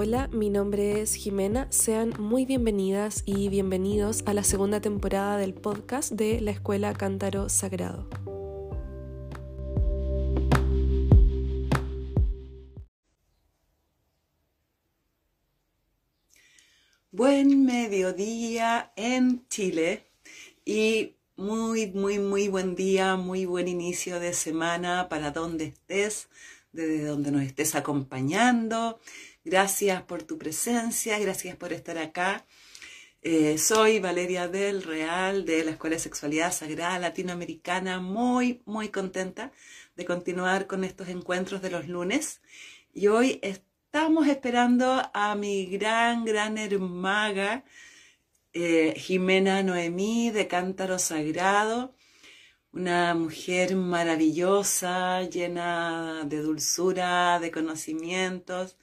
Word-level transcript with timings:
Hola, 0.00 0.28
mi 0.28 0.48
nombre 0.48 1.00
es 1.00 1.16
Jimena. 1.16 1.66
Sean 1.72 2.14
muy 2.20 2.46
bienvenidas 2.46 3.24
y 3.26 3.48
bienvenidos 3.48 4.22
a 4.26 4.32
la 4.32 4.44
segunda 4.44 4.80
temporada 4.80 5.38
del 5.38 5.54
podcast 5.54 6.12
de 6.12 6.40
la 6.40 6.52
Escuela 6.52 6.94
Cántaro 6.94 7.48
Sagrado. 7.48 8.08
Buen 17.10 17.64
mediodía 17.64 18.92
en 18.94 19.48
Chile 19.48 20.04
y 20.64 21.16
muy, 21.34 21.88
muy, 21.88 22.20
muy 22.20 22.46
buen 22.46 22.76
día, 22.76 23.16
muy 23.16 23.46
buen 23.46 23.66
inicio 23.66 24.20
de 24.20 24.32
semana 24.32 25.08
para 25.08 25.32
donde 25.32 25.64
estés, 25.64 26.28
desde 26.70 27.04
donde 27.04 27.32
nos 27.32 27.42
estés 27.42 27.74
acompañando. 27.74 29.00
Gracias 29.50 30.02
por 30.02 30.24
tu 30.24 30.36
presencia, 30.36 31.18
gracias 31.18 31.56
por 31.56 31.72
estar 31.72 31.96
acá. 31.96 32.44
Eh, 33.22 33.56
soy 33.56 33.98
Valeria 33.98 34.46
del 34.46 34.82
Real 34.82 35.46
de 35.46 35.64
la 35.64 35.70
Escuela 35.70 35.96
de 35.96 36.00
Sexualidad 36.00 36.52
Sagrada 36.52 36.98
Latinoamericana, 36.98 37.98
muy, 37.98 38.60
muy 38.66 38.90
contenta 38.90 39.50
de 39.96 40.04
continuar 40.04 40.66
con 40.66 40.84
estos 40.84 41.08
encuentros 41.08 41.62
de 41.62 41.70
los 41.70 41.88
lunes. 41.88 42.42
Y 42.92 43.06
hoy 43.06 43.40
estamos 43.40 44.28
esperando 44.28 45.02
a 45.14 45.34
mi 45.34 45.64
gran, 45.64 46.26
gran 46.26 46.58
hermaga, 46.58 47.64
eh, 48.52 48.92
Jimena 48.98 49.62
Noemí 49.62 50.30
de 50.30 50.46
Cántaro 50.46 50.98
Sagrado, 50.98 51.94
una 52.70 53.14
mujer 53.14 53.76
maravillosa, 53.76 55.22
llena 55.22 56.24
de 56.26 56.42
dulzura, 56.42 57.38
de 57.40 57.50
conocimientos 57.50 58.76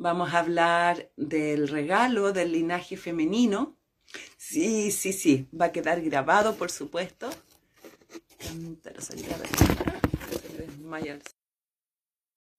Vamos 0.00 0.32
a 0.32 0.38
hablar 0.38 1.10
del 1.16 1.66
regalo 1.66 2.32
del 2.32 2.52
linaje 2.52 2.96
femenino. 2.96 3.76
Sí, 4.36 4.92
sí, 4.92 5.12
sí, 5.12 5.48
va 5.52 5.66
a 5.66 5.72
quedar 5.72 6.00
grabado, 6.00 6.54
por 6.54 6.70
supuesto. 6.70 7.28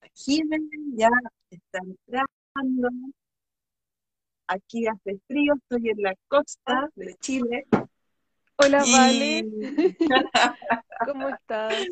Aquí 0.02 0.42
ya 0.96 1.10
está 1.50 1.80
entrando. 1.80 2.90
Aquí 4.48 4.86
hace 4.88 5.18
frío, 5.26 5.54
estoy 5.56 5.92
en 5.92 6.02
la 6.02 6.14
costa 6.28 6.90
de 6.96 7.16
Chile. 7.22 7.68
Hola, 8.58 8.84
Vale. 8.92 9.48
¿Cómo 11.08 11.30
estás? 11.30 11.88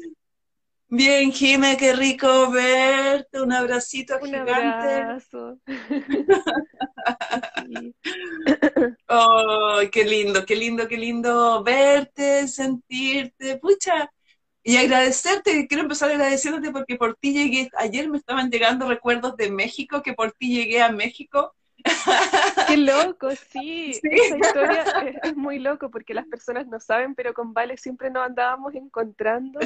Bien, 0.89 1.31
Jime, 1.31 1.77
qué 1.77 1.93
rico 1.93 2.49
verte, 2.49 3.41
un 3.41 3.52
abracito 3.52 4.16
un 4.21 4.27
gigante. 4.27 4.53
Abrazo. 4.53 5.59
oh, 9.09 9.81
qué 9.91 10.05
lindo, 10.05 10.45
qué 10.45 10.55
lindo, 10.55 10.88
qué 10.88 10.97
lindo 10.97 11.63
verte, 11.63 12.47
sentirte, 12.47 13.58
pucha, 13.58 14.09
y 14.63 14.77
agradecerte, 14.77 15.67
quiero 15.67 15.83
empezar 15.83 16.11
agradeciéndote 16.11 16.71
porque 16.71 16.97
por 16.97 17.15
ti 17.15 17.33
llegué, 17.33 17.69
ayer 17.77 18.09
me 18.09 18.17
estaban 18.17 18.49
llegando 18.49 18.88
recuerdos 18.88 19.35
de 19.38 19.49
México, 19.49 20.02
que 20.02 20.13
por 20.13 20.33
ti 20.33 20.55
llegué 20.55 20.81
a 20.81 20.91
México. 20.91 21.53
Qué 22.67 22.77
loco, 22.77 23.30
sí. 23.49 23.99
Esa 24.03 24.38
historia 24.38 24.83
es, 25.23 25.35
muy 25.35 25.59
loco 25.59 25.89
porque 25.89 26.13
las 26.13 26.27
personas 26.27 26.67
no 26.67 26.80
saben, 26.80 27.16
pero 27.16 27.33
con 27.33 27.53
Vale 27.53 27.77
siempre 27.77 28.09
nos 28.09 28.25
andábamos 28.25 28.75
encontrando 28.75 29.59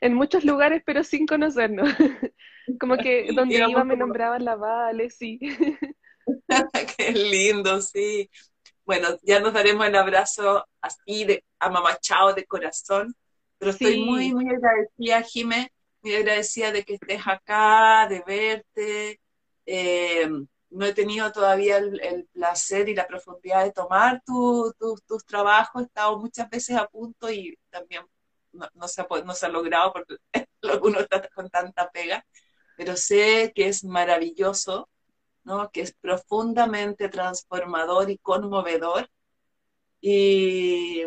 en 0.00 0.14
muchos 0.14 0.44
lugares, 0.44 0.82
pero 0.84 1.04
sin 1.04 1.26
conocernos. 1.26 1.88
Como 2.80 2.96
que 2.96 3.30
donde 3.34 3.56
iba 3.56 3.84
me 3.84 3.96
nombraban 3.96 4.44
la 4.44 4.56
Vale, 4.56 5.10
sí. 5.10 5.38
Qué 6.96 7.12
lindo, 7.12 7.80
sí. 7.80 8.30
Bueno, 8.84 9.08
ya 9.22 9.40
nos 9.40 9.52
daremos 9.52 9.86
el 9.86 9.96
abrazo 9.96 10.66
así 10.80 11.24
de 11.24 11.44
amamachado 11.58 12.32
de 12.32 12.44
corazón, 12.44 13.14
pero 13.58 13.70
estoy 13.70 14.04
muy, 14.04 14.32
muy 14.32 14.48
agradecida, 14.48 15.22
Jime, 15.22 15.72
muy 16.02 16.14
agradecida 16.14 16.72
de 16.72 16.84
que 16.84 16.94
estés 16.94 17.20
acá, 17.26 18.06
de 18.08 18.22
verte. 18.26 19.20
Eh, 19.66 20.28
no 20.70 20.84
he 20.84 20.92
tenido 20.92 21.30
todavía 21.32 21.78
el, 21.78 22.28
placer 22.32 22.88
y 22.88 22.94
la 22.94 23.06
profundidad 23.06 23.64
de 23.64 23.72
tomar 23.72 24.22
tus 24.24 25.24
trabajos, 25.26 25.82
he 25.82 25.84
estado 25.86 26.18
muchas 26.18 26.48
veces 26.50 26.76
a 26.76 26.86
punto 26.86 27.30
y 27.30 27.58
también 27.70 28.02
no, 28.52 28.88
se, 28.88 29.00
ha, 29.00 29.06
no 29.24 29.34
se 29.34 29.46
ha 29.46 29.48
logrado 29.48 29.92
porque 29.92 30.16
uno 30.82 31.00
está 31.00 31.26
con 31.28 31.48
tanta 31.48 31.90
pega, 31.90 32.24
pero 32.76 32.96
sé 32.96 33.52
que 33.54 33.68
es 33.68 33.84
maravilloso, 33.84 34.88
¿no? 35.44 35.70
que 35.70 35.82
es 35.82 35.94
profundamente 35.94 37.08
transformador 37.08 38.10
y 38.10 38.18
conmovedor. 38.18 39.10
Y, 40.00 41.02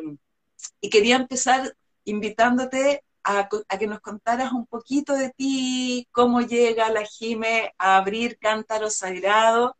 y 0.81 0.89
quería 0.89 1.15
empezar 1.15 1.75
invitándote 2.03 3.03
a, 3.23 3.49
que 3.79 3.87
nos 3.87 3.99
contaras 3.99 4.51
un 4.51 4.65
poquito 4.65 5.15
de 5.15 5.31
ti, 5.31 6.07
cómo 6.11 6.41
llega 6.41 6.89
la 6.89 7.05
Jime 7.05 7.73
a 7.77 7.97
abrir 7.97 8.37
Cántaro 8.37 8.89
Sagrado, 8.89 9.77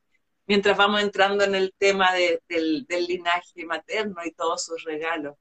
mientras 0.48 0.78
vamos 0.78 1.02
entrando 1.02 1.44
en 1.44 1.56
el 1.56 1.74
tema 1.78 2.14
de, 2.14 2.42
del, 2.48 2.86
del 2.88 3.06
linaje 3.06 3.66
materno 3.66 4.18
y 4.26 4.32
todos 4.32 4.66
sus 4.66 4.84
regalos. 4.84 5.36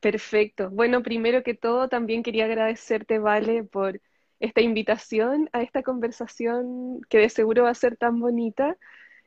Perfecto. 0.00 0.70
Bueno, 0.70 1.02
primero 1.02 1.42
que 1.42 1.54
todo, 1.54 1.88
también 1.88 2.22
quería 2.22 2.44
agradecerte, 2.44 3.18
Vale, 3.18 3.64
por 3.64 4.00
esta 4.40 4.60
invitación 4.60 5.50
a 5.52 5.62
esta 5.62 5.82
conversación 5.82 7.00
que 7.08 7.18
de 7.18 7.28
seguro 7.28 7.64
va 7.64 7.70
a 7.70 7.74
ser 7.74 7.96
tan 7.96 8.20
bonita 8.20 8.76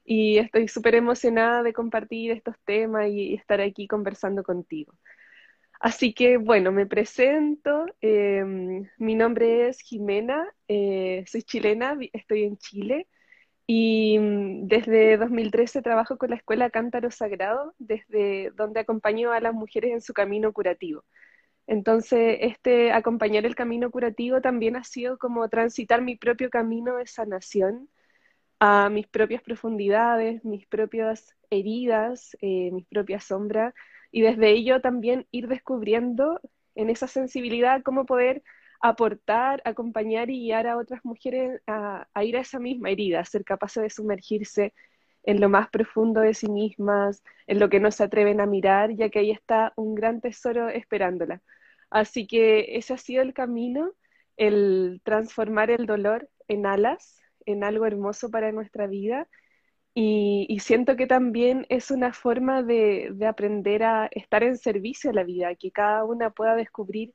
y 0.06 0.38
estoy 0.38 0.68
súper 0.68 0.96
emocionada 0.96 1.64
de 1.64 1.74
compartir 1.74 2.32
estos 2.32 2.56
temas 2.66 3.10
y 3.10 3.34
estar 3.34 3.62
aquí 3.62 3.88
conversando 3.88 4.44
contigo. 4.44 4.94
Así 5.82 6.14
que 6.14 6.38
bueno, 6.38 6.72
me 6.72 6.86
presento. 6.86 7.88
Em, 8.02 8.88
mi 8.98 9.16
nombre 9.16 9.68
es 9.70 9.80
Jimena, 9.82 10.48
eh, 10.68 11.24
soy 11.28 11.42
chilena, 11.44 11.98
estoy 12.14 12.44
en 12.44 12.58
Chile. 12.58 13.08
Y 13.68 14.20
mm, 14.20 14.68
desde 14.68 15.18
2013 15.18 15.82
trabajo 15.82 16.18
con 16.18 16.30
la 16.32 16.36
Escuela 16.38 16.70
Cántaro 16.70 17.10
Sagrado, 17.12 17.74
desde 17.80 18.52
donde 18.52 18.82
acompaño 18.82 19.32
a 19.32 19.40
las 19.42 19.54
mujeres 19.56 19.92
en 19.94 20.02
su 20.02 20.14
camino 20.14 20.54
curativo. 20.54 21.04
Entonces, 21.68 22.38
este 22.42 22.92
acompañar 22.92 23.46
el 23.46 23.56
camino 23.56 23.92
curativo 23.92 24.42
también 24.42 24.76
ha 24.76 24.84
sido 24.84 25.18
como 25.18 25.50
transitar 25.50 26.02
mi 26.04 26.16
propio 26.18 26.50
camino 26.52 26.98
de 26.98 27.08
sanación 27.08 27.90
a 28.60 28.90
mis 28.90 29.08
propias 29.08 29.42
profundidades, 29.44 30.44
mis 30.46 30.68
propias 30.68 31.36
heridas, 31.50 32.38
eh, 32.42 32.72
mis 32.72 32.86
propias 32.88 33.26
sombras, 33.26 33.74
y 34.12 34.22
desde 34.22 34.52
ello 34.52 34.82
también 34.82 35.28
ir 35.32 35.48
descubriendo 35.48 36.42
en 36.76 36.90
esa 36.90 37.08
sensibilidad 37.08 37.82
cómo 37.84 38.06
poder 38.06 38.44
aportar, 38.82 39.62
acompañar 39.66 40.30
y 40.30 40.40
guiar 40.40 40.68
a 40.68 40.78
otras 40.78 41.06
mujeres 41.06 41.62
a, 41.68 42.08
ir 42.24 42.38
a 42.38 42.42
esa 42.42 42.60
misma 42.60 42.90
herida, 42.90 43.24
ser 43.26 43.44
capaces 43.44 43.84
de 43.84 43.90
sumergirse 43.90 44.74
en 45.24 45.40
lo 45.40 45.50
más 45.50 45.70
profundo 45.70 46.22
de 46.22 46.34
sí 46.34 46.50
mismas, 46.50 47.24
en 47.46 47.60
lo 47.60 47.70
que 47.70 47.80
no 47.80 47.92
se 47.92 48.04
atreven 48.04 48.42
a 48.42 48.48
mirar, 48.48 48.92
ya 48.96 49.10
que 49.10 49.20
ahí 49.20 49.32
está 49.32 49.72
un 49.76 49.94
gran 49.94 50.20
tesoro 50.20 50.70
esperándola. 50.70 51.42
Así 51.92 52.26
que 52.26 52.78
ese 52.78 52.94
ha 52.96 52.98
sido 52.98 53.22
el 53.22 53.34
camino, 53.34 53.92
el 54.38 55.02
transformar 55.04 55.70
el 55.70 55.86
dolor 55.86 56.30
en 56.48 56.66
alas, 56.66 57.22
en 57.46 57.64
algo 57.64 57.86
hermoso 57.86 58.32
para 58.32 58.52
nuestra 58.52 58.88
vida. 58.88 59.28
Y, 59.94 60.58
siento 60.62 60.96
que 60.96 61.08
también 61.08 61.66
es 61.70 61.92
una 61.92 62.14
forma 62.14 62.64
de, 62.64 63.10
de 63.14 63.26
aprender 63.28 63.84
a 63.84 64.08
estar 64.12 64.44
en 64.44 64.58
servicio 64.58 65.10
a 65.10 65.14
la 65.14 65.24
vida, 65.24 65.56
que 65.56 65.72
cada 65.72 66.06
una 66.06 66.30
pueda 66.32 66.56
descubrir 66.56 67.14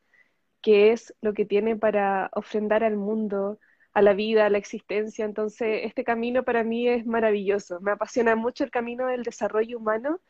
qué 0.62 0.92
es 0.92 1.14
lo 1.22 1.32
que 1.34 1.46
tiene 1.46 1.76
para 1.76 2.30
ofrendar 2.34 2.84
al 2.84 2.96
mundo, 2.96 3.58
a 3.96 4.02
la 4.02 4.14
vida, 4.14 4.46
a 4.46 4.50
la 4.50 4.58
existencia. 4.58 5.24
Entonces, 5.24 5.82
este 5.84 6.04
camino 6.04 6.44
para 6.44 6.64
mí 6.64 6.88
es 6.88 7.06
maravilloso. 7.06 7.80
Me 7.80 7.92
apasiona 7.92 8.36
mucho 8.36 8.64
el 8.64 8.70
camino 8.70 9.06
del 9.06 9.22
desarrollo 9.22 9.78
humano, 9.78 10.20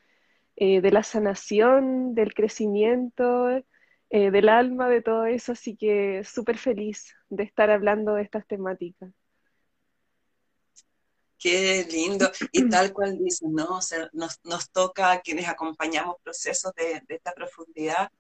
eh, 0.57 0.81
de 0.83 0.93
la 0.93 1.03
sanación, 1.03 2.15
del 2.15 2.35
crecimiento, 2.35 3.51
eh, 4.11 4.31
del 4.31 4.49
alma, 4.49 4.89
de 4.89 5.03
todo 5.03 5.27
eso. 5.27 5.53
Así 5.53 5.77
que 5.77 6.23
súper 6.25 6.59
feliz 6.59 7.15
de 7.29 7.45
estar 7.45 7.71
hablando 7.71 8.15
de 8.15 8.23
estas 8.23 8.47
temáticas. 8.47 9.13
Qué 11.47 11.87
lindo. 11.89 12.29
Y 12.51 12.69
tal 12.69 12.93
cual 12.93 13.19
dicen, 13.19 13.53
¿no? 13.53 13.79
nos, 14.13 14.71
toca 14.73 15.13
a 15.13 15.21
quienes 15.21 15.47
acompañamos 15.49 16.17
procesos 16.25 16.73
de 16.75 17.01
esta 17.09 17.33
profundidad 17.35 18.11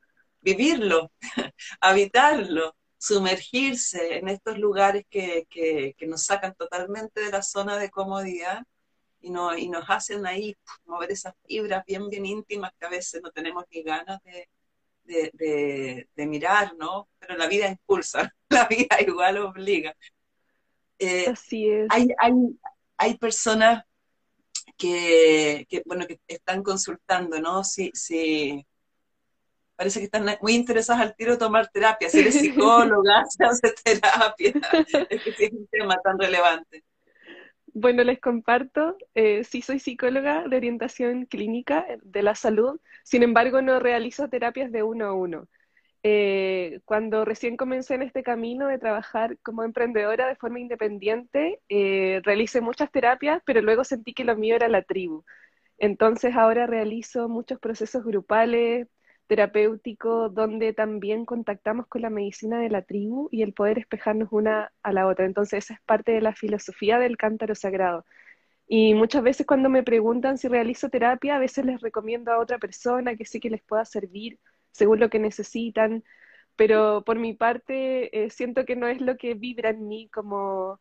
vivirlo, 0.47 1.11
habitarlo, 1.81 2.77
sumergirse 2.97 4.19
en 4.19 4.29
estos 4.29 4.59
lugares 4.59 5.05
que, 5.11 5.97
nos 6.07 6.25
sacan 6.25 6.55
totalmente 6.55 7.21
de 7.21 7.33
la 7.33 7.43
zona 7.43 7.77
de 7.79 7.91
comodidad 7.91 8.63
y, 9.21 9.31
no, 9.31 9.59
y 9.59 9.69
nos 9.69 9.85
hacen 9.89 10.25
ahí 10.25 10.55
mover 10.85 11.11
esas 11.11 11.35
fibras 11.49 11.85
bien, 11.85 12.09
bien 12.09 12.27
íntimas 12.27 12.71
que 12.79 12.87
a 12.87 12.91
veces 12.91 13.21
no 13.23 13.33
tenemos 13.33 13.65
ni 13.73 13.83
ganas 13.83 14.21
de, 15.03 16.09
mirar, 16.15 16.75
¿no? 16.79 17.09
Pero 17.19 17.37
la 17.37 17.49
vida 17.49 17.67
impulsa, 17.67 18.33
la 18.49 18.69
vida 18.69 19.01
igual 19.01 19.39
obliga. 19.39 19.97
Eh, 21.01 21.27
Así 21.29 21.69
es. 21.69 21.89
Hay, 21.91 22.07
hay, 22.19 22.33
hay 22.97 23.17
personas 23.19 23.85
que, 24.77 25.67
bueno, 25.85 26.07
que 26.07 26.21
están 26.29 26.63
consultando, 26.63 27.41
¿no? 27.41 27.65
Si, 27.65 27.91
si, 27.95 28.67
parece 29.77 30.01
que 30.01 30.07
están 30.07 30.27
muy 30.41 30.55
interesadas 30.55 31.03
al 31.03 31.17
tiro 31.17 31.33
de 31.33 31.39
tomar 31.39 31.69
terapia, 31.69 32.09
si 32.09 32.21
eres 32.21 32.35
psicóloga, 32.41 33.25
si 33.27 33.45
haces 33.45 33.75
terapia, 33.83 34.53
es 35.11 35.23
que 35.23 35.33
sí 35.33 35.45
es 35.45 35.53
un 35.53 35.67
tema 35.69 35.97
tan 36.03 36.19
relevante. 36.19 36.85
Bueno, 37.79 38.05
les 38.05 38.21
comparto, 38.21 38.97
eh, 39.15 39.45
sí 39.45 39.61
soy 39.61 39.81
psicóloga 39.81 40.49
de 40.49 40.57
orientación 40.57 41.27
clínica 41.27 41.87
de 42.03 42.23
la 42.23 42.35
salud, 42.35 42.81
sin 43.05 43.23
embargo 43.23 43.61
no 43.61 43.79
realizo 43.79 44.29
terapias 44.29 44.73
de 44.73 44.83
uno 44.83 45.05
a 45.07 45.13
uno. 45.13 45.47
Eh, 46.03 46.81
cuando 46.85 47.25
recién 47.25 47.57
comencé 47.57 47.95
en 47.95 48.03
este 48.03 48.23
camino 48.23 48.69
de 48.69 48.79
trabajar 48.79 49.39
como 49.43 49.65
emprendedora 49.65 50.29
de 50.29 50.37
forma 50.37 50.61
independiente, 50.61 51.61
eh, 51.69 52.21
realicé 52.25 52.61
muchas 52.61 52.91
terapias, 52.93 53.43
pero 53.45 53.61
luego 53.61 53.85
sentí 53.85 54.15
que 54.15 54.25
lo 54.25 54.37
mío 54.37 54.57
era 54.57 54.69
la 54.69 54.83
tribu. 54.83 55.25
Entonces 55.79 56.35
ahora 56.37 56.67
realizo 56.67 57.29
muchos 57.29 57.59
procesos 57.61 58.05
grupales, 58.05 58.89
terapéuticos, 59.27 60.33
donde 60.35 60.73
también 60.73 61.25
contactamos 61.27 61.87
con 61.89 62.03
la 62.03 62.11
medicina 62.11 62.61
de 62.61 62.71
la 62.71 62.83
tribu 62.83 63.29
y 63.33 63.43
el 63.43 63.53
poder 63.53 63.79
espejarnos 63.79 64.29
una 64.33 64.73
a 64.83 64.93
la 64.93 65.07
otra. 65.07 65.27
Entonces 65.27 65.65
esa 65.65 65.75
es 65.75 65.81
parte 65.83 66.13
de 66.13 66.21
la 66.21 66.35
filosofía 66.35 66.99
del 66.99 67.17
cántaro 67.17 67.55
sagrado. 67.55 68.05
Y 68.69 68.95
muchas 68.95 69.23
veces 69.23 69.47
cuando 69.47 69.69
me 69.71 69.83
preguntan 69.83 70.39
si 70.39 70.49
realizo 70.49 70.89
terapia, 70.91 71.37
a 71.37 71.39
veces 71.41 71.65
les 71.65 71.81
recomiendo 71.81 72.33
a 72.33 72.39
otra 72.39 72.59
persona 72.59 73.17
que 73.17 73.25
sí 73.25 73.41
que 73.41 73.51
les 73.51 73.63
pueda 73.63 73.85
servir 73.85 74.39
según 74.77 75.01
lo 75.01 75.11
que 75.11 75.19
necesitan, 75.19 76.05
pero 76.57 77.05
por 77.05 77.19
mi 77.19 77.35
parte 77.35 78.25
eh, 78.27 78.31
siento 78.31 78.65
que 78.67 78.77
no 78.77 78.89
es 78.89 79.01
lo 79.01 79.17
que 79.17 79.35
vibra 79.35 79.71
en 79.71 79.89
mí 79.89 80.09
como, 80.13 80.81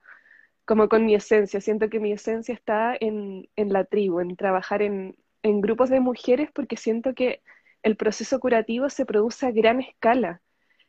como 0.65 0.89
con 0.89 1.05
mi 1.05 1.15
esencia, 1.15 1.61
siento 1.61 1.89
que 1.89 1.99
mi 1.99 2.11
esencia 2.13 2.53
está 2.53 2.95
en, 2.99 3.49
en 3.55 3.73
la 3.73 3.85
tribu, 3.85 4.19
en 4.21 4.35
trabajar 4.37 4.81
en, 4.81 5.17
en 5.43 5.61
grupos 5.61 5.89
de 5.89 5.99
mujeres 6.01 6.49
porque 6.53 6.77
siento 6.77 7.13
que 7.15 7.41
el 7.83 7.97
proceso 7.97 8.39
curativo 8.39 8.89
se 8.89 9.05
produce 9.05 9.45
a 9.47 9.51
gran 9.51 9.81
escala, 9.81 10.41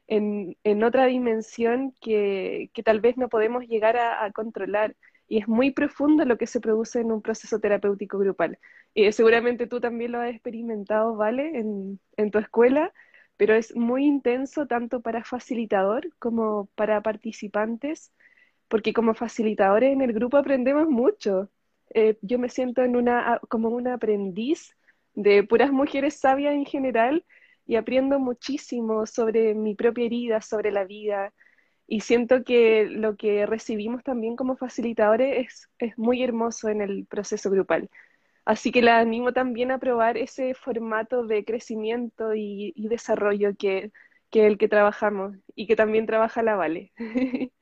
en, 0.06 0.56
en 0.64 0.84
otra 0.84 1.06
dimensión 1.06 1.94
que, 2.00 2.70
que, 2.74 2.82
tal 2.82 3.00
vez 3.00 3.16
no 3.16 3.28
podemos 3.28 3.64
llegar 3.66 3.96
a, 3.96 4.24
a, 4.24 4.32
controlar. 4.32 4.96
Y 5.28 5.38
es 5.38 5.48
muy 5.48 5.72
profundo 5.72 6.24
lo 6.24 6.38
que 6.38 6.46
se 6.46 6.60
produce 6.60 7.00
en 7.00 7.12
un 7.12 7.22
proceso 7.22 7.58
terapéutico 7.58 8.18
grupal. 8.18 8.58
Y 8.94 9.10
seguramente 9.12 9.66
tú 9.66 9.80
también 9.80 10.12
lo 10.12 10.20
has 10.20 10.30
experimentado, 10.30 11.16
¿vale? 11.16 11.58
En, 11.58 12.30
tu 12.30 12.38
escuela, 12.38 12.92
pero 13.36 13.54
es 13.54 13.74
muy 13.76 14.04
intenso 14.06 14.66
tanto 14.66 15.00
para 15.00 15.24
facilitador 15.24 16.08
como 16.18 16.68
para 16.74 17.02
participantes, 17.02 18.12
porque 18.68 18.92
como 18.92 19.14
facilitadores 19.14 19.92
en 19.92 20.02
el 20.02 20.12
grupo 20.12 20.36
aprendemos 20.36 20.88
mucho. 20.88 21.50
Eh, 21.94 22.18
yo 22.22 22.38
me 22.38 22.48
siento 22.48 22.82
como 23.48 23.68
una 23.70 23.94
aprendiz 23.94 24.76
de 25.14 25.42
puras 25.44 25.72
mujeres 25.72 26.14
sabias 26.20 26.54
en 26.54 26.66
general 26.66 27.24
y 27.66 27.76
aprendo 27.76 28.18
muchísimo 28.18 29.06
sobre 29.06 29.54
mi 29.54 29.74
propia 29.74 30.06
herida, 30.06 30.40
sobre 30.40 30.70
la 30.70 30.84
vida. 30.84 31.32
Y 31.86 32.00
siento 32.00 32.44
que 32.44 32.86
lo 32.86 33.16
que 33.16 33.46
recibimos 33.46 34.02
también 34.02 34.36
como 34.36 34.56
facilitadores 34.56 35.46
es, 35.46 35.70
es 35.78 35.98
muy 35.98 36.22
hermoso 36.22 36.68
en 36.68 36.80
el 36.82 37.06
proceso 37.06 37.50
grupal. 37.50 37.90
Así 38.44 38.72
que 38.72 38.82
la 38.82 38.98
animo 39.00 39.32
también 39.32 39.70
a 39.72 39.78
probar 39.78 40.16
ese 40.16 40.54
formato 40.54 41.24
de 41.26 41.44
crecimiento 41.44 42.34
y, 42.34 42.72
y 42.76 42.88
desarrollo 42.88 43.56
que, 43.58 43.92
que 44.30 44.46
el 44.46 44.58
que 44.58 44.68
trabajamos 44.68 45.36
y 45.54 45.66
que 45.66 45.76
también 45.76 46.06
trabaja 46.06 46.42
la 46.42 46.56
Vale. 46.56 46.92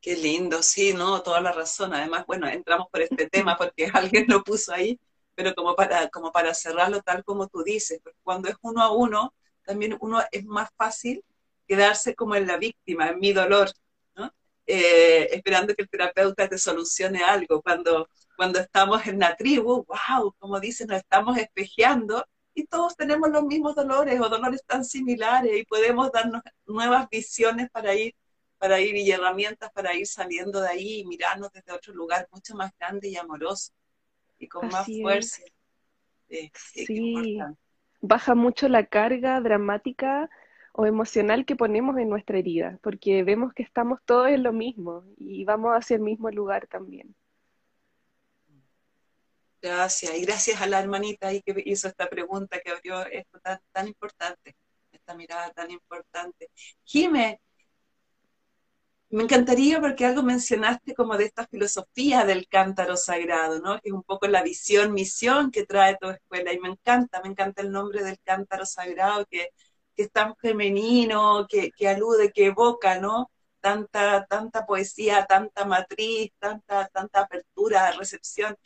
Qué 0.00 0.16
lindo, 0.16 0.62
sí, 0.62 0.94
no, 0.94 1.22
toda 1.22 1.40
la 1.40 1.52
razón. 1.52 1.92
Además, 1.94 2.24
bueno, 2.26 2.48
entramos 2.48 2.88
por 2.90 3.02
este 3.02 3.28
tema 3.28 3.56
porque 3.56 3.86
alguien 3.92 4.26
lo 4.28 4.42
puso 4.42 4.72
ahí, 4.72 4.98
pero 5.34 5.54
como 5.54 5.74
para, 5.76 6.08
como 6.08 6.32
para 6.32 6.54
cerrarlo 6.54 7.02
tal 7.02 7.22
como 7.24 7.48
tú 7.48 7.62
dices, 7.62 8.00
cuando 8.22 8.48
es 8.48 8.56
uno 8.62 8.82
a 8.82 8.92
uno, 8.92 9.34
también 9.64 9.96
uno 10.00 10.20
es 10.32 10.44
más 10.46 10.70
fácil 10.76 11.22
quedarse 11.70 12.14
como 12.14 12.34
en 12.34 12.46
la 12.46 12.56
víctima, 12.56 13.10
en 13.10 13.20
mi 13.20 13.32
dolor, 13.32 13.70
¿no? 14.16 14.32
Eh, 14.66 15.28
esperando 15.32 15.74
que 15.74 15.82
el 15.82 15.88
terapeuta 15.88 16.48
te 16.48 16.58
solucione 16.58 17.22
algo. 17.22 17.62
Cuando 17.62 18.08
cuando 18.40 18.58
estamos 18.58 19.06
en 19.06 19.18
la 19.18 19.36
tribu, 19.36 19.84
wow, 19.84 20.34
como 20.38 20.58
dicen, 20.60 20.86
nos 20.86 20.96
estamos 20.96 21.36
espejeando 21.36 22.24
y 22.54 22.64
todos 22.64 22.96
tenemos 22.96 23.28
los 23.28 23.44
mismos 23.44 23.74
dolores 23.74 24.18
o 24.18 24.30
dolores 24.30 24.64
tan 24.64 24.82
similares 24.82 25.58
y 25.58 25.66
podemos 25.66 26.10
darnos 26.10 26.40
nuevas 26.64 27.06
visiones 27.10 27.68
para 27.68 27.94
ir, 27.94 28.14
para 28.56 28.80
ir 28.80 28.96
y 28.96 29.10
herramientas 29.10 29.70
para 29.74 29.94
ir 29.94 30.06
saliendo 30.06 30.58
de 30.62 30.68
ahí 30.68 31.00
y 31.00 31.04
mirarnos 31.04 31.52
desde 31.52 31.70
otro 31.70 31.92
lugar 31.92 32.28
mucho 32.32 32.54
más 32.54 32.72
grande 32.78 33.08
y 33.08 33.16
amoroso 33.18 33.72
y 34.38 34.48
con 34.48 34.68
más 34.68 34.86
fuerza. 34.86 35.42
Sí, 36.30 36.50
sí. 36.86 37.38
baja 38.00 38.34
mucho 38.34 38.68
la 38.70 38.86
carga 38.86 39.38
dramática 39.42 40.30
o 40.72 40.86
emocional 40.86 41.44
que 41.44 41.56
ponemos 41.56 41.98
en 41.98 42.08
nuestra 42.08 42.38
herida, 42.38 42.78
porque 42.82 43.24
vemos 43.24 43.52
que 43.54 43.62
estamos 43.62 44.00
todos 44.04 44.28
en 44.28 44.42
lo 44.42 44.52
mismo 44.52 45.04
y 45.16 45.44
vamos 45.44 45.72
hacia 45.72 45.96
el 45.96 46.02
mismo 46.02 46.30
lugar 46.30 46.66
también. 46.66 47.14
Gracias, 49.62 50.16
y 50.16 50.22
gracias 50.22 50.60
a 50.62 50.66
la 50.66 50.80
hermanita 50.80 51.28
ahí 51.28 51.42
que 51.42 51.54
hizo 51.66 51.88
esta 51.88 52.08
pregunta, 52.08 52.60
que 52.60 52.70
abrió 52.70 53.04
esto 53.06 53.38
tan, 53.40 53.60
tan 53.72 53.88
importante, 53.88 54.56
esta 54.90 55.14
mirada 55.14 55.50
tan 55.50 55.70
importante. 55.70 56.48
Jime, 56.84 57.40
me 59.10 59.24
encantaría 59.24 59.80
porque 59.80 60.06
algo 60.06 60.22
mencionaste 60.22 60.94
como 60.94 61.16
de 61.16 61.24
esta 61.26 61.46
filosofía 61.46 62.24
del 62.24 62.46
cántaro 62.48 62.96
sagrado, 62.96 63.60
¿no? 63.60 63.80
Que 63.80 63.88
es 63.88 63.92
un 63.92 64.04
poco 64.04 64.28
la 64.28 64.42
visión, 64.42 64.92
misión 64.94 65.50
que 65.50 65.66
trae 65.66 65.98
tu 66.00 66.08
escuela, 66.08 66.52
y 66.52 66.60
me 66.60 66.68
encanta, 66.68 67.20
me 67.20 67.28
encanta 67.28 67.60
el 67.60 67.72
nombre 67.72 68.02
del 68.04 68.18
cántaro 68.24 68.64
sagrado, 68.64 69.26
que, 69.26 69.50
que 69.94 70.04
es 70.04 70.12
tan 70.12 70.36
femenino, 70.36 71.46
que, 71.48 71.70
que 71.72 71.88
alude, 71.88 72.32
que 72.32 72.46
evoca, 72.46 72.98
¿no? 72.98 73.30
Tanta, 73.60 74.26
tanta 74.26 74.66
poesía, 74.66 75.26
tanta 75.26 75.64
matriz, 75.64 76.32
tanta, 76.38 76.88
tanta 76.88 77.20
apertura, 77.20 77.92
recepción. 77.92 78.56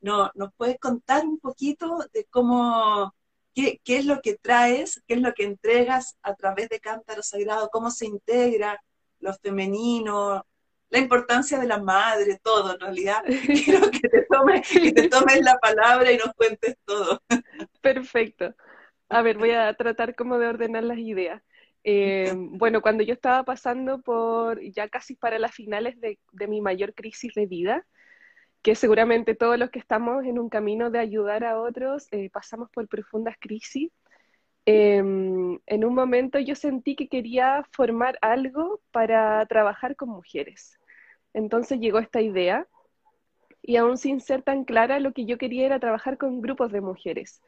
No, 0.00 0.30
¿Nos 0.34 0.50
puedes 0.56 0.78
contar 0.78 1.24
un 1.24 1.38
poquito 1.38 1.98
de 2.12 2.24
cómo, 2.30 3.14
qué, 3.54 3.80
qué, 3.84 3.98
es 3.98 4.06
lo 4.06 4.20
que 4.22 4.36
traes, 4.36 5.02
qué 5.06 5.14
es 5.14 5.20
lo 5.20 5.34
que 5.34 5.44
entregas 5.44 6.16
a 6.22 6.34
través 6.34 6.68
de 6.68 6.80
Cántaro 6.80 7.22
Sagrado, 7.22 7.68
cómo 7.70 7.90
se 7.90 8.06
integra 8.06 8.80
lo 9.20 9.34
femenino, 9.34 10.46
la 10.90 10.98
importancia 10.98 11.58
de 11.58 11.66
la 11.66 11.78
madre, 11.78 12.40
todo 12.42 12.74
en 12.74 12.80
realidad? 12.80 13.22
Quiero 13.64 13.90
que 13.90 14.08
te, 14.08 14.22
tomes, 14.22 14.68
que 14.68 14.92
te 14.92 15.08
tomes 15.08 15.40
la 15.42 15.58
palabra 15.58 16.10
y 16.12 16.16
nos 16.16 16.32
cuentes 16.34 16.76
todo. 16.84 17.22
Perfecto. 17.80 18.54
A 19.08 19.22
ver, 19.22 19.38
voy 19.38 19.52
a 19.52 19.72
tratar 19.74 20.14
como 20.14 20.38
de 20.38 20.48
ordenar 20.48 20.84
las 20.84 20.98
ideas. 20.98 21.42
Eh, 21.84 22.32
bueno, 22.36 22.82
cuando 22.82 23.02
yo 23.02 23.14
estaba 23.14 23.44
pasando 23.44 24.02
por 24.02 24.60
ya 24.60 24.88
casi 24.88 25.14
para 25.14 25.38
las 25.38 25.54
finales 25.54 25.98
de, 26.00 26.18
mi 26.46 26.60
mayor 26.60 26.94
crisis 26.94 27.32
de 27.34 27.46
vida, 27.46 27.86
que 28.62 28.74
seguramente 28.74 29.34
todos 29.34 29.58
los 29.58 29.70
que 29.70 29.78
estamos 29.78 30.24
en 30.24 30.38
un 30.38 30.50
camino 30.50 30.90
de 30.90 30.98
ayudar 30.98 31.44
a 31.44 31.60
otros 31.60 32.08
eh, 32.12 32.30
pasamos 32.30 32.70
por 32.70 32.88
profundas 32.88 33.36
crisis. 33.40 33.90
Eh, 34.66 34.98
en 34.98 35.84
un 35.84 35.94
momento 35.94 36.38
yo 36.38 36.54
sentí 36.54 36.94
que 36.96 37.08
quería 37.08 37.64
formar 37.72 38.18
algo 38.20 38.80
para 38.90 39.46
trabajar 39.46 39.96
con 39.96 40.10
mujeres. 40.10 40.78
Entonces 41.32 41.80
llegó 41.80 41.98
esta 41.98 42.20
idea 42.20 42.66
y 43.62 43.76
aún 43.76 43.96
sin 43.98 44.20
ser 44.20 44.42
tan 44.42 44.64
clara, 44.64 45.00
lo 45.00 45.12
que 45.12 45.24
yo 45.24 45.38
quería 45.38 45.66
era 45.66 45.80
trabajar 45.80 46.18
con 46.18 46.42
grupos 46.42 46.72
de 46.72 46.80
mujeres 46.82 47.40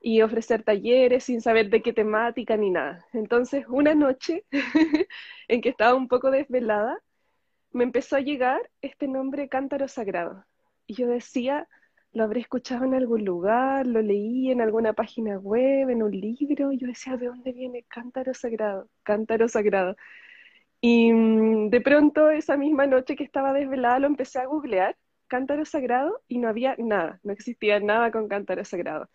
y 0.00 0.22
ofrecer 0.22 0.62
talleres 0.62 1.24
sin 1.24 1.40
saber 1.40 1.70
de 1.70 1.82
qué 1.82 1.92
temática 1.92 2.56
ni 2.56 2.70
nada. 2.70 3.06
Entonces, 3.12 3.66
una 3.68 3.94
noche 3.94 4.44
en 5.48 5.60
que 5.60 5.68
estaba 5.68 5.94
un 5.94 6.08
poco 6.08 6.30
desvelada, 6.30 6.98
me 7.72 7.84
empezó 7.84 8.16
a 8.16 8.20
llegar 8.20 8.70
este 8.82 9.08
nombre 9.08 9.48
Cántaro 9.48 9.88
Sagrado. 9.88 10.44
Y 10.86 10.94
yo 10.94 11.06
decía, 11.08 11.68
lo 12.12 12.24
habré 12.24 12.40
escuchado 12.40 12.84
en 12.84 12.94
algún 12.94 13.24
lugar, 13.24 13.86
lo 13.86 14.02
leí 14.02 14.50
en 14.50 14.60
alguna 14.60 14.92
página 14.94 15.38
web, 15.38 15.90
en 15.90 16.02
un 16.02 16.12
libro. 16.12 16.72
Y 16.72 16.78
yo 16.78 16.86
decía, 16.88 17.16
¿de 17.16 17.26
dónde 17.26 17.52
viene 17.52 17.84
Cántaro 17.88 18.34
Sagrado? 18.34 18.88
Cántaro 19.02 19.48
Sagrado. 19.48 19.96
Y 20.80 21.12
mm, 21.12 21.70
de 21.70 21.80
pronto, 21.80 22.30
esa 22.30 22.56
misma 22.56 22.86
noche 22.86 23.16
que 23.16 23.24
estaba 23.24 23.52
desvelada, 23.52 23.98
lo 24.00 24.06
empecé 24.06 24.40
a 24.40 24.46
googlear, 24.46 24.96
Cántaro 25.28 25.64
Sagrado, 25.64 26.22
y 26.28 26.38
no 26.38 26.48
había 26.48 26.74
nada, 26.78 27.20
no 27.22 27.32
existía 27.32 27.80
nada 27.80 28.10
con 28.10 28.28
Cántaro 28.28 28.64
Sagrado. 28.64 29.08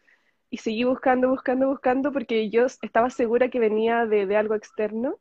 Y 0.50 0.58
seguí 0.58 0.84
buscando, 0.84 1.30
buscando, 1.30 1.68
buscando, 1.68 2.12
porque 2.12 2.50
yo 2.50 2.66
estaba 2.66 3.10
segura 3.10 3.50
que 3.50 3.60
venía 3.60 4.06
de, 4.06 4.26
de 4.26 4.38
algo 4.38 4.56
externo 4.56 5.20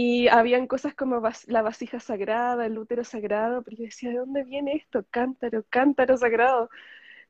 y 0.00 0.28
habían 0.28 0.68
cosas 0.68 0.94
como 0.94 1.20
la 1.48 1.62
vasija 1.62 1.98
sagrada, 1.98 2.66
el 2.66 2.78
útero 2.78 3.02
sagrado, 3.02 3.62
pero 3.62 3.78
yo 3.78 3.84
decía, 3.84 4.10
¿de 4.10 4.18
dónde 4.18 4.44
viene 4.44 4.76
esto? 4.76 5.04
Cántaro, 5.10 5.64
cántaro 5.68 6.16
sagrado. 6.16 6.70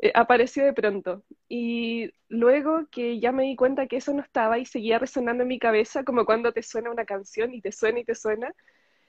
Eh, 0.00 0.12
apareció 0.14 0.64
de 0.66 0.74
pronto. 0.74 1.24
Y 1.48 2.12
luego 2.28 2.86
que 2.90 3.20
ya 3.20 3.32
me 3.32 3.44
di 3.44 3.56
cuenta 3.56 3.86
que 3.86 3.96
eso 3.96 4.12
no 4.12 4.22
estaba 4.22 4.58
y 4.58 4.66
seguía 4.66 4.98
resonando 4.98 5.44
en 5.44 5.48
mi 5.48 5.58
cabeza, 5.58 6.04
como 6.04 6.26
cuando 6.26 6.52
te 6.52 6.62
suena 6.62 6.90
una 6.90 7.06
canción 7.06 7.54
y 7.54 7.62
te 7.62 7.72
suena 7.72 8.00
y 8.00 8.04
te 8.04 8.14
suena, 8.14 8.52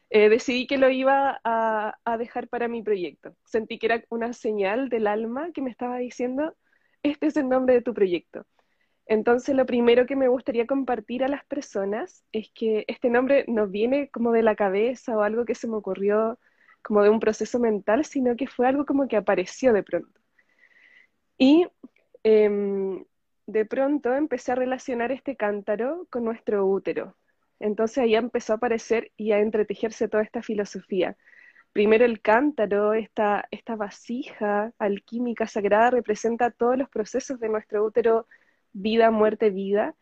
eh, 0.10 0.30
decidí 0.30 0.68
que 0.68 0.78
lo 0.78 0.90
iba 0.90 1.42
a, 1.44 1.96
a, 2.06 2.18
dejar 2.18 2.48
para 2.50 2.70
mi 2.70 2.82
proyecto. 2.84 3.36
Sentí 3.46 3.80
que 3.80 3.88
era 3.88 4.04
una 4.10 4.34
señal 4.34 4.90
del 4.90 5.08
alma 5.08 5.52
que 5.54 5.62
me 5.62 5.72
estaba 5.72 5.98
diciendo, 5.98 6.56
este 7.04 7.28
es 7.28 7.38
el 7.38 7.50
nombre 7.50 7.76
de 7.76 7.82
tu 7.82 7.94
proyecto. 7.94 8.46
Entonces, 9.06 9.56
lo 9.56 9.66
primero 9.66 10.06
que 10.06 10.16
me 10.16 10.28
gustaría 10.28 10.68
compartir 10.68 11.24
a 11.24 11.28
las 11.28 11.44
personas 11.46 12.24
es 12.32 12.52
que 12.54 12.86
este 12.88 13.10
nombre 13.10 13.46
no 13.48 13.68
viene 13.68 14.10
como 14.10 14.32
de 14.32 14.44
la 14.44 14.56
cabeza 14.56 15.18
o 15.18 15.22
algo 15.22 15.46
que 15.46 15.56
se 15.56 15.68
me 15.68 15.76
ocurrió 15.78 16.38
como 16.84 17.04
de 17.04 17.10
un 17.10 17.20
proceso 17.20 17.60
mental, 17.60 18.06
sino 18.06 18.36
que 18.36 18.48
fue 18.48 18.68
algo 18.68 18.86
como 18.86 19.08
que 19.08 19.18
apareció 19.18 19.74
de 19.74 19.84
pronto. 19.84 20.22
Y 21.38 21.68
em, 22.24 23.04
de 23.48 23.66
pronto 23.66 24.14
empecé 24.14 24.52
a 24.52 24.56
relacionar 24.56 25.12
este 25.12 25.36
cántaro 25.36 26.08
con 26.12 26.24
nuestro 26.24 26.68
útero. 26.68 27.16
Entonces 27.60 27.98
ahí 28.00 28.16
empezó 28.16 28.54
a 28.54 28.56
aparecer 28.58 29.12
y 29.18 29.32
a 29.32 29.40
entretejerse 29.40 30.08
toda 30.08 30.24
esta 30.24 30.44
filosofía. 30.44 31.18
Primero 31.74 32.06
el 32.06 32.22
cántaro, 32.22 32.94
esta, 32.94 33.48
vasija 33.78 34.74
alquímica 34.80 35.48
sagrada, 35.48 35.92
representa 35.92 36.52
todos 36.52 36.78
los 36.78 36.90
procesos 36.90 37.40
de 37.40 37.50
nuestro 37.50 37.86
útero, 37.86 38.28
vida, 38.74 39.12
muerte, 39.12 39.50
vida, 39.52 39.96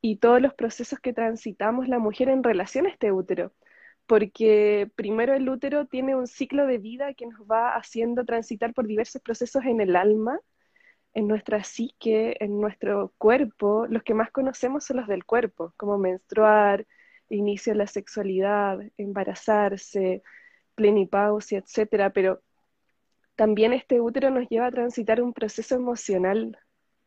y 0.00 0.16
todos 0.18 0.42
los 0.42 0.54
procesos 0.54 0.98
que 1.00 1.12
transitamos 1.14 1.88
la 1.88 1.98
mujer 1.98 2.28
en 2.28 2.42
relación 2.42 2.86
a 2.86 2.90
este 2.90 3.12
útero. 3.12 3.52
Porque 4.06 4.90
primero 4.96 5.34
el 5.34 5.48
útero 5.48 5.86
tiene 5.86 6.14
un 6.16 6.26
ciclo 6.26 6.66
de 6.66 6.78
vida 6.78 7.14
que 7.14 7.26
nos 7.26 7.40
va 7.42 7.74
haciendo 7.76 8.24
transitar 8.24 8.74
por 8.74 8.86
diversos 8.86 9.22
procesos 9.22 9.64
en 9.64 9.80
el 9.80 9.96
alma, 9.96 10.40
en 11.14 11.28
nuestra 11.28 11.64
psique, 11.64 12.36
en 12.40 12.60
nuestro 12.60 13.14
cuerpo, 13.18 13.86
los 13.88 14.02
que 14.02 14.14
más 14.14 14.30
conocemos 14.30 14.84
son 14.84 14.98
los 14.98 15.06
del 15.08 15.24
cuerpo, 15.24 15.72
como 15.76 15.96
menstruar, 15.98 16.86
inicio 17.30 17.72
de 17.72 17.78
la 17.78 17.86
sexualidad, 17.86 18.80
embarazarse, 18.98 20.22
plenipausia, 20.74 21.58
etcétera, 21.58 22.10
pero 22.10 22.42
también 23.36 23.72
este 23.72 24.00
útero 24.00 24.30
nos 24.30 24.48
lleva 24.48 24.66
a 24.66 24.70
transitar 24.70 25.20
un 25.22 25.32
proceso 25.32 25.74
emocional 25.74 26.58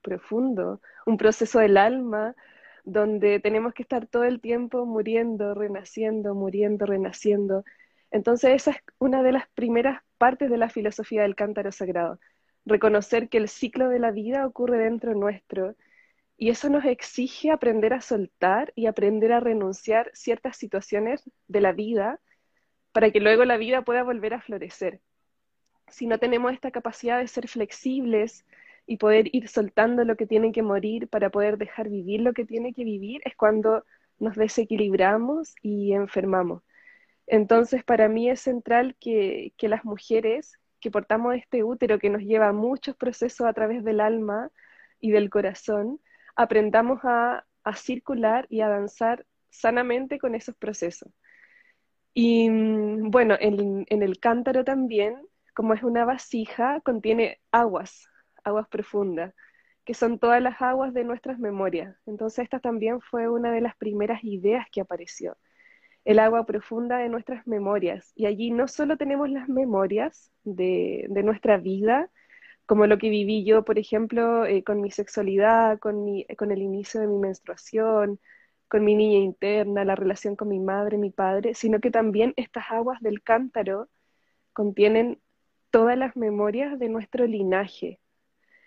profundo, 0.01 0.81
un 1.05 1.17
proceso 1.17 1.59
del 1.59 1.77
alma, 1.77 2.35
donde 2.83 3.39
tenemos 3.39 3.73
que 3.73 3.83
estar 3.83 4.07
todo 4.07 4.23
el 4.23 4.39
tiempo 4.39 4.85
muriendo, 4.85 5.53
renaciendo, 5.53 6.35
muriendo, 6.35 6.85
renaciendo. 6.85 7.63
Entonces 8.11 8.51
esa 8.51 8.71
es 8.71 8.77
una 8.99 9.23
de 9.23 9.33
las 9.33 9.47
primeras 9.49 10.01
partes 10.17 10.49
de 10.49 10.57
la 10.57 10.69
filosofía 10.69 11.23
del 11.23 11.35
cántaro 11.35 11.71
sagrado, 11.71 12.19
reconocer 12.65 13.29
que 13.29 13.37
el 13.37 13.49
ciclo 13.49 13.89
de 13.89 13.99
la 13.99 14.11
vida 14.11 14.45
ocurre 14.45 14.77
dentro 14.77 15.13
nuestro 15.13 15.75
y 16.37 16.49
eso 16.49 16.69
nos 16.69 16.85
exige 16.85 17.51
aprender 17.51 17.93
a 17.93 18.01
soltar 18.01 18.71
y 18.75 18.85
aprender 18.85 19.33
a 19.33 19.39
renunciar 19.39 20.11
ciertas 20.13 20.55
situaciones 20.55 21.23
de 21.47 21.61
la 21.61 21.71
vida 21.71 22.19
para 22.97 23.11
que 23.11 23.19
luego 23.19 23.45
la 23.45 23.57
vida 23.57 23.83
pueda 23.83 24.01
volver 24.01 24.33
a 24.33 24.41
florecer. 24.41 25.01
Si 25.87 26.07
no 26.07 26.17
tenemos 26.17 26.51
esta 26.51 26.71
capacidad 26.71 27.19
de 27.19 27.27
ser 27.27 27.47
flexibles 27.47 28.43
y 28.87 28.97
poder 28.97 29.29
ir 29.35 29.49
soltando 29.49 30.03
lo 30.03 30.15
que 30.15 30.25
tiene 30.25 30.51
que 30.51 30.63
morir 30.63 31.07
para 31.07 31.29
poder 31.29 31.59
dejar 31.59 31.89
vivir 31.89 32.21
lo 32.21 32.33
que 32.33 32.43
tiene 32.43 32.73
que 32.73 32.83
vivir, 32.83 33.21
es 33.23 33.35
cuando 33.35 33.85
nos 34.17 34.35
desequilibramos 34.35 35.53
y 35.61 35.93
enfermamos. 35.93 36.63
Entonces, 37.27 37.83
para 37.83 38.09
mí 38.09 38.31
es 38.31 38.39
central 38.41 38.95
que, 38.99 39.53
las 39.61 39.85
mujeres 39.85 40.57
que 40.79 40.89
portamos 40.89 41.35
este 41.35 41.63
útero 41.63 41.99
que 41.99 42.09
nos 42.09 42.23
lleva 42.23 42.47
a 42.47 42.51
muchos 42.51 42.95
procesos 42.95 43.45
a 43.45 43.53
través 43.53 43.83
del 43.83 43.99
alma 43.99 44.49
y 44.99 45.11
del 45.11 45.29
corazón, 45.29 46.01
aprendamos 46.35 47.01
a, 47.03 47.45
circular 47.75 48.47
y 48.49 48.61
a 48.61 48.69
danzar 48.69 49.23
sanamente 49.51 50.17
con 50.17 50.33
esos 50.33 50.55
procesos. 50.55 51.11
Y 52.19 52.49
mm, 52.49 53.11
bueno, 53.11 53.35
en, 53.39 53.85
el 53.89 54.19
cántaro 54.19 54.63
también, 54.63 55.21
como 55.53 55.75
es 55.75 55.83
una 55.83 56.03
vasija, 56.03 56.81
contiene 56.81 57.39
aguas, 57.51 58.09
aguas 58.43 58.67
profundas, 58.69 59.35
que 59.85 59.93
son 59.93 60.17
todas 60.17 60.41
las 60.41 60.59
aguas 60.59 60.95
de 60.95 61.03
nuestras 61.03 61.37
memorias. 61.37 61.95
Entonces 62.07 62.45
esta 62.45 62.59
también 62.59 63.01
fue 63.01 63.29
una 63.29 63.51
de 63.51 63.61
las 63.61 63.75
primeras 63.77 64.23
ideas 64.23 64.65
que 64.71 64.81
apareció 64.81 65.37
el 66.05 66.17
agua 66.17 66.47
profunda 66.47 66.97
de 66.97 67.09
nuestras 67.09 67.45
memorias. 67.45 68.13
Y 68.15 68.25
allí 68.25 68.49
no 68.49 68.67
solo 68.67 68.97
tenemos 68.97 69.29
las 69.29 69.47
memorias 69.47 70.31
de, 70.43 71.07
nuestra 71.23 71.57
vida, 71.57 72.09
como 72.65 72.87
lo 72.87 72.97
que 72.97 73.11
viví 73.11 73.45
yo, 73.45 73.63
por 73.63 73.77
ejemplo, 73.77 74.43
eh, 74.47 74.63
con 74.63 74.81
mi 74.81 74.89
sexualidad, 74.89 75.77
con, 75.79 76.07
con 76.35 76.51
el 76.51 76.63
inicio 76.63 76.99
de 76.99 77.07
mi 77.07 77.19
menstruación, 77.19 78.19
con 78.67 78.83
mi 78.83 78.95
niña 78.95 79.19
interna, 79.19 79.85
la 79.85 79.95
relación 79.95 80.35
con 80.35 80.49
mi 80.49 80.59
madre, 80.59 80.97
mi 80.97 81.11
padre, 81.11 81.53
sino 81.53 81.79
que 81.79 81.91
también 81.91 82.33
estas 82.37 82.65
aguas 82.69 83.01
del 83.01 83.23
cántaro 83.23 83.89
contienen 84.53 85.21
todas 85.71 85.97
las 85.97 86.15
memorias 86.15 86.79
de 86.79 86.89
nuestro 86.89 87.25
linaje. 87.25 87.99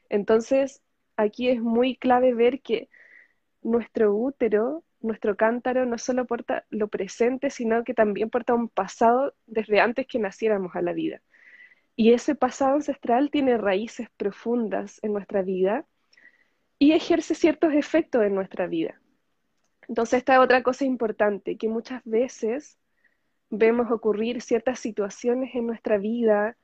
Entonces, 0.08 0.82
aquí 1.16 1.48
es 1.48 1.60
muy 1.60 1.96
clave 1.96 2.34
ver 2.34 2.60
que 2.62 2.88
nuestro 3.62 4.14
útero 4.14 4.84
nuestro 5.00 5.36
cántaro 5.36 5.86
no 5.86 5.98
solo 5.98 6.26
porta 6.26 6.66
lo 6.70 6.88
presente, 6.88 7.50
sino 7.50 7.84
que 7.84 7.94
también 7.94 8.30
porta 8.30 8.54
un 8.54 8.68
pasado 8.68 9.34
desde 9.46 9.80
antes 9.80 10.06
que 10.06 10.18
naciéramos 10.18 10.76
a 10.76 10.82
la 10.82 10.92
vida. 10.92 11.22
Y 11.96 12.12
ese 12.12 12.34
pasado 12.34 12.74
ancestral 12.74 13.30
tiene 13.30 13.58
raíces 13.58 14.08
profundas 14.16 14.98
en 15.02 15.12
nuestra 15.12 15.42
vida 15.42 15.86
y 16.78 16.92
ejerce 16.92 17.34
ciertos 17.34 17.74
efectos 17.74 18.22
en 18.24 18.34
nuestra 18.34 18.66
vida. 18.66 19.00
Entonces, 19.90 20.20
esta 20.20 20.34
es 20.34 20.38
otra 20.38 20.62
cosa 20.62 20.86
importante, 20.86 21.58
que 21.58 21.68
muchas 21.68 22.02
veces 22.06 22.78
vemos 23.50 23.90
ocurrir 23.90 24.40
ciertas 24.40 24.80
situaciones 24.80 25.54
en 25.54 25.66
nuestra 25.66 25.98
vida 25.98 26.56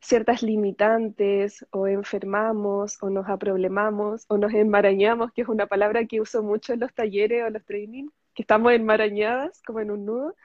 ciertas 0.00 0.42
limitantes 0.42 1.66
o 1.70 1.86
enfermamos 1.88 3.02
o 3.02 3.10
nos 3.10 3.28
aproblemamos 3.28 4.24
o 4.28 4.38
nos 4.38 4.52
enmarañamos, 4.54 5.32
que 5.32 5.42
es 5.42 5.48
una 5.48 5.66
palabra 5.66 6.06
que 6.06 6.20
uso 6.20 6.42
mucho 6.42 6.72
en 6.72 6.80
los 6.80 6.94
talleres 6.94 7.44
o 7.44 7.50
los 7.50 7.64
trainings, 7.64 8.12
que 8.34 8.42
estamos 8.42 8.72
enmarañadas 8.72 9.62
como 9.62 9.80
en 9.80 9.90
un 9.90 10.04
nudo, 10.06 10.36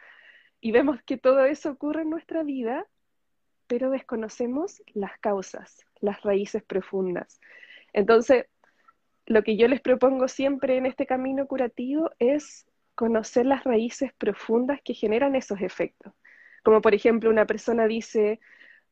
y 0.60 0.72
vemos 0.72 1.02
que 1.04 1.18
todo 1.18 1.46
eso 1.46 1.72
ocurre 1.72 2.04
en 2.04 2.10
nuestra 2.10 2.44
vida, 2.44 2.86
pero 3.68 3.90
desconocemos 3.90 4.82
las 4.94 5.18
causas, 5.20 5.86
las 6.00 6.22
raíces 6.22 6.64
profundas. 6.64 7.40
Entonces, 7.94 8.46
lo 9.32 9.44
que 9.44 9.56
yo 9.56 9.68
les 9.68 9.82
propongo 9.82 10.28
siempre 10.28 10.78
en 10.78 10.86
este 10.86 11.06
camino 11.06 11.48
curativo 11.48 12.12
es 12.20 12.68
conocer 12.96 13.46
las 13.46 13.64
raíces 13.64 14.12
profundas 14.14 14.82
que 14.84 14.94
generan 14.94 15.36
esos 15.36 15.62
efectos. 15.62 16.14
Como 16.64 16.82
por 16.82 16.94
ejemplo, 16.94 17.30
una 17.30 17.46
persona 17.46 17.88
dice, 17.88 18.40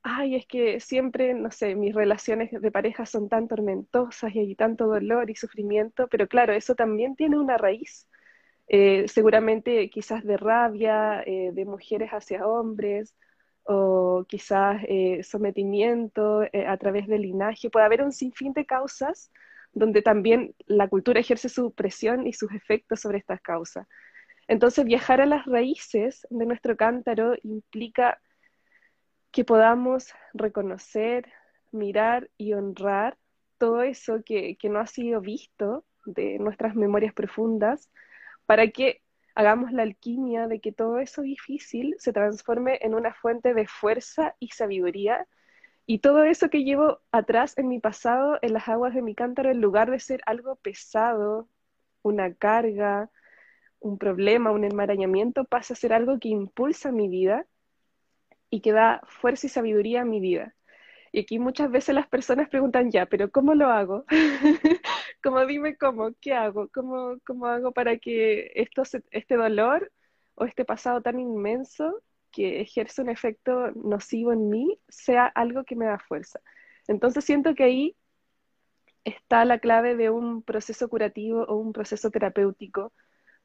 ay, 0.01 0.36
es 0.36 0.46
que 0.48 0.79
siempre, 0.79 1.34
no 1.34 1.51
sé, 1.51 1.75
mis 1.75 1.93
relaciones 1.93 2.50
de 2.51 2.72
pareja 2.72 3.05
son 3.05 3.29
tan 3.29 3.48
tormentosas 3.48 4.34
y 4.34 4.39
hay 4.39 4.55
tanto 4.55 4.88
dolor 4.88 5.29
y 5.29 5.36
sufrimiento, 5.36 6.08
pero 6.08 6.27
claro, 6.27 6.53
eso 6.53 6.74
también 6.74 7.15
tiene 7.15 7.38
una 7.38 7.58
raíz, 7.58 8.08
eh, 8.69 9.08
seguramente 9.08 9.89
quizás 9.89 10.24
de 10.24 10.38
rabia, 10.38 11.22
eh, 11.25 11.51
de 11.53 11.65
mujeres 11.65 12.12
hacia 12.12 12.48
hombres, 12.48 13.13
o 13.63 14.25
quizás 14.27 14.81
eh, 14.88 15.22
sometimiento 15.24 16.41
a 16.67 16.77
través 16.77 17.08
del 17.08 17.22
linaje, 17.24 17.69
puede 17.69 17.86
haber 17.86 18.01
un 18.03 18.12
sinfín 18.12 18.53
de 18.53 18.65
causas 18.65 19.31
donde 19.74 20.02
también 20.02 20.56
la 20.66 20.88
cultura 20.88 21.20
ejerce 21.20 21.50
su 21.50 21.72
presión 21.72 22.28
y 22.28 22.34
sus 22.34 22.52
efectos 22.52 23.02
sobre 23.02 23.20
estas 23.20 23.42
causas. 23.42 23.88
Entonces, 24.48 24.86
viajar 24.86 25.22
a 25.22 25.26
las 25.26 25.46
raíces 25.46 26.26
de 26.30 26.46
nuestro 26.46 26.76
cántaro 26.76 27.36
implica 27.44 28.20
que 29.32 29.46
podamos 29.46 30.14
reconocer, 30.34 31.32
mirar 31.72 32.30
y 32.38 32.54
honrar 32.54 33.18
todo 33.60 33.84
eso 33.84 34.24
que, 34.26 34.58
no 34.64 34.80
ha 34.80 34.88
sido 34.88 35.22
visto 35.22 35.86
de 36.06 36.40
nuestras 36.40 36.76
memorias 36.76 37.14
profundas, 37.14 37.92
para 38.46 38.68
que 38.70 39.02
hagamos 39.36 39.72
la 39.72 39.84
alquimia 39.84 40.48
de 40.48 40.60
que 40.60 40.72
todo 40.72 40.98
eso 41.00 41.22
difícil 41.22 41.96
se 42.00 42.12
transforme 42.12 42.80
en 42.82 42.96
una 42.96 43.14
fuente 43.14 43.54
de 43.54 43.68
fuerza 43.68 44.36
y 44.40 44.50
sabiduría, 44.50 45.28
y 45.91 45.98
todo 45.98 46.24
eso 46.24 46.51
que 46.51 46.63
llevo 46.63 47.01
atrás 47.12 47.58
en 47.58 47.67
mi 47.67 47.79
pasado, 47.79 48.38
en 48.43 48.53
las 48.53 48.67
aguas 48.67 48.93
de 48.93 49.01
mi 49.01 49.15
cántaro, 49.15 49.50
en 49.50 49.60
lugar 49.60 49.89
de 49.89 50.00
ser 50.00 50.22
algo 50.27 50.55
pesado, 50.58 51.50
una 52.03 52.36
carga, 52.36 53.10
un 53.79 53.98
problema, 53.98 54.51
un 54.51 54.65
enmarañamiento, 54.65 55.46
pasa 55.46 55.74
a 55.74 55.77
ser 55.77 55.91
algo 55.93 56.19
que 56.19 56.29
impulsa 56.29 56.91
mi 56.91 57.08
vida 57.10 57.48
y 58.51 58.62
que 58.62 58.72
da 58.72 59.01
fuerza 59.08 59.48
y 59.48 59.50
sabiduría 59.50 60.01
a 60.01 60.05
mi 60.05 60.19
vida. 60.19 60.53
Y 61.12 61.22
aquí 61.22 61.39
muchas 61.39 61.72
veces 61.72 61.96
las 61.96 62.08
personas 62.08 62.50
preguntan, 62.50 62.91
ya, 62.91 63.08
pero 63.08 63.31
¿cómo 63.31 63.55
lo 63.55 63.69
hago? 63.72 64.05
como 65.24 65.43
dime 65.48 65.75
cómo, 65.75 66.12
¿qué 66.22 66.34
hago? 66.36 66.69
¿Cómo, 66.72 67.17
cómo 67.25 67.48
hago 67.48 67.72
para 67.72 67.98
que 67.98 68.51
esto 68.53 68.84
este 69.10 69.36
dolor 69.36 69.91
o 70.36 70.46
este 70.46 70.65
pasado 70.65 71.01
tan 71.01 71.19
inmenso 71.19 72.03
que 72.31 72.62
ejerce 72.62 73.01
un 73.01 73.09
efecto 73.09 73.71
nocivo 73.71 74.33
en 74.33 74.50
mí 74.50 74.79
sea 74.88 75.25
algo 75.25 75.63
que 75.63 75.75
me 75.75 75.86
da 75.86 76.00
fuerza? 76.00 76.39
Entonces 76.88 77.25
siento 77.25 77.55
que 77.55 77.63
ahí 77.63 77.98
está 79.03 79.45
la 79.45 79.59
clave 79.59 79.95
de 79.95 80.09
un 80.09 80.43
proceso 80.43 80.89
curativo 80.89 81.43
o 81.43 81.55
un 81.55 81.74
proceso 81.74 82.12
terapéutico, 82.12 82.93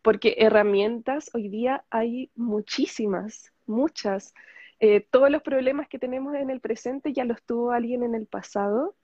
porque 0.02 0.36
herramientas 0.38 1.30
hoy 1.34 1.48
día 1.48 1.84
hay 1.90 2.30
muchísimas 2.34 3.54
muchas. 3.66 4.34
Eh, 4.80 5.06
todos 5.10 5.30
los 5.30 5.42
problemas 5.42 5.88
que 5.88 5.98
tenemos 5.98 6.34
en 6.34 6.50
el 6.50 6.60
presente 6.60 7.12
ya 7.12 7.24
los 7.24 7.42
tuvo 7.42 7.72
alguien 7.72 8.02
en 8.02 8.14
el 8.14 8.26
pasado 8.26 8.96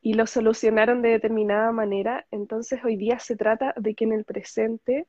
y 0.00 0.14
los 0.14 0.30
solucionaron 0.30 1.02
de 1.02 1.10
determinada 1.10 1.72
manera. 1.72 2.26
Entonces 2.30 2.80
hoy 2.84 2.96
día 2.96 3.18
se 3.18 3.36
trata 3.36 3.74
de 3.76 3.94
que 3.94 4.04
en 4.04 4.12
el 4.12 4.24
presente 4.24 5.06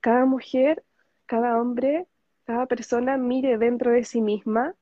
cada 0.00 0.24
mujer, 0.24 0.84
cada 1.26 1.60
hombre, 1.60 2.06
cada 2.50 2.66
persona 2.66 3.16
mire 3.16 3.58
dentro 3.58 3.92
de 3.92 4.04
sí 4.04 4.20
misma 4.20 4.74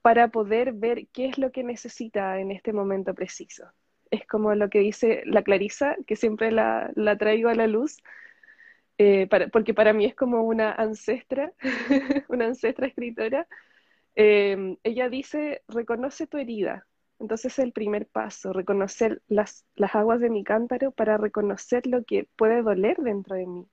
para 0.00 0.28
poder 0.28 0.72
ver 0.72 1.08
qué 1.12 1.26
es 1.26 1.38
lo 1.38 1.50
que 1.50 1.64
necesita 1.64 2.38
en 2.38 2.52
este 2.52 2.72
momento 2.72 3.14
preciso. 3.14 3.64
Es 4.12 4.24
como 4.28 4.54
lo 4.54 4.70
que 4.70 4.78
dice 4.78 5.24
la 5.26 5.42
Clarisa, 5.42 5.96
que 6.06 6.14
siempre 6.14 6.52
la, 6.52 6.92
traigo 7.18 7.48
a 7.48 7.56
la 7.56 7.66
luz, 7.66 7.96
eh, 8.96 9.28
porque 9.52 9.74
para 9.74 9.92
mí 9.92 10.04
es 10.04 10.14
como 10.14 10.42
una 10.44 10.70
ancestra, 10.72 11.52
una 12.28 12.46
ancestra 12.46 12.86
escritora. 12.86 13.48
Eh, 14.14 14.76
ella 14.84 15.08
dice, 15.08 15.62
reconoce 15.66 16.28
tu 16.28 16.38
herida. 16.38 16.86
Entonces 17.18 17.58
el 17.58 17.72
primer 17.72 18.06
paso, 18.06 18.52
reconocer 18.52 19.20
las, 19.26 19.66
las 19.74 19.96
aguas 19.96 20.20
de 20.20 20.30
mi 20.30 20.44
cántaro 20.44 20.92
para 20.92 21.18
reconocer 21.18 21.88
lo 21.88 22.04
que 22.04 22.28
puede 22.36 22.62
doler 22.62 22.98
dentro 22.98 23.34
de 23.34 23.46
mí. 23.46 23.66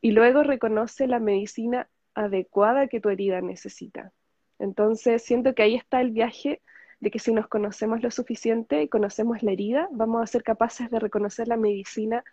Y 0.00 0.10
luego 0.10 0.42
reconoce 0.42 1.06
la 1.06 1.20
medicina 1.20 1.88
adecuada 2.16 2.88
que 2.88 3.00
tu 3.00 3.10
herida 3.10 3.40
necesita. 3.40 4.12
Entonces, 4.58 5.22
siento 5.22 5.54
que 5.54 5.62
ahí 5.62 5.74
está 5.76 6.00
el 6.00 6.10
viaje 6.10 6.62
de 6.98 7.10
que 7.10 7.18
si 7.18 7.32
nos 7.32 7.46
conocemos 7.46 8.02
lo 8.02 8.10
suficiente 8.10 8.82
y 8.82 8.88
conocemos 8.88 9.42
la 9.42 9.52
herida, 9.52 9.88
vamos 9.92 10.22
a 10.22 10.26
ser 10.26 10.42
capaces 10.42 10.90
de 10.90 10.98
reconocer 10.98 11.46
la 11.46 11.56
medicina 11.56 12.24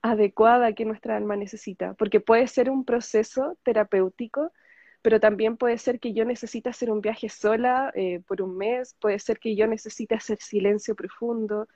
adecuada 0.00 0.72
que 0.72 0.84
nuestra 0.84 1.16
alma 1.16 1.36
necesita, 1.36 1.94
porque 1.94 2.20
puede 2.20 2.46
ser 2.46 2.70
un 2.70 2.84
proceso 2.84 3.58
terapéutico, 3.64 4.52
pero 5.02 5.18
también 5.20 5.56
puede 5.56 5.76
ser 5.78 5.98
que 5.98 6.12
yo 6.12 6.24
necesite 6.24 6.70
hacer 6.70 6.90
un 6.90 7.00
viaje 7.00 7.28
sola 7.28 7.90
eh, 7.94 8.20
por 8.26 8.42
un 8.42 8.56
mes, 8.56 8.94
puede 9.00 9.18
ser 9.18 9.38
que 9.38 9.56
yo 9.56 9.66
necesite 9.66 10.14
hacer 10.14 10.38
silencio 10.40 10.94
profundo, 10.94 11.68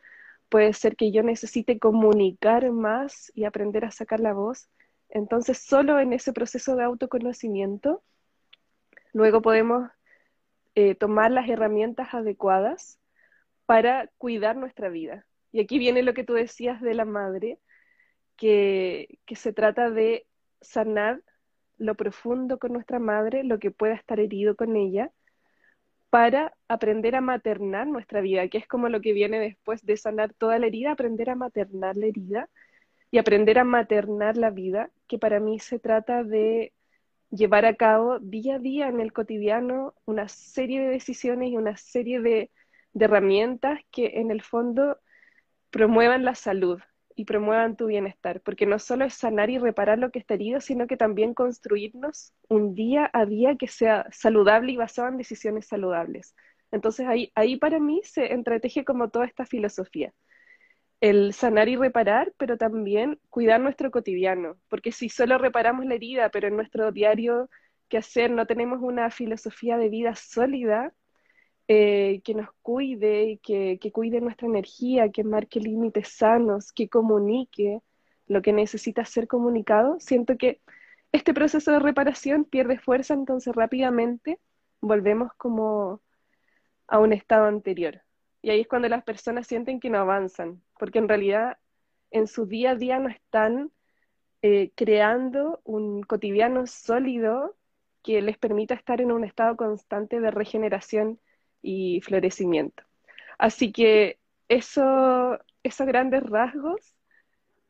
puede 0.49 0.73
ser 0.73 0.97
que 0.97 1.11
yo 1.11 1.23
necesite 1.23 1.79
comunicar 1.79 2.71
más 2.71 3.33
y 3.35 3.45
aprender 3.45 3.85
a 3.85 3.91
sacar 3.91 4.21
la 4.21 4.33
voz. 4.35 4.69
Entonces, 5.09 5.59
solo 5.59 5.99
en 6.01 6.13
ese 6.13 6.33
proceso 6.33 6.77
de 6.77 6.85
autoconocimiento, 6.85 8.03
Luego 9.15 9.43
podemos 9.43 9.89
eh, 10.75 10.97
tomar 10.97 11.31
las 11.31 11.49
herramientas 11.49 12.13
adecuadas 12.13 12.99
para 13.65 14.09
cuidar 14.19 14.57
nuestra 14.57 14.89
vida. 14.89 15.25
Y 15.53 15.61
aquí 15.61 15.79
viene 15.79 16.03
lo 16.03 16.15
que 16.15 16.25
tú 16.25 16.35
decías 16.35 16.83
de 16.83 16.95
la 16.95 17.05
madre, 17.05 17.61
que, 18.37 19.21
que 19.25 19.37
se 19.37 19.53
trata 19.53 19.89
de 19.89 20.27
sanar 20.61 21.23
lo 21.79 21.95
profundo 21.95 22.59
con 22.59 22.73
nuestra 22.73 22.99
madre, 22.99 23.45
lo 23.45 23.61
que 23.61 23.71
pueda 23.71 23.95
estar 23.95 24.19
herido 24.19 24.57
con 24.57 24.75
ella, 24.75 25.13
para 26.11 26.53
aprender 26.67 27.15
a 27.15 27.21
maternar 27.21 27.87
nuestra 27.87 28.21
vida, 28.21 28.49
que 28.49 28.59
es 28.59 28.67
como 28.67 28.89
lo 28.89 29.01
que 29.01 29.13
viene 29.13 29.39
después 29.39 29.87
de 29.87 29.97
sanar 29.97 30.35
toda 30.35 30.59
la 30.59 30.67
herida, 30.67 30.91
aprender 30.91 31.31
a 31.31 31.37
maternar 31.37 31.97
la 31.97 32.07
herida 32.07 32.51
y 33.15 33.19
aprender 33.19 33.61
a 33.61 33.65
maternar 33.65 34.37
la 34.37 34.51
vida, 34.51 34.91
que 35.07 35.21
para 35.21 35.39
mí 35.39 35.61
se 35.61 35.79
trata 35.79 36.25
de 36.25 36.73
llevar 37.31 37.65
a 37.65 37.77
cabo 37.77 38.19
día 38.19 38.57
a 38.57 38.59
día 38.59 38.89
en 38.89 38.99
el 38.99 39.13
cotidiano 39.13 39.95
una 40.05 40.27
serie 40.27 40.81
de 40.81 40.89
decisiones 40.89 41.51
y 41.53 41.57
una 41.57 41.77
serie 41.77 42.21
de, 42.21 42.51
herramientas 42.99 43.79
que 43.93 44.19
en 44.19 44.33
el 44.33 44.43
fondo 44.43 44.99
promuevan 45.71 46.25
la 46.25 46.35
salud 46.35 46.81
y 47.15 47.25
promuevan 47.25 47.77
tu 47.77 47.87
bienestar, 47.87 48.41
porque 48.41 48.67
no 48.67 48.81
solo 48.81 49.05
es 49.05 49.15
sanar 49.15 49.49
y 49.49 49.59
reparar 49.59 50.01
lo 50.01 50.11
que 50.11 50.19
está 50.19 50.35
herido, 50.35 50.61
sino 50.61 50.89
que 50.89 50.97
también 50.97 51.35
construirnos 51.35 52.33
un 52.49 52.75
día 52.75 53.09
a 53.13 53.27
día 53.27 53.55
que 53.55 53.69
sea 53.69 54.09
saludable 54.11 54.73
y 54.73 54.77
basado 54.77 55.07
en 55.07 55.19
decisiones 55.19 55.69
saludables. 55.69 56.35
Entonces 56.73 57.07
ahí, 57.07 57.31
ahí 57.37 57.59
para 57.59 57.79
mí 57.79 58.01
se 58.03 58.33
entreteje 58.33 58.85
como 58.85 59.09
toda 59.11 59.27
esta 59.27 59.47
filosofía 59.47 60.13
el 61.01 61.33
sanar 61.35 61.69
y 61.69 61.77
reparar, 61.77 62.33
pero 62.39 62.57
también 62.57 63.21
cuidar 63.31 63.61
nuestro 63.61 63.91
cotidiano, 63.91 64.57
porque 64.69 64.93
si 64.93 65.09
solo 65.09 65.39
reparamos 65.39 65.85
la 65.87 65.95
herida, 65.95 66.31
pero 66.31 66.49
en 66.49 66.57
nuestro 66.57 66.93
diario 66.93 67.51
que 67.89 67.99
hacer 67.99 68.31
no 68.31 68.47
tenemos 68.47 68.81
una 68.83 69.11
filosofía 69.11 69.77
de 69.77 69.89
vida 69.91 70.15
sólida 70.15 70.95
eh, 71.69 72.21
que 72.25 72.35
nos 72.35 72.49
cuide, 72.63 73.41
que, 73.43 73.79
que 73.81 73.93
cuide 73.93 74.21
nuestra 74.21 74.49
energía, 74.49 75.11
que 75.11 75.25
marque 75.25 75.61
límites 75.61 76.09
sanos, 76.09 76.73
que 76.73 76.89
comunique 76.89 77.81
lo 78.27 78.43
que 78.43 78.53
necesita 78.53 79.05
ser 79.05 79.29
comunicado, 79.29 79.99
siento 80.01 80.37
que 80.39 80.61
este 81.13 81.35
proceso 81.35 81.71
de 81.73 81.79
reparación 81.79 82.45
pierde 82.45 82.79
fuerza, 82.79 83.15
entonces 83.15 83.55
rápidamente 83.55 84.41
volvemos 84.81 85.31
como 85.37 86.03
a 86.89 86.99
un 86.99 87.13
estado 87.13 87.47
anterior. 87.47 88.03
Y 88.43 88.51
ahí 88.51 88.63
es 88.63 88.69
cuando 88.69 88.89
las 88.89 89.05
personas 89.05 89.47
sienten 89.47 89.81
que 89.81 89.91
no 89.91 89.99
avanzan, 89.99 90.63
porque 90.79 90.99
en 90.99 91.09
realidad 91.09 91.59
en 92.11 92.27
su 92.27 92.47
día 92.47 92.73
a 92.73 92.75
día 92.77 92.99
no 92.99 93.09
están 93.09 93.73
eh, 94.43 94.73
creando 94.75 95.61
un 95.65 96.03
cotidiano 96.03 96.67
sólido 96.67 97.57
que 98.03 98.23
les 98.23 98.39
permita 98.39 98.75
estar 98.75 99.01
en 99.01 99.13
un 99.13 99.25
estado 99.25 99.57
constante 99.57 100.21
de 100.21 100.31
regeneración 100.31 101.19
y 101.63 102.01
florecimiento. 102.03 102.83
Así 103.39 103.73
que 103.73 104.19
eso, 104.49 105.39
esos 105.63 105.87
grandes 105.87 106.23
rasgos 106.23 106.95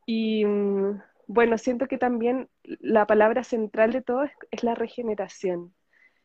y 0.06 0.44
mm, 0.44 1.00
bueno, 1.26 1.56
siento 1.58 1.86
que 1.86 1.98
también 1.98 2.48
la 2.62 3.06
palabra 3.06 3.44
central 3.44 3.92
de 3.92 4.02
todo 4.02 4.24
es 4.50 4.62
la 4.64 4.74
regeneración 4.74 5.74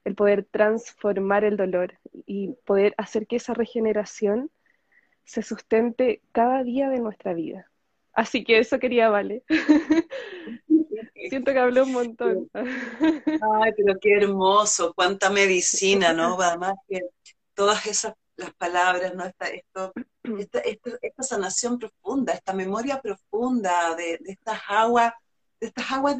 el 0.05 0.15
poder 0.15 0.45
transformar 0.45 1.43
el 1.43 1.57
dolor 1.57 1.99
y 2.25 2.53
poder 2.65 2.93
hacer 2.97 3.27
que 3.27 3.35
esa 3.35 3.53
regeneración 3.53 4.49
se 5.29 5.43
sustente 5.43 6.23
cada 6.31 6.63
día 6.63 6.89
de 6.89 6.99
nuestra 6.99 7.33
vida. 7.33 7.69
Así 8.13 8.43
que 8.43 8.57
eso 8.57 8.79
quería, 8.79 9.09
Vale. 9.09 9.43
Siento 11.29 11.53
que 11.53 11.59
hablé 11.59 11.83
un 11.83 11.91
montón. 11.91 12.49
Ay, 12.53 13.71
pero 13.77 13.99
qué 14.01 14.13
hermoso, 14.15 14.91
cuánta 14.95 15.29
medicina, 15.29 16.13
¿no? 16.13 16.41
Además 16.41 16.73
que 16.87 17.01
todas 17.53 17.85
esas 17.85 18.15
las 18.37 18.53
palabras, 18.55 19.13
¿no? 19.13 19.25
Esta, 19.25 19.47
esto, 19.47 19.93
esta, 20.23 20.59
esta, 20.59 21.23
sanación 21.23 21.77
profunda, 21.77 22.33
esta 22.33 22.53
memoria 22.53 22.99
profunda 22.99 23.95
de, 23.95 24.19
estas 24.25 24.61
aguas, 24.67 25.13
de 25.59 25.67
estas 25.67 25.91
aguas 25.91 26.17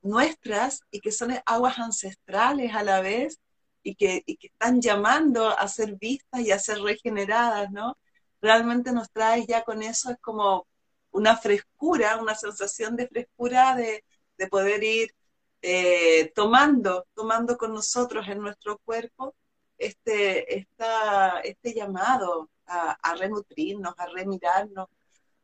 nuestras 0.00 0.80
y 0.90 1.00
que 1.00 1.12
son 1.12 1.34
aguas 1.44 1.78
ancestrales 1.78 2.74
a 2.74 2.82
la 2.82 3.00
vez 3.00 3.40
y 3.82 3.96
que, 3.96 4.22
y 4.24 4.36
que 4.36 4.46
están 4.46 4.80
llamando 4.80 5.50
a 5.50 5.68
ser 5.68 5.96
vistas 5.96 6.40
y 6.40 6.52
a 6.52 6.58
ser 6.58 6.78
regeneradas, 6.78 7.70
¿no? 7.72 7.98
Realmente 8.42 8.92
nos 8.92 9.10
trae 9.12 9.46
ya 9.46 9.64
con 9.64 9.82
eso, 9.82 10.10
es 10.10 10.18
como 10.20 10.66
una 11.12 11.36
frescura, 11.36 12.18
una 12.20 12.34
sensación 12.34 12.96
de 12.96 13.08
frescura 13.08 13.76
de, 13.76 14.04
de 14.38 14.48
poder 14.48 14.82
ir 14.84 15.14
eh, 15.62 16.32
tomando, 16.34 17.06
tomando 17.14 17.56
con 17.56 17.72
nosotros 17.74 18.26
en 18.28 18.40
nuestro 18.40 18.78
cuerpo 18.80 19.34
este, 19.78 20.58
esta, 20.58 21.40
este 21.40 21.74
llamado 21.74 22.50
a, 22.66 22.92
a 23.02 23.14
renutrirnos, 23.16 23.94
a 23.98 24.06
remirarnos, 24.06 24.88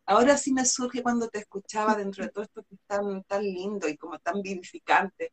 Ahora 0.07 0.37
sí 0.39 0.53
me 0.53 0.65
surge 0.65 1.03
cuando 1.03 1.29
te 1.29 1.39
escuchaba 1.41 1.95
dentro 1.95 2.25
de 2.25 2.31
todo 2.31 2.45
esto 2.45 2.63
que 2.65 2.75
es 2.75 2.81
tan, 2.87 3.23
tan 3.25 3.43
lindo 3.43 3.89
y 3.89 3.97
como 3.97 4.19
tan 4.19 4.41
vivificante. 4.43 5.33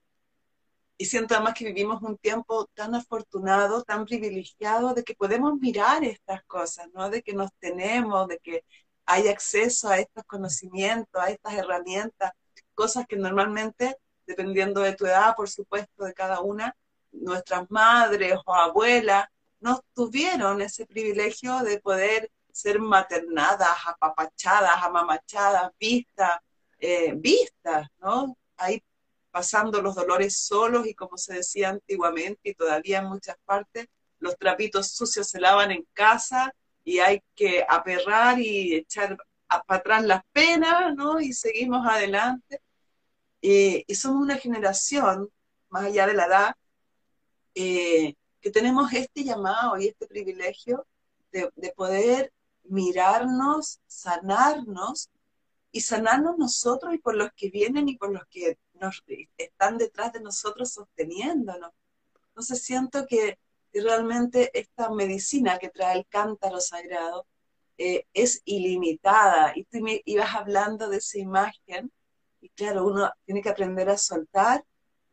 Y 0.98 1.06
siento 1.06 1.36
además 1.36 1.56
que 1.56 1.66
vivimos 1.66 2.02
un 2.02 2.18
tiempo 2.18 2.68
tan 2.74 2.96
afortunado, 2.96 3.84
tan 3.84 4.06
privilegiado, 4.06 4.94
de 4.94 5.04
que 5.04 5.16
podemos 5.16 5.56
mirar 5.60 6.04
estas 6.06 6.44
cosas, 6.46 6.88
¿no? 6.94 7.10
De 7.10 7.22
que 7.22 7.34
nos 7.34 7.52
tenemos, 7.60 8.28
de 8.28 8.40
que 8.40 8.64
hay 9.06 9.28
acceso 9.28 9.90
a 9.90 10.00
estos 10.00 10.24
conocimientos, 10.26 11.22
a 11.22 11.30
estas 11.30 11.54
herramientas, 11.54 12.32
cosas 12.74 13.06
que 13.08 13.18
normalmente, 13.18 13.98
dependiendo 14.26 14.82
de 14.82 14.96
tu 14.96 15.06
edad, 15.06 15.36
por 15.36 15.50
supuesto, 15.50 16.06
de 16.06 16.14
cada 16.14 16.42
una, 16.42 16.76
nuestras 17.12 17.70
madres 17.70 18.38
o 18.46 18.54
abuelas 18.54 19.28
no 19.60 19.82
tuvieron 19.94 20.62
ese 20.62 20.86
privilegio 20.86 21.60
de 21.60 21.80
poder 21.80 22.32
ser 22.52 22.80
maternadas, 22.80 23.70
apapachadas, 23.86 24.84
amamachadas, 24.84 25.72
vistas, 25.80 26.40
eh, 26.80 27.14
vistas, 27.16 27.88
¿no? 28.00 28.38
Ahí 28.58 28.82
pasando 29.36 29.82
los 29.82 29.96
dolores 29.96 30.38
solos 30.38 30.88
y 30.88 30.94
como 30.94 31.18
se 31.18 31.34
decía 31.34 31.68
antiguamente 31.68 32.40
y 32.42 32.54
todavía 32.54 33.00
en 33.00 33.08
muchas 33.08 33.36
partes, 33.44 33.88
los 34.20 34.38
trapitos 34.38 34.92
sucios 34.92 35.28
se 35.28 35.42
lavan 35.42 35.72
en 35.72 35.86
casa 35.92 36.56
y 36.86 37.00
hay 37.00 37.22
que 37.36 37.66
aperrar 37.68 38.40
y 38.40 38.76
echar 38.76 39.18
para 39.68 39.80
atrás 39.82 40.06
las 40.06 40.22
penas, 40.32 40.96
¿no? 40.96 41.20
Y 41.20 41.34
seguimos 41.34 41.86
adelante. 41.86 42.62
y 43.42 43.94
somos 43.96 44.22
una 44.22 44.38
generación, 44.38 45.30
más 45.68 45.84
allá 45.84 46.08
de 46.08 46.14
la 46.14 46.26
edad, 46.28 46.56
eh, 47.56 48.16
que 48.40 48.52
tenemos 48.52 48.94
este 48.94 49.26
llamado 49.26 49.78
y 49.78 49.88
este 49.88 50.08
privilegio 50.08 50.88
de, 51.34 51.52
de 51.58 51.74
poder 51.74 52.32
mirarnos, 52.64 53.82
sanarnos 53.86 55.10
y 55.74 55.82
sanarnos 55.82 56.38
nosotros 56.38 56.94
y 56.94 57.00
por 57.00 57.16
los 57.16 57.32
que 57.36 57.50
vienen 57.50 57.90
y 57.90 57.98
por 57.98 58.14
los 58.14 58.26
que 58.28 58.58
nos, 58.86 59.04
están 59.38 59.78
detrás 59.78 60.14
de 60.14 60.22
nosotros 60.22 60.74
sosteniéndonos. 60.74 61.72
Entonces 62.30 62.64
siento 62.64 63.06
que 63.08 63.38
realmente 63.74 64.52
esta 64.58 64.90
medicina 64.90 65.58
que 65.58 65.70
trae 65.70 65.98
el 65.98 66.08
cántaro 66.08 66.60
sagrado 66.60 67.28
eh, 67.78 68.06
es 68.14 68.42
ilimitada. 68.46 69.54
Y 69.56 69.66
tú 69.66 69.80
ibas 70.06 70.36
hablando 70.36 70.90
de 70.90 70.98
esa 70.98 71.18
imagen, 71.20 71.92
y 72.42 72.50
claro, 72.50 72.86
uno 72.86 73.12
tiene 73.26 73.42
que 73.42 73.50
aprender 73.50 73.90
a 73.90 73.98
soltar, 73.98 74.64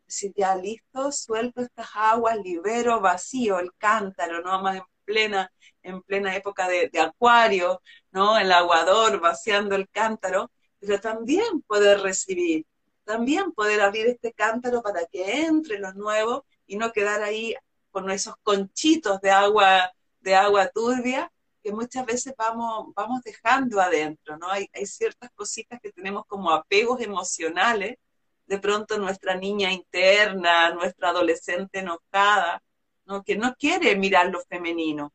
decir, 0.05 0.33
ya 0.35 0.55
listo, 0.55 1.11
suelto 1.11 1.61
estas 1.61 1.89
aguas, 1.95 2.37
libero, 2.37 3.01
vacío 3.01 3.59
el 3.59 3.71
cántaro, 3.77 4.41
¿no? 4.41 4.61
Más 4.61 4.77
en 4.77 4.83
plena, 5.05 5.51
en 5.81 6.01
plena 6.03 6.35
época 6.35 6.67
de, 6.67 6.89
de 6.89 6.99
acuario, 6.99 7.81
¿no? 8.11 8.37
El 8.37 8.51
aguador 8.51 9.19
vaciando 9.19 9.75
el 9.75 9.89
cántaro, 9.89 10.51
pero 10.79 10.99
también 10.99 11.61
poder 11.63 12.01
recibir, 12.01 12.65
también 13.03 13.51
poder 13.51 13.81
abrir 13.81 14.07
este 14.07 14.33
cántaro 14.33 14.81
para 14.81 15.05
que 15.05 15.45
entre 15.45 15.79
lo 15.79 15.93
nuevo 15.93 16.45
y 16.65 16.77
no 16.77 16.91
quedar 16.91 17.21
ahí 17.23 17.55
con 17.91 18.09
esos 18.09 18.35
conchitos 18.43 19.21
de 19.21 19.31
agua, 19.31 19.91
de 20.19 20.35
agua 20.35 20.69
turbia 20.69 21.31
que 21.63 21.71
muchas 21.71 22.05
veces 22.05 22.33
vamos, 22.37 22.93
vamos 22.93 23.21
dejando 23.23 23.79
adentro, 23.79 24.37
¿no? 24.37 24.49
Hay, 24.49 24.69
hay 24.73 24.85
ciertas 24.85 25.31
cositas 25.33 25.79
que 25.81 25.93
tenemos 25.93 26.25
como 26.27 26.51
apegos 26.51 26.99
emocionales, 26.99 27.97
de 28.45 28.59
pronto 28.59 28.97
nuestra 28.97 29.35
niña 29.35 29.71
interna, 29.71 30.73
nuestra 30.73 31.09
adolescente 31.09 31.79
enojada, 31.79 32.61
¿no? 33.05 33.23
que 33.23 33.37
no 33.37 33.55
quiere 33.55 33.95
mirar 33.95 34.29
lo 34.29 34.41
femenino, 34.41 35.13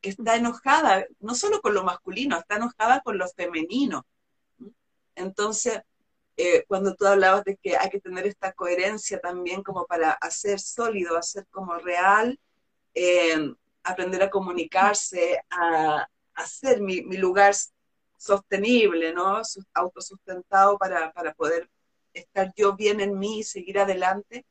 que 0.00 0.10
está 0.10 0.36
enojada 0.36 1.04
no 1.20 1.34
solo 1.34 1.60
con 1.60 1.74
lo 1.74 1.82
masculino, 1.82 2.38
está 2.38 2.56
enojada 2.56 3.00
con 3.00 3.18
lo 3.18 3.28
femenino. 3.28 4.06
Entonces, 5.16 5.82
eh, 6.40 6.64
cuando 6.68 6.94
tú 6.94 7.04
hablabas 7.04 7.42
de 7.42 7.56
que 7.56 7.76
hay 7.76 7.90
que 7.90 8.00
tener 8.00 8.24
esta 8.24 8.52
coherencia 8.52 9.18
también 9.18 9.64
como 9.64 9.86
para 9.86 10.12
hacer 10.12 10.60
sólido, 10.60 11.18
hacer 11.18 11.44
como 11.50 11.76
real, 11.78 12.38
eh, 12.94 13.54
aprender 13.82 14.22
a 14.22 14.30
comunicarse, 14.30 15.42
a, 15.50 16.06
hacer 16.34 16.80
mi, 16.80 17.02
lugar 17.16 17.56
sostenible, 18.16 19.12
¿no? 19.12 19.42
Autosustentado 19.74 20.78
para, 20.78 21.12
para 21.12 21.34
poder 21.34 21.68
estar 22.12 22.52
yo 22.56 22.76
bien 22.76 23.00
en 23.00 23.18
mí 23.18 23.40
y 23.40 23.42
seguir 23.42 23.80
adelante. 23.80 24.46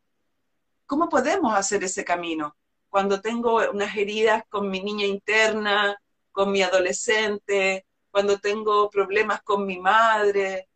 ¿Cómo 0.86 1.08
podemos 1.08 1.56
hacer 1.56 1.86
ese 1.86 2.04
camino? 2.04 2.58
Cuando 2.90 3.22
tengo 3.22 3.62
unas 3.72 3.96
heridas 3.96 4.44
con 4.50 4.70
mi 4.70 4.84
niña 4.84 5.06
interna, 5.06 5.98
con 6.34 6.52
mi 6.52 6.62
adolescente, 6.62 7.86
cuando 8.12 8.40
tengo 8.40 8.90
problemas 8.90 9.42
con 9.44 9.66
mi 9.66 9.80
madre, 9.80 10.68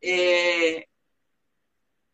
eh, 0.00 0.86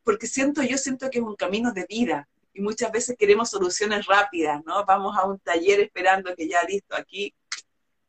porque 0.05 0.27
siento, 0.27 0.63
yo 0.63 0.79
siento 0.79 1.11
que 1.11 1.19
es 1.19 1.25
un 1.25 1.37
camino 1.37 1.73
de 1.73 1.87
vida, 1.89 2.29
y 2.55 2.61
muchas 2.61 2.93
veces 2.93 3.17
queremos 3.19 3.51
soluciones 3.51 4.07
rápidas, 4.07 4.63
¿no? 4.65 4.85
Vamos 4.85 5.17
a 5.17 5.27
un 5.27 5.39
taller 5.39 5.81
esperando 5.81 6.35
que 6.37 6.49
ya 6.49 6.63
listo, 6.65 6.95
aquí 6.95 7.35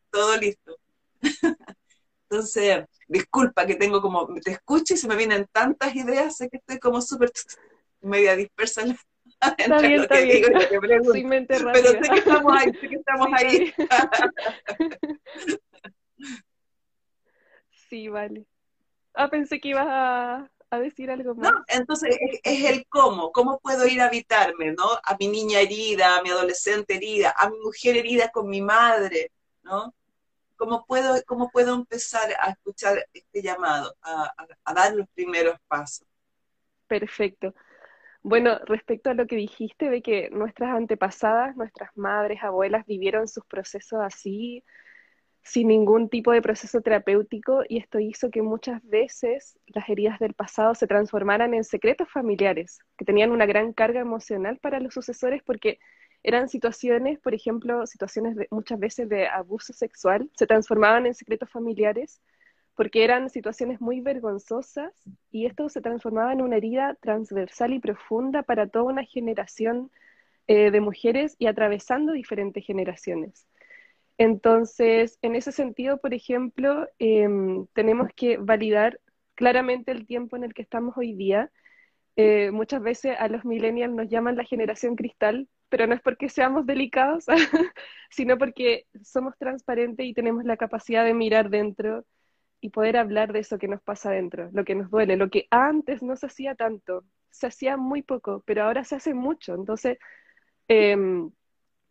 todo 0.09 0.37
listo. 0.37 0.77
Entonces, 2.29 2.85
disculpa 3.07 3.65
que 3.65 3.75
tengo 3.75 4.01
como, 4.01 4.27
te 4.41 4.51
escucho 4.51 4.95
y 4.95 4.97
se 4.97 5.07
me 5.07 5.15
vienen 5.15 5.47
tantas 5.51 5.95
ideas, 5.95 6.35
sé 6.35 6.49
que 6.49 6.57
estoy 6.57 6.79
como 6.79 7.01
súper 7.01 7.31
media 8.01 8.35
dispersa 8.35 8.81
en 8.81 8.97
Está 9.57 9.79
bien, 9.79 10.01
está 10.01 10.19
bien. 10.19 10.43
Pero 11.73 11.91
sé 11.91 11.99
que 11.99 12.19
estamos 12.19 12.53
ahí, 12.53 12.73
sé 12.73 12.89
que 12.89 12.95
estamos 12.95 13.27
ahí. 13.33 13.73
sí, 17.89 18.07
vale. 18.07 18.45
Ah, 19.13 19.29
pensé 19.29 19.59
que 19.59 19.69
ibas 19.69 19.87
a, 19.87 20.49
a 20.69 20.79
decir 20.79 21.11
algo 21.11 21.35
más. 21.35 21.51
No, 21.51 21.63
entonces 21.67 22.17
es, 22.43 22.65
el 22.65 22.85
cómo, 22.87 23.31
cómo 23.31 23.59
puedo 23.59 23.87
ir 23.87 24.01
a 24.01 24.05
habitarme, 24.05 24.73
¿no? 24.73 24.85
A 25.03 25.15
mi 25.19 25.27
niña 25.27 25.59
herida, 25.59 26.17
a 26.17 26.21
mi 26.23 26.29
adolescente 26.29 26.95
herida, 26.95 27.33
a 27.37 27.49
mi 27.49 27.59
mujer 27.59 27.97
herida 27.97 28.29
con 28.29 28.49
mi 28.49 28.61
madre, 28.61 29.31
¿no? 29.63 29.93
¿Cómo 30.55 30.85
puedo, 30.85 31.15
cómo 31.25 31.49
puedo 31.51 31.73
empezar 31.75 32.33
a 32.39 32.51
escuchar 32.51 33.05
este 33.13 33.41
llamado, 33.41 33.95
a, 34.01 34.33
a 34.63 34.73
dar 34.73 34.93
los 34.95 35.07
primeros 35.09 35.59
pasos? 35.67 36.07
Perfecto. 36.87 37.53
Bueno, 38.21 38.57
respecto 38.65 39.09
a 39.09 39.13
lo 39.13 39.27
que 39.27 39.35
dijiste 39.35 39.89
de 39.89 40.01
que 40.01 40.29
nuestras 40.31 40.73
antepasadas, 40.73 41.57
nuestras 41.57 41.89
madres, 41.95 42.41
abuelas 42.41 42.85
vivieron 42.85 43.27
sus 43.27 43.45
procesos 43.45 43.99
así, 44.01 44.63
sin 45.43 45.67
ningún 45.67 46.09
tipo 46.09 46.31
de 46.31 46.41
proceso 46.41 46.81
terapéutico 46.81 47.63
y 47.67 47.77
esto 47.77 47.99
hizo 47.99 48.31
que 48.31 48.41
muchas 48.41 48.81
veces 48.87 49.59
las 49.67 49.89
heridas 49.89 50.19
del 50.19 50.33
pasado 50.33 50.73
se 50.73 50.87
transformaran 50.87 51.53
en 51.53 51.65
secretos 51.65 52.09
familiares, 52.09 52.79
que 52.97 53.05
tenían 53.05 53.31
una 53.31 53.45
gran 53.45 53.73
carga 53.73 53.99
emocional 53.99 54.57
para 54.59 54.79
los 54.79 54.93
sucesores 54.93 55.43
porque 55.43 55.79
eran 56.23 56.47
situaciones, 56.47 57.19
por 57.19 57.33
ejemplo, 57.33 57.85
situaciones 57.85 58.37
de, 58.37 58.47
muchas 58.51 58.79
veces 58.79 59.09
de 59.09 59.27
abuso 59.27 59.73
sexual, 59.73 60.29
se 60.35 60.47
transformaban 60.47 61.05
en 61.05 61.13
secretos 61.13 61.49
familiares 61.49 62.21
porque 62.75 63.03
eran 63.03 63.29
situaciones 63.29 63.81
muy 63.81 63.99
vergonzosas 63.99 64.93
y 65.29 65.45
esto 65.45 65.67
se 65.67 65.81
transformaba 65.81 66.31
en 66.31 66.41
una 66.41 66.55
herida 66.55 66.95
transversal 67.01 67.73
y 67.73 67.79
profunda 67.79 68.43
para 68.43 68.67
toda 68.67 68.85
una 68.85 69.03
generación 69.03 69.91
eh, 70.47 70.71
de 70.71 70.81
mujeres 70.81 71.35
y 71.37 71.47
atravesando 71.47 72.13
diferentes 72.13 72.65
generaciones. 72.65 73.45
Entonces, 74.17 75.17
en 75.21 75.35
ese 75.35 75.51
sentido, 75.51 75.97
por 75.99 76.13
ejemplo, 76.13 76.87
em, 76.99 77.65
tenemos 77.73 78.09
que 78.15 78.37
validar 78.37 78.99
claramente 79.35 79.91
el 79.91 80.05
tiempo 80.05 80.35
en 80.35 80.43
el 80.43 80.53
que 80.53 80.61
estamos 80.61 80.95
hoy 80.97 81.13
día. 81.15 81.51
Eh, 82.15 82.51
muchas 82.51 82.81
veces 82.81 83.17
a 83.19 83.27
los 83.27 83.45
millennials 83.45 83.93
nos 83.95 84.09
llaman 84.09 84.37
la 84.37 84.45
generación 84.45 84.95
cristal, 84.95 85.49
pero 85.69 85.87
no 85.87 85.95
es 85.95 86.01
porque 86.01 86.29
seamos 86.29 86.65
delicados, 86.67 87.25
sino 88.11 88.37
porque 88.37 88.85
somos 89.03 89.37
transparentes 89.37 90.05
y 90.05 90.13
tenemos 90.13 90.45
la 90.45 90.57
capacidad 90.57 91.05
de 91.05 91.13
mirar 91.15 91.49
dentro 91.49 92.05
y 92.61 92.69
poder 92.69 92.97
hablar 92.97 93.33
de 93.33 93.39
eso 93.39 93.57
que 93.57 93.67
nos 93.67 93.81
pasa 93.81 94.11
dentro, 94.11 94.49
lo 94.53 94.63
que 94.65 94.75
nos 94.75 94.89
duele, 94.91 95.17
lo 95.17 95.29
que 95.29 95.47
antes 95.51 96.03
no 96.03 96.15
se 96.15 96.27
hacía 96.27 96.55
tanto, 96.55 97.05
se 97.31 97.47
hacía 97.47 97.77
muy 97.77 98.03
poco, 98.03 98.43
pero 98.45 98.63
ahora 98.63 98.83
se 98.85 98.95
hace 98.95 99.13
mucho. 99.13 99.55
Entonces, 99.55 99.97
em, 100.67 101.31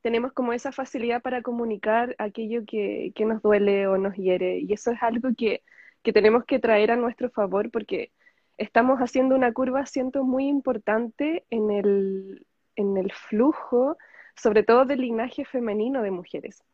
tenemos 0.02 0.32
como 0.32 0.52
esa 0.52 0.72
facilidad 0.72 1.22
para 1.22 1.42
comunicar 1.42 2.14
aquello 2.18 2.64
que, 2.66 3.12
nos 3.20 3.40
duele 3.40 3.86
o 3.86 3.96
nos 3.96 4.14
hiere. 4.16 4.58
Y 4.58 4.72
eso 4.72 4.90
es 4.90 5.02
algo 5.02 5.30
que, 5.36 5.62
tenemos 6.02 6.44
que 6.44 6.58
traer 6.58 6.90
a 6.90 6.96
nuestro 6.96 7.30
favor 7.30 7.70
porque 7.70 8.12
estamos 8.58 8.98
haciendo 8.98 9.36
una 9.36 9.52
curva, 9.52 9.86
siento, 9.86 10.24
muy 10.24 10.48
importante 10.48 11.46
en 11.50 11.70
el, 11.70 12.46
en 12.76 12.96
el 12.96 13.12
flujo, 13.12 13.96
sobre 14.36 14.64
todo 14.64 14.84
del 14.84 15.00
linaje 15.00 15.44
femenino 15.44 16.02
de 16.02 16.10
mujeres. 16.10 16.64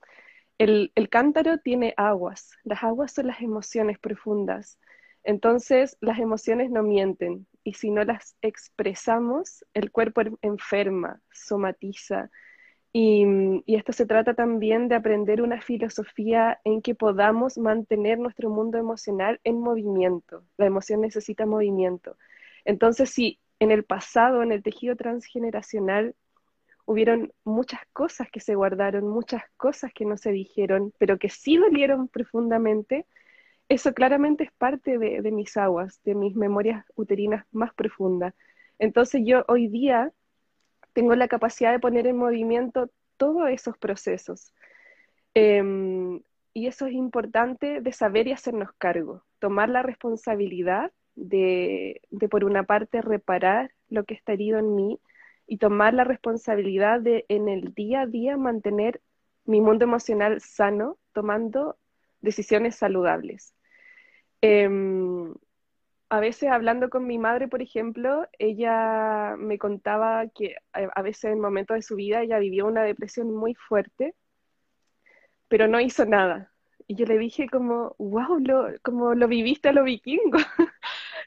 El, 0.56 0.90
el 0.94 1.08
cántaro 1.08 1.58
tiene 1.58 1.94
aguas, 1.96 2.50
las 2.64 2.82
aguas 2.82 3.12
son 3.12 3.28
las 3.28 3.42
emociones 3.42 3.98
profundas. 3.98 4.80
Entonces, 5.22 5.98
las 6.00 6.18
emociones 6.18 6.70
no 6.70 6.82
mienten 6.82 7.46
y 7.62 7.74
si 7.74 7.90
no 7.90 8.02
las 8.04 8.36
expresamos, 8.40 9.64
el 9.74 9.90
cuerpo 9.92 10.22
enferma, 10.40 11.20
somatiza, 11.30 12.30
y, 13.00 13.76
esto 13.76 13.92
se 13.92 14.06
trata 14.06 14.34
también 14.34 14.88
de 14.88 14.96
aprender 14.96 15.40
una 15.40 15.60
filosofía 15.60 16.60
en 16.64 16.82
que 16.82 16.96
podamos 16.96 17.56
mantener 17.56 18.18
nuestro 18.18 18.50
mundo 18.50 18.76
emocional 18.76 19.40
en 19.44 19.60
movimiento. 19.60 20.42
La 20.56 20.66
emoción 20.66 21.02
necesita 21.02 21.46
movimiento. 21.46 22.16
Entonces, 22.64 23.10
si 23.10 23.38
en 23.60 23.70
el 23.70 23.84
pasado, 23.84 24.42
en 24.42 24.50
el 24.50 24.64
tejido 24.64 24.96
transgeneracional, 24.96 26.16
hubieron 26.86 27.32
muchas 27.44 27.80
cosas 27.92 28.28
que 28.32 28.40
se 28.40 28.56
guardaron, 28.56 29.06
muchas 29.06 29.44
cosas 29.56 29.92
que 29.94 30.04
no 30.04 30.16
se 30.16 30.32
dijeron, 30.32 30.92
pero 30.98 31.18
que 31.18 31.28
sí 31.28 31.56
dolieron 31.56 32.08
profundamente, 32.08 33.06
eso 33.68 33.94
claramente 33.94 34.42
es 34.42 34.52
parte 34.58 34.98
de 34.98 35.30
mis 35.30 35.56
aguas, 35.56 36.00
de 36.02 36.16
mis 36.16 36.34
memorias 36.34 36.84
uterinas 36.96 37.46
más 37.52 37.72
profundas. 37.74 38.34
Entonces 38.80 39.22
yo 39.24 39.44
hoy 39.46 39.68
día 39.68 40.12
tengo 40.98 41.14
la 41.14 41.28
capacidad 41.28 41.70
de 41.70 41.78
poner 41.78 42.08
en 42.08 42.16
movimiento 42.16 42.90
todos 43.18 43.48
esos 43.50 43.78
procesos. 43.78 44.52
Em, 45.32 46.22
y 46.52 46.66
eso 46.66 46.86
es 46.86 46.92
importante 46.92 47.80
de 47.80 47.92
saber 47.92 48.26
y 48.26 48.32
hacernos 48.32 48.72
cargo, 48.78 49.22
tomar 49.38 49.68
la 49.68 49.82
responsabilidad 49.82 50.90
de, 51.14 52.00
de, 52.10 52.28
por 52.28 52.44
una 52.44 52.64
parte, 52.64 53.00
reparar 53.00 53.70
lo 53.88 54.02
que 54.02 54.14
está 54.14 54.32
herido 54.32 54.58
en 54.58 54.74
mí 54.74 54.98
y 55.46 55.58
tomar 55.58 55.94
la 55.94 56.02
responsabilidad 56.02 57.00
de, 57.00 57.24
en 57.28 57.48
el 57.48 57.74
día 57.74 58.00
a 58.00 58.06
día, 58.06 58.36
mantener 58.36 59.00
mi 59.44 59.60
mundo 59.60 59.84
emocional 59.84 60.40
sano, 60.40 60.98
tomando 61.12 61.76
decisiones 62.22 62.74
saludables. 62.74 63.54
Em, 64.40 65.32
a 66.10 66.20
veces 66.20 66.50
hablando 66.50 66.88
con 66.88 67.06
mi 67.06 67.18
madre, 67.18 67.48
por 67.48 67.62
ejemplo, 67.62 68.26
ella 68.38 69.36
me 69.38 69.58
contaba 69.58 70.26
que 70.28 70.56
a 70.72 71.02
veces 71.02 71.24
en 71.24 71.40
momentos 71.40 71.76
de 71.76 71.82
su 71.82 71.96
vida 71.96 72.22
ella 72.22 72.38
vivió 72.38 72.66
una 72.66 72.82
depresión 72.82 73.34
muy 73.34 73.54
fuerte, 73.54 74.14
pero 75.48 75.68
no 75.68 75.80
hizo 75.80 76.06
nada. 76.06 76.52
Y 76.86 76.94
yo 76.94 77.04
le 77.04 77.18
dije 77.18 77.48
como, 77.50 77.94
wow, 77.98 78.38
lo, 78.38 78.68
como 78.82 79.14
lo 79.14 79.28
viviste 79.28 79.68
a 79.68 79.72
lo 79.72 79.84
vikingo, 79.84 80.38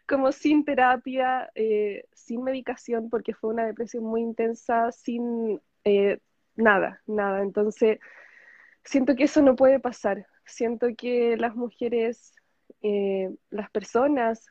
como 0.08 0.32
sin 0.32 0.65
terapia, 0.65 1.52
eh, 1.54 2.06
sin 2.13 2.44
medicación, 2.44 3.10
porque 3.10 3.36
fue 3.36 3.52
una 3.52 3.67
depresión 3.67 4.04
muy 4.04 4.22
intensa, 4.22 4.91
sin 4.91 5.62
eh, 5.84 6.20
nada, 6.56 7.02
nada. 7.06 7.44
Entonces, 7.44 8.00
siento 8.84 9.15
que 9.15 9.26
eso 9.26 9.44
no 9.44 9.56
puede 9.56 9.80
pasar. 9.80 10.26
Siento 10.46 10.88
que 10.98 11.38
las 11.38 11.56
mujeres, 11.56 12.34
eh, 12.82 13.30
las 13.52 13.70
personas, 13.70 14.48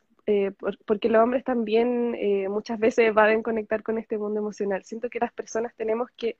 porque 0.85 1.09
los 1.09 1.23
hombres 1.23 1.43
también 1.43 2.15
muchas 2.49 2.79
veces 2.79 3.13
van 3.13 3.39
a 3.39 3.43
conectar 3.43 3.83
con 3.83 3.97
este 3.97 4.17
mundo 4.17 4.39
emocional, 4.39 4.83
siento 4.83 5.09
que 5.09 5.19
las 5.19 5.33
personas 5.33 5.73
tenemos 5.75 6.09
que 6.17 6.37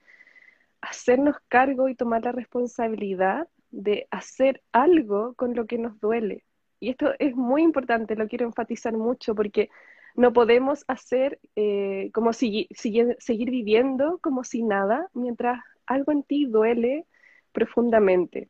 hacernos 0.82 1.38
cargo 1.48 1.90
y 1.90 1.96
tomar 1.96 2.24
la 2.24 2.32
responsabilidad 2.32 3.48
de 3.70 4.08
hacer 4.12 4.62
algo 4.72 5.34
con 5.36 5.56
lo 5.56 5.66
que 5.66 5.78
nos 5.78 6.00
duele. 6.00 6.44
Y 6.80 6.90
esto 6.90 7.14
es 7.20 7.36
muy 7.36 7.62
importante, 7.62 8.16
lo 8.16 8.28
quiero 8.28 8.46
enfatizar 8.46 8.94
mucho 8.94 9.36
porque 9.36 9.70
no 10.16 10.34
podemos 10.34 10.84
hacer 10.88 11.40
eh, 11.56 12.10
como 12.14 12.34
si, 12.34 12.68
seguir 12.74 13.50
viviendo 13.50 14.20
como 14.20 14.44
si 14.44 14.64
nada 14.64 15.08
mientras 15.14 15.62
algo 15.86 16.12
en 16.12 16.24
ti 16.24 16.46
duele 16.46 17.06
profundamente. 17.54 18.50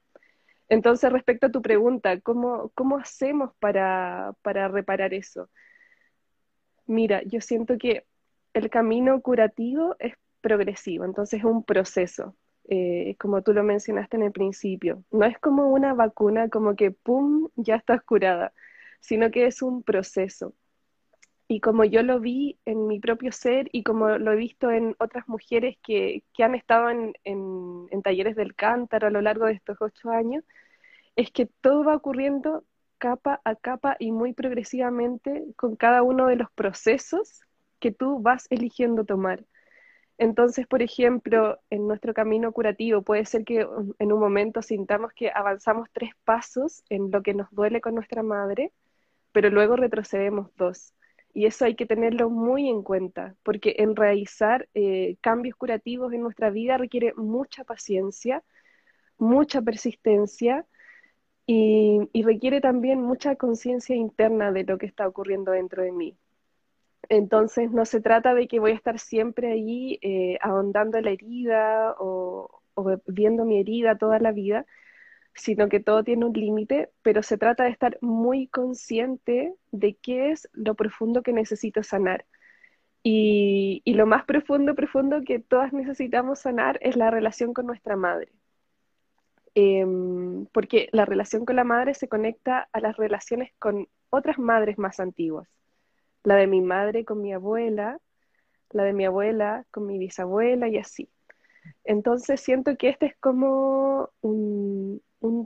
Entonces, 0.71 1.11
respecto 1.11 1.47
a 1.47 1.51
tu 1.51 1.61
pregunta, 1.61 2.21
¿cómo, 2.21 2.71
cómo 2.75 2.97
hacemos 2.97 3.51
para, 3.59 4.33
para 4.41 4.69
reparar 4.69 5.13
eso? 5.13 5.49
Mira, 6.85 7.21
yo 7.23 7.41
siento 7.41 7.77
que 7.77 8.05
el 8.53 8.69
camino 8.69 9.21
curativo 9.21 9.97
es 9.99 10.13
progresivo, 10.39 11.03
entonces 11.03 11.39
es 11.39 11.45
un 11.45 11.65
proceso. 11.65 12.37
Eh, 12.69 13.17
como 13.19 13.41
tú 13.43 13.51
lo 13.53 13.63
mencionaste 13.63 14.15
en 14.15 14.23
el 14.23 14.31
principio. 14.31 15.03
No 15.11 15.25
es 15.25 15.37
como 15.39 15.67
una 15.67 15.93
vacuna, 15.93 16.47
como 16.47 16.75
que 16.77 16.91
¡pum! 16.91 17.49
ya 17.57 17.75
estás 17.75 18.01
curada, 18.03 18.53
sino 19.01 19.29
que 19.29 19.47
es 19.47 19.61
un 19.61 19.83
proceso. 19.83 20.55
Y 21.51 21.59
como 21.59 21.83
yo 21.83 22.01
lo 22.01 22.21
vi 22.21 22.57
en 22.63 22.87
mi 22.87 23.01
propio 23.01 23.33
ser 23.33 23.67
y 23.73 23.83
como 23.83 24.17
lo 24.17 24.31
he 24.31 24.37
visto 24.37 24.71
en 24.71 24.95
otras 24.99 25.27
mujeres 25.27 25.75
que, 25.83 26.23
han 26.39 26.55
estado 26.55 26.89
en, 26.89 27.13
en, 27.25 28.01
talleres 28.03 28.37
del 28.37 28.55
cántaro 28.55 29.07
a 29.07 29.09
lo 29.09 29.19
largo 29.21 29.47
de 29.47 29.51
estos 29.51 29.75
ocho 29.81 30.11
años, 30.11 30.45
es 31.17 31.29
que 31.29 31.47
todo 31.47 31.83
va 31.83 31.97
ocurriendo 31.97 32.63
capa 32.99 33.41
a 33.43 33.55
capa 33.57 33.97
y 33.99 34.13
muy 34.13 34.31
progresivamente 34.31 35.43
con 35.57 35.75
cada 35.75 36.03
uno 36.03 36.27
de 36.27 36.37
los 36.37 36.49
procesos 36.51 37.41
que 37.79 37.91
tú 37.91 38.21
vas 38.21 38.47
eligiendo 38.49 39.03
tomar. 39.03 39.43
Entonces, 40.17 40.67
por 40.67 40.81
ejemplo, 40.81 41.59
en 41.69 41.85
nuestro 41.85 42.13
camino 42.13 42.53
curativo 42.53 43.01
puede 43.01 43.25
ser 43.25 43.43
que 43.43 43.67
en 43.99 44.13
un 44.13 44.19
momento 44.21 44.61
sintamos 44.61 45.11
que 45.11 45.29
avanzamos 45.35 45.89
tres 45.91 46.11
pasos 46.23 46.81
en 46.87 47.11
lo 47.11 47.21
que 47.21 47.33
nos 47.33 47.51
duele 47.51 47.81
con 47.81 47.93
nuestra 47.95 48.23
madre, 48.23 48.71
pero 49.33 49.49
luego 49.49 49.75
retrocedemos 49.75 50.49
dos. 50.55 50.93
Y 51.33 51.45
eso 51.45 51.65
hay 51.65 51.75
que 51.75 51.85
tenerlo 51.85 52.29
muy 52.29 52.69
en 52.69 52.83
cuenta, 52.83 53.35
porque 53.43 53.75
enraizar 53.79 54.67
eh, 54.73 55.17
cambios 55.21 55.55
curativos 55.55 56.13
en 56.13 56.21
nuestra 56.21 56.49
vida 56.49 56.77
requiere 56.77 57.13
mucha 57.15 57.63
paciencia, 57.63 58.43
mucha 59.17 59.61
persistencia 59.61 60.65
y 61.47 62.23
requiere 62.23 62.61
también 62.61 63.01
mucha 63.01 63.35
conciencia 63.35 63.93
interna 63.93 64.53
de 64.53 64.63
lo 64.63 64.77
que 64.77 64.85
está 64.85 65.05
ocurriendo 65.05 65.51
dentro 65.51 65.83
de 65.83 65.91
mí. 65.91 66.17
Entonces 67.11 67.71
no 67.71 67.85
se 67.85 67.99
trata 67.99 68.33
de 68.33 68.47
que 68.47 68.59
voy 68.61 68.71
a 68.71 68.75
estar 68.75 68.97
siempre 68.97 69.51
ahí 69.51 69.99
eh, 70.01 70.37
ahondando 70.41 70.97
en 70.97 71.03
la 71.03 71.11
herida 71.11 71.93
o, 71.99 72.61
viendo 73.05 73.43
mi 73.43 73.59
herida 73.59 73.97
toda 73.97 74.19
la 74.19 74.31
vida, 74.31 74.65
sino 75.35 75.69
que 75.69 75.79
todo 75.79 76.03
tiene 76.03 76.25
un 76.25 76.33
límite, 76.33 76.91
pero 77.01 77.23
se 77.23 77.37
trata 77.37 77.63
de 77.63 77.71
estar 77.71 77.97
muy 78.01 78.47
consciente 78.47 79.53
de 79.71 79.95
qué 79.95 80.31
es 80.31 80.49
lo 80.53 80.75
profundo 80.75 81.23
que 81.23 81.33
necesito 81.33 81.83
sanar. 81.83 82.25
Y, 83.03 83.81
lo 83.85 84.05
más 84.05 84.25
profundo, 84.25 84.75
profundo 84.75 85.21
que 85.25 85.39
todas 85.39 85.73
necesitamos 85.73 86.39
sanar 86.39 86.77
es 86.81 86.95
la 86.95 87.11
relación 87.11 87.53
con 87.53 87.65
nuestra 87.65 87.95
madre. 87.95 88.31
Em, 89.55 90.45
porque 90.53 90.89
la 90.91 91.05
relación 91.05 91.45
con 91.45 91.55
la 91.57 91.63
madre 91.63 91.93
se 91.93 92.07
conecta 92.07 92.69
a 92.71 92.79
las 92.79 92.95
relaciones 92.97 93.51
con 93.59 93.87
otras 94.09 94.39
madres 94.39 94.77
más 94.77 94.99
antiguas 94.99 95.47
la 96.23 96.35
de 96.35 96.47
mi 96.47 96.61
madre 96.61 97.05
con 97.05 97.21
mi 97.21 97.33
abuela, 97.33 97.99
la 98.71 98.83
de 98.83 98.93
mi 98.93 99.05
abuela 99.05 99.65
con 99.71 99.85
mi 99.85 99.97
bisabuela 99.97 100.67
y 100.69 100.77
así. 100.77 101.09
Entonces 101.83 102.41
siento 102.41 102.77
que 102.77 102.89
este 102.89 103.07
es 103.07 103.15
como 103.19 104.09
un, 104.21 105.01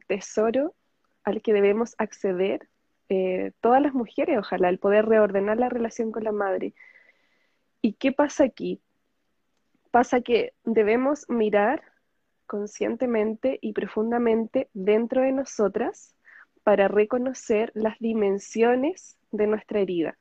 tesoro 0.07 0.75
al 1.23 1.41
que 1.41 1.53
debemos 1.53 1.95
acceder 1.97 2.69
eh, 3.09 3.51
todas 3.61 3.81
las 3.81 3.93
mujeres, 3.93 4.37
ojalá, 4.37 4.69
el 4.69 4.79
poder 4.79 5.05
reordenar 5.05 5.57
la 5.57 5.69
relación 5.69 6.11
con 6.11 6.23
la 6.23 6.31
madre. 6.31 6.73
¿Y 7.81 7.93
qué 7.93 8.11
pasa 8.11 8.43
aquí? 8.43 8.81
Pasa 9.91 10.21
que 10.21 10.53
debemos 10.63 11.29
mirar 11.29 11.83
conscientemente 12.47 13.59
y 13.61 13.73
profundamente 13.73 14.69
dentro 14.73 15.21
de 15.21 15.31
nosotras 15.31 16.15
para 16.63 16.87
reconocer 16.87 17.71
las 17.75 17.99
dimensiones 17.99 19.17
de 19.31 19.47
nuestra 19.47 19.79
herida. 19.79 20.17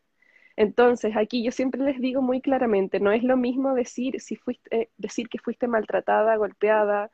Entonces, 0.57 1.17
aquí 1.17 1.43
yo 1.43 1.51
siempre 1.51 1.83
les 1.83 2.01
digo 2.01 2.23
muy 2.23 2.41
claramente, 2.41 3.01
no 3.01 3.13
es 3.13 3.25
lo 3.25 3.37
mismo 3.37 3.75
decir, 3.75 4.21
si 4.21 4.37
fuiste, 4.37 4.83
eh, 4.83 4.91
decir 4.99 5.29
que 5.29 5.39
fuiste 5.39 5.67
maltratada, 5.67 6.37
golpeada, 6.37 7.11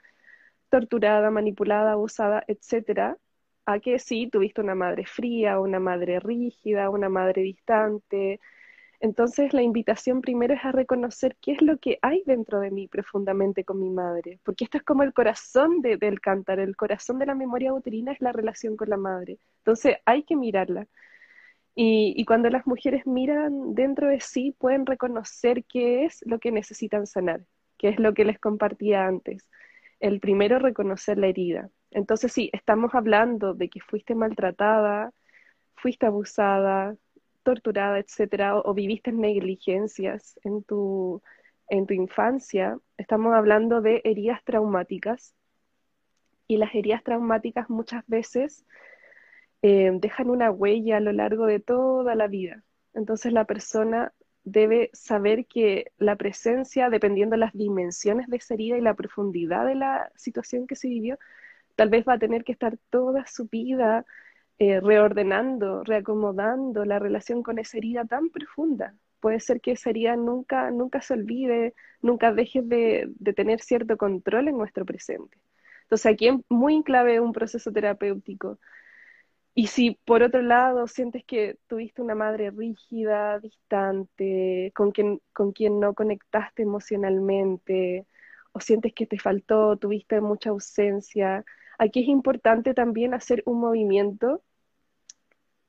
torturada, 0.70 1.30
manipulada, 1.30 1.92
abusada, 1.92 2.44
etcétera, 2.46 3.18
a 3.66 3.80
que 3.80 3.98
sí 3.98 4.28
tuviste 4.30 4.60
una 4.60 4.74
madre 4.74 5.04
fría, 5.06 5.60
una 5.60 5.80
madre 5.80 6.20
rígida, 6.20 6.90
una 6.90 7.08
madre 7.08 7.42
distante. 7.42 8.40
Entonces, 9.00 9.52
la 9.54 9.62
invitación 9.62 10.20
primero 10.20 10.54
es 10.54 10.64
a 10.64 10.72
reconocer 10.72 11.36
qué 11.40 11.52
es 11.52 11.62
lo 11.62 11.78
que 11.78 11.98
hay 12.02 12.22
dentro 12.26 12.60
de 12.60 12.70
mí 12.70 12.88
profundamente 12.88 13.64
con 13.64 13.80
mi 13.80 13.90
madre, 13.90 14.40
porque 14.44 14.64
esto 14.64 14.78
es 14.78 14.84
como 14.84 15.02
el 15.02 15.14
corazón 15.14 15.80
del 15.82 16.20
cántaro, 16.20 16.62
el 16.62 16.76
corazón 16.76 17.18
de 17.18 17.26
la 17.26 17.34
memoria 17.34 17.72
uterina 17.74 18.12
es 18.12 18.20
la 18.20 18.32
relación 18.32 18.76
con 18.76 18.90
la 18.90 18.96
madre. 18.98 19.38
Entonces, 19.58 19.96
hay 20.06 20.22
que 20.24 20.36
mirarla. 20.36 20.86
Y, 21.74 22.24
cuando 22.26 22.50
las 22.50 22.66
mujeres 22.66 23.06
miran 23.06 23.74
dentro 23.74 24.08
de 24.08 24.20
sí, 24.20 24.54
pueden 24.58 24.84
reconocer 24.86 25.64
qué 25.64 26.04
es 26.04 26.20
lo 26.26 26.38
que 26.38 26.52
necesitan 26.52 27.06
sanar, 27.06 27.42
qué 27.78 27.88
es 27.88 27.98
lo 27.98 28.12
que 28.12 28.24
les 28.24 28.38
compartía 28.38 29.06
antes. 29.06 29.46
El 30.00 30.20
primero, 30.20 30.58
reconocer 30.58 31.18
la 31.18 31.28
herida. 31.28 31.70
Entonces, 31.90 32.32
sí, 32.32 32.50
estamos 32.52 32.94
hablando 32.94 33.54
de 33.54 33.68
que 33.68 33.80
fuiste 33.80 34.14
maltratada, 34.14 35.12
fuiste 35.76 36.06
abusada, 36.06 36.96
torturada, 37.42 37.98
etcétera, 37.98 38.56
o, 38.58 38.74
viviste 38.74 39.12
negligencias 39.12 40.38
en 40.44 40.62
tu, 40.64 41.22
en 41.68 41.86
tu 41.86 41.94
infancia. 41.94 42.78
Estamos 42.96 43.34
hablando 43.34 43.80
de 43.80 44.00
heridas 44.04 44.42
traumáticas. 44.44 45.34
Y 46.46 46.56
las 46.56 46.74
heridas 46.74 47.04
traumáticas 47.04 47.70
muchas 47.70 48.04
veces 48.08 48.64
eh, 49.62 49.90
dejan 49.94 50.30
una 50.30 50.50
huella 50.50 50.96
a 50.96 51.00
lo 51.00 51.12
largo 51.12 51.46
de 51.46 51.60
toda 51.60 52.14
la 52.14 52.26
vida. 52.26 52.64
Entonces 52.94 53.32
la 53.32 53.44
persona 53.44 54.12
debe 54.44 54.90
saber 54.92 55.46
que 55.46 55.92
la 55.98 56.16
presencia, 56.16 56.90
dependiendo 56.90 57.34
de 57.34 57.40
las 57.40 57.52
dimensiones 57.52 58.28
de 58.28 58.38
esa 58.38 58.54
herida 58.54 58.78
y 58.78 58.80
la 58.80 58.94
profundidad 58.94 59.66
de 59.66 59.74
la 59.74 60.10
situación 60.16 60.66
que 60.66 60.76
se 60.76 60.88
vivió, 60.88 61.18
tal 61.76 61.90
vez 61.90 62.04
va 62.08 62.14
a 62.14 62.18
tener 62.18 62.44
que 62.44 62.52
estar 62.52 62.78
toda 62.90 63.26
su 63.26 63.46
vida 63.46 64.04
eh, 64.58 64.80
reordenando, 64.80 65.84
reacomodando 65.84 66.84
la 66.84 66.98
relación 66.98 67.42
con 67.42 67.58
esa 67.58 67.78
herida 67.78 68.04
tan 68.04 68.30
profunda. 68.30 68.94
Puede 69.20 69.40
ser 69.40 69.60
que 69.60 69.72
esa 69.72 69.90
herida 69.90 70.16
nunca, 70.16 70.70
nunca 70.70 71.00
se 71.02 71.14
olvide, 71.14 71.74
nunca 72.02 72.32
deje 72.32 72.62
de, 72.62 73.06
de 73.18 73.32
tener 73.32 73.60
cierto 73.60 73.96
control 73.96 74.48
en 74.48 74.58
nuestro 74.58 74.84
presente. 74.84 75.38
Entonces 75.82 76.06
aquí 76.06 76.28
es 76.28 76.34
muy 76.48 76.82
clave 76.82 77.20
un 77.20 77.32
proceso 77.32 77.72
terapéutico 77.72 78.58
y 79.60 79.66
si 79.66 79.90
por 80.06 80.22
otro 80.22 80.40
lado 80.40 80.86
sientes 80.86 81.22
que 81.22 81.58
tuviste 81.66 82.00
una 82.00 82.14
madre 82.14 82.50
rígida, 82.50 83.38
distante, 83.40 84.72
con 84.74 84.90
quien, 84.90 85.20
no 85.78 85.92
conectaste 85.92 86.62
emocionalmente, 86.62 88.06
o 88.52 88.60
sientes 88.60 88.94
que 88.94 89.04
te 89.04 89.18
faltó, 89.18 89.76
tuviste 89.76 90.22
mucha 90.22 90.48
ausencia, 90.48 91.44
aquí 91.78 92.00
es 92.00 92.08
importante 92.08 92.72
también 92.72 93.12
hacer 93.12 93.42
un 93.44 93.60
movimiento 93.60 94.42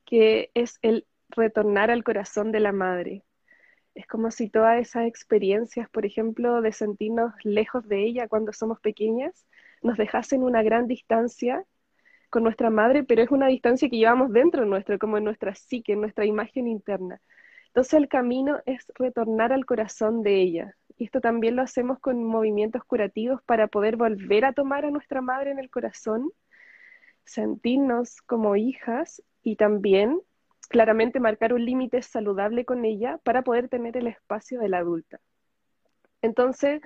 que 0.06 0.50
es 0.54 0.78
el 0.80 1.06
retornar 1.28 1.90
al 1.90 2.02
corazón 2.02 2.50
de 2.50 2.60
la 2.60 2.72
madre. 2.72 3.24
Es 3.94 4.06
como 4.06 4.30
si 4.30 4.48
todas 4.48 4.80
esas 4.80 5.06
experiencias, 5.06 5.90
por 5.90 6.06
ejemplo, 6.06 6.62
de 6.62 6.72
sentirnos 6.72 7.34
lejos 7.42 7.86
de 7.86 8.06
ella 8.06 8.26
cuando 8.26 8.54
somos 8.54 8.80
pequeñas, 8.80 9.46
nos 9.82 9.98
dejasen 9.98 10.42
una 10.42 10.62
gran 10.62 10.86
distancia 10.86 11.66
con 12.32 12.44
nuestra 12.44 12.70
madre, 12.70 13.04
pero 13.04 13.22
es 13.22 13.30
una 13.30 13.48
distancia 13.48 13.90
que 13.90 13.98
llevamos 13.98 14.32
dentro 14.32 14.64
nuestro, 14.64 14.98
como 14.98 15.18
en 15.18 15.24
nuestra 15.24 15.54
psique, 15.54 15.92
en 15.92 16.00
nuestra 16.00 16.24
imagen 16.24 16.66
interna. 16.66 17.20
Entonces 17.66 17.92
el 17.92 18.08
camino 18.08 18.58
es 18.64 18.90
retornar 18.94 19.52
al 19.52 19.66
corazón 19.66 20.22
de 20.22 20.40
ella. 20.40 20.74
Y 20.96 21.04
esto 21.04 21.20
también 21.20 21.56
lo 21.56 21.62
hacemos 21.62 21.98
con 21.98 22.24
movimientos 22.24 22.84
curativos 22.84 23.42
para 23.42 23.68
poder 23.68 23.96
volver 23.96 24.46
a 24.46 24.54
tomar 24.54 24.86
a 24.86 24.90
nuestra 24.90 25.20
madre 25.20 25.50
en 25.50 25.58
el 25.58 25.68
corazón, 25.68 26.30
sentirnos 27.26 28.22
como 28.22 28.56
hijas 28.56 29.22
y 29.42 29.56
también 29.56 30.18
claramente 30.70 31.20
marcar 31.20 31.52
un 31.52 31.66
límite 31.66 32.00
saludable 32.00 32.64
con 32.64 32.86
ella 32.86 33.18
para 33.24 33.42
poder 33.42 33.68
tener 33.68 33.98
el 33.98 34.06
espacio 34.06 34.58
de 34.58 34.70
la 34.70 34.78
adulta. 34.78 35.20
Entonces, 36.22 36.80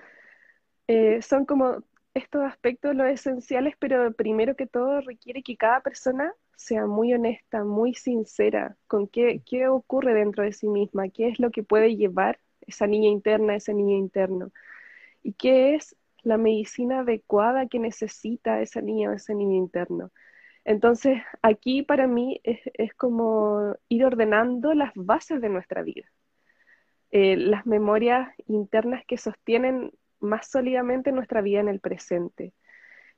eh, 0.88 1.22
son 1.22 1.46
como 1.46 1.84
estos 2.16 2.42
aspectos 2.44 2.96
los 2.96 3.06
esenciales, 3.08 3.74
pero 3.78 4.12
primero 4.12 4.56
que 4.56 4.66
todo 4.66 5.00
requiere 5.02 5.42
que 5.42 5.56
cada 5.56 5.80
persona 5.80 6.32
sea 6.56 6.86
muy 6.86 7.12
honesta, 7.12 7.62
muy 7.62 7.94
sincera 7.94 8.76
con 8.86 9.06
qué, 9.06 9.42
qué 9.44 9.68
ocurre 9.68 10.14
dentro 10.14 10.42
de 10.42 10.52
sí 10.52 10.66
misma, 10.68 11.10
qué 11.10 11.28
es 11.28 11.38
lo 11.38 11.50
que 11.50 11.62
puede 11.62 11.94
llevar 11.96 12.40
esa 12.62 12.86
niña 12.86 13.10
interna, 13.10 13.56
ese 13.56 13.74
niño 13.74 13.96
interno, 13.98 14.50
y 15.22 15.34
qué 15.34 15.74
es 15.74 15.94
la 16.22 16.38
medicina 16.38 17.00
adecuada 17.00 17.68
que 17.68 17.78
necesita 17.78 18.62
esa 18.62 18.80
niña 18.80 19.10
o 19.10 19.12
ese 19.12 19.34
niño 19.34 19.56
interno. 19.56 20.10
Entonces, 20.64 21.22
aquí 21.42 21.82
para 21.82 22.06
mí 22.06 22.40
es, 22.44 22.94
como 22.94 23.76
ir 23.88 24.04
ordenando 24.06 24.72
las 24.74 24.92
bases 24.94 25.40
de 25.42 25.50
nuestra 25.50 25.82
vida. 25.82 26.10
Eh, 27.10 27.36
las 27.36 27.66
memorias 27.66 28.30
internas 28.46 29.04
que 29.06 29.18
sostienen 29.18 29.92
más 30.26 30.48
sólidamente 30.48 31.12
nuestra 31.12 31.40
vida 31.40 31.60
en 31.60 31.68
el 31.68 31.80
presente, 31.80 32.52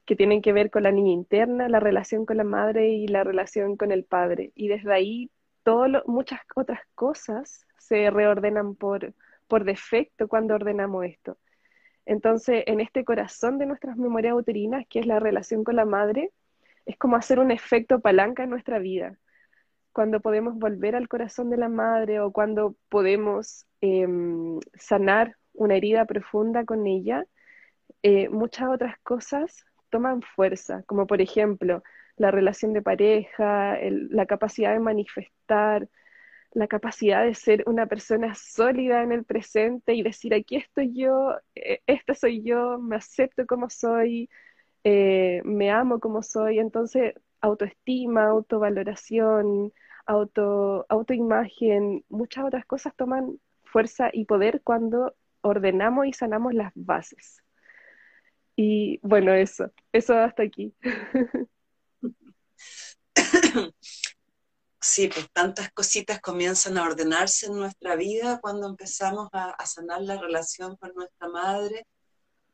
que 0.07 0.17
tienen 0.17 0.41
que 0.43 0.53
ver 0.53 0.71
con 0.71 0.85
la 0.85 0.93
niña 0.93 1.13
interna, 1.13 1.69
la 1.69 1.81
relación 1.81 2.25
con 2.25 2.37
la 2.39 2.45
madre 2.45 2.89
y 2.89 3.09
la 3.09 3.25
relación 3.25 3.77
con 3.77 3.93
el 3.93 4.05
padre. 4.05 4.53
Y 4.55 4.69
desde 4.69 4.93
ahí 4.93 5.31
todo 5.63 6.03
muchas 6.07 6.41
otras 6.55 6.81
cosas 6.95 7.67
se 7.79 8.11
reordenan 8.11 8.75
por, 8.75 9.15
por 9.49 9.65
defecto 9.65 10.29
cuando 10.29 10.55
ordenamos 10.55 11.05
esto. 11.05 11.37
Entonces, 12.07 12.65
en 12.67 12.81
este 12.81 13.05
corazón 13.05 13.59
de 13.59 13.67
nuestras 13.67 13.99
memorias 13.99 14.35
uterinas, 14.35 14.87
que 14.89 15.01
es 15.01 15.07
la 15.07 15.21
relación 15.21 15.63
con 15.63 15.77
la 15.77 15.85
madre, 15.85 16.31
es 16.87 16.97
como 16.97 17.17
hacer 17.17 17.39
un 17.39 17.51
efecto 17.51 18.01
palanca 18.01 18.45
en 18.45 18.51
nuestra 18.51 18.79
vida. 18.79 19.19
Cuando 19.93 20.21
podemos 20.21 20.55
volver 20.59 20.97
al 20.97 21.07
corazón 21.07 21.51
de 21.51 21.59
la 21.59 21.69
madre 21.69 22.21
o 22.21 22.33
cuando 22.33 22.77
podemos 22.89 23.67
em, 23.83 24.59
sanar 24.75 25.37
una 25.59 25.77
herida 25.77 26.05
profunda 26.07 26.65
con 26.65 26.87
ella, 26.87 27.27
eh, 28.03 28.29
muchas 28.29 28.69
otras 28.71 28.99
cosas 29.03 29.65
toman 29.91 30.23
fuerza, 30.23 30.83
como 30.87 31.07
por 31.07 31.21
ejemplo 31.21 31.83
la 32.17 32.31
relación 32.31 32.73
de 32.73 32.83
pareja, 32.83 33.79
la 33.81 34.27
capacidad 34.27 34.73
de 34.73 34.81
manifestar, 34.81 35.89
la 36.53 36.67
capacidad 36.69 37.25
de 37.25 37.35
ser 37.35 37.65
una 37.67 37.87
persona 37.87 38.35
sólida 38.35 39.03
en 39.03 39.13
el 39.13 39.25
presente 39.25 39.95
y 39.95 40.03
decir, 40.03 40.35
aquí 40.35 40.57
estoy 40.57 40.93
yo, 40.95 41.35
eh, 41.55 41.81
esta 41.87 42.15
soy 42.15 42.43
yo, 42.43 42.79
me 42.79 42.97
acepto 42.97 43.47
como 43.47 43.71
soy, 43.71 44.29
eh, 44.85 45.43
me 45.45 45.71
amo 45.71 46.01
como 46.01 46.23
soy. 46.23 46.59
Entonces, 46.59 47.15
autoestima, 47.41 48.27
autovaloración, 48.29 49.73
auto, 50.07 50.87
autoimagen, 50.89 52.05
muchas 52.09 52.45
otras 52.45 52.67
cosas 52.67 52.95
toman 52.97 53.39
fuerza 53.65 54.11
y 54.13 54.25
poder 54.25 54.63
cuando 54.65 55.15
ordenamos 55.49 56.07
y 56.07 56.13
sanamos 56.13 56.55
las 56.55 56.73
bases. 56.75 57.43
Y 58.57 58.99
bueno, 59.03 59.33
eso, 59.35 59.73
eso 59.93 60.15
hasta 60.15 60.43
aquí. 60.43 60.75
Sí, 64.81 65.09
pues 65.09 65.29
tantas 65.33 65.73
cositas 65.73 66.21
comienzan 66.21 66.79
a 66.79 66.85
ordenarse 66.85 67.47
en 67.47 67.57
nuestra 67.57 67.97
vida 67.97 68.39
cuando 68.41 68.69
empezamos 68.69 69.29
a, 69.33 69.55
sanar 69.67 70.03
la 70.03 70.21
relación 70.21 70.77
con 70.77 70.93
nuestra 70.95 71.29
madre 71.29 71.85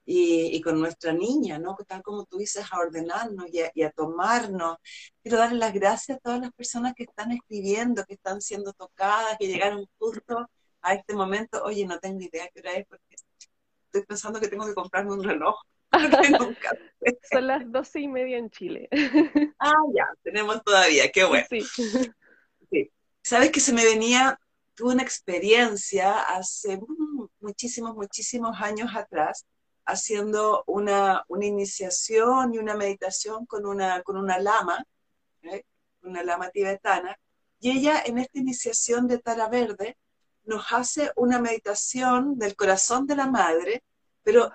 y, 0.07 0.61
con 0.63 0.81
nuestra 0.81 1.13
niña, 1.13 1.59
¿no? 1.59 1.77
Tal 1.87 2.03
como 2.03 2.25
tú 2.25 2.39
dices, 2.39 2.65
a 2.71 2.79
ordenarnos 2.79 3.47
y 3.53 3.61
a, 3.61 3.71
y 3.75 3.83
a, 3.83 3.91
tomarnos. 3.91 4.79
Quiero 5.23 5.39
darle 5.39 5.59
las 5.59 5.75
gracias 5.75 6.17
a 6.17 6.21
todas 6.21 6.41
las 6.41 6.53
personas 6.53 6.95
que 6.95 7.05
están 7.05 7.31
escribiendo, 7.33 8.05
que 8.05 8.15
están 8.15 8.41
siendo 8.41 8.73
tocadas, 8.73 9.37
que 9.39 9.47
llegaron 9.47 9.87
justo 9.99 10.49
a 10.85 10.95
este 10.95 11.15
momento. 11.15 11.63
Oye, 11.65 11.87
no 11.87 11.99
tengo 11.99 12.21
idea 12.21 12.49
qué 12.53 12.61
hora 12.61 12.73
es 12.75 12.87
porque 12.87 13.17
estoy 13.87 14.07
pensando 14.07 14.41
que 14.41 14.49
tengo 14.49 14.67
que 14.67 14.75
comprarme 14.75 15.13
un 15.13 15.25
reloj. 15.25 15.57
Son 17.33 17.47
las 17.47 17.71
doce 17.71 18.01
y 18.01 18.09
media 18.09 18.39
en 18.39 18.51
Chile. 18.51 18.89
Ah, 19.59 19.73
ya, 19.95 20.07
tenemos 20.23 20.63
todavía, 20.63 21.11
qué 21.11 21.25
bueno. 21.25 21.47
Sí. 22.71 22.91
Sabes 23.23 23.51
que 23.51 23.61
se 23.61 23.73
me 23.73 23.85
venía, 23.85 24.39
tuve 24.75 24.93
una 24.93 25.03
experiencia 25.03 26.21
hace 26.21 26.79
muchísimos, 27.41 27.95
muchísimos 27.95 28.61
años 28.61 28.95
atrás, 28.95 29.47
haciendo 29.87 30.65
una, 30.67 31.25
una 31.29 31.47
iniciación 31.47 32.55
y 32.55 32.59
una 32.59 32.75
meditación 32.75 33.47
con 33.47 33.65
una, 33.65 34.03
con 34.03 34.17
una 34.17 34.39
lama, 34.39 34.85
¿eh? 35.43 35.65
una 36.03 36.23
lama 36.23 36.51
tibetana, 36.51 37.17
y 37.61 37.71
ella 37.71 38.03
en 38.05 38.19
esta 38.19 38.39
iniciación 38.39 39.07
de 39.07 39.19
Tara 39.19 39.49
Verde 39.49 39.97
nos 40.45 40.73
hace 40.73 41.13
una 41.17 41.39
meditación 41.39 42.39
del 42.39 42.57
corazón 42.57 43.07
de 43.07 43.17
la 43.17 43.27
madre, 43.27 43.83
pero 44.23 44.51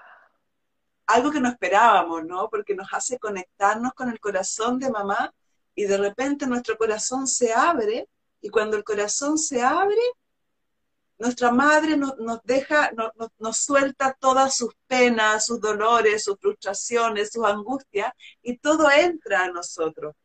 algo 1.08 1.32
que 1.32 1.39
no 1.39 1.49
esperábamos, 1.49 2.23
¿no? 2.25 2.49
Porque 2.49 2.75
nos 2.75 2.88
hace 2.93 3.17
conectarnos 3.17 3.93
con 3.93 4.10
el 4.10 4.19
corazón 4.19 4.80
de 4.80 4.91
mamá 4.91 5.34
y 5.73 5.86
de 5.86 5.97
repente 5.97 6.45
nuestro 6.45 6.78
corazón 6.78 7.28
se 7.28 7.54
abre 7.54 8.08
y 8.41 8.49
cuando 8.49 8.78
el 8.78 8.84
corazón 8.84 9.38
se 9.38 9.62
abre, 9.62 9.97
nuestra 11.17 11.52
madre 11.52 11.97
nos, 11.97 12.13
deja, 12.43 12.91
nos, 13.38 13.58
suelta 13.58 14.15
todas 14.19 14.56
sus 14.56 14.73
penas, 14.88 15.45
sus 15.45 15.60
dolores, 15.60 16.23
sus 16.23 16.39
frustraciones, 16.39 17.32
sus 17.32 17.45
angustias, 17.45 18.13
y 18.41 18.58
todo 18.58 18.89
entra 18.89 19.43
a 19.43 19.52
nosotros. 19.52 20.15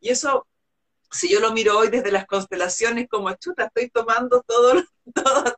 Y 0.00 0.10
eso, 0.10 0.46
si 1.14 1.28
yo 1.28 1.40
lo 1.40 1.52
miro 1.52 1.78
hoy 1.78 1.88
desde 1.88 2.10
las 2.10 2.26
constelaciones, 2.26 3.08
como 3.08 3.32
chuta, 3.34 3.66
estoy 3.66 3.88
tomando 3.90 4.42
todo, 4.46 4.82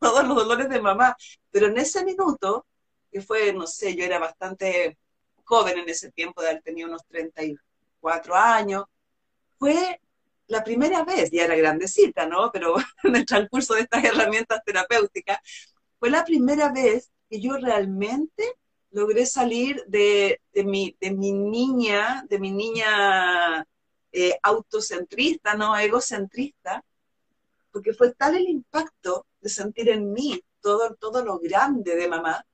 todos 0.01 0.27
los 0.27 0.37
dolores 0.37 0.69
de 0.69 0.81
mamá. 0.81 1.17
Pero 1.51 1.67
en 1.69 1.79
ese 1.79 2.05
minuto, 2.05 2.67
que 3.11 3.23
fue, 3.23 3.53
no 3.53 3.67
sé, 3.67 3.97
yo 3.97 4.05
era 4.05 4.19
bastante 4.19 4.99
joven 5.45 5.79
en 5.79 5.89
ese 5.89 6.13
tiempo, 6.13 6.43
de 6.43 6.51
haber 6.51 6.63
tenido 6.63 6.89
unos 6.89 7.07
34 7.07 8.35
años, 8.35 8.85
fue 9.59 10.01
la 10.49 10.63
primera 10.63 11.05
vez, 11.05 11.31
ya 11.31 11.45
era 11.45 11.57
grandecita, 11.57 12.27
¿no? 12.27 12.51
Pero 12.53 12.75
en 13.05 13.17
el 13.17 13.25
transcurso 13.25 13.75
de 13.75 13.83
estas 13.83 14.05
herramientas 14.05 14.63
terapéuticas, 14.65 15.39
fue 15.99 16.11
la 16.11 16.25
primera 16.25 16.71
vez 16.71 17.11
que 17.31 17.41
yo 17.41 17.57
realmente 17.57 18.45
logré 18.91 19.27
salir 19.27 19.83
de, 19.87 20.41
mi, 20.53 20.97
de 21.01 21.11
mi 21.13 21.33
niña, 21.33 22.25
de 22.29 22.39
mi 22.39 22.51
niña 22.51 23.67
eh, 24.13 24.39
autocentrista, 24.43 25.55
¿no? 25.55 25.77
Egocentrista, 25.77 26.85
porque 27.71 27.93
fue 27.93 28.15
tal 28.15 28.37
el 28.37 28.49
impacto 28.49 29.27
de 29.41 29.49
sentir 29.49 29.89
en 29.91 30.13
mí 30.13 30.43
todo, 30.61 30.95
todo 30.95 31.25
lo 31.25 31.39
grande 31.39 31.95
de 31.97 32.09
mamá, 32.09 32.45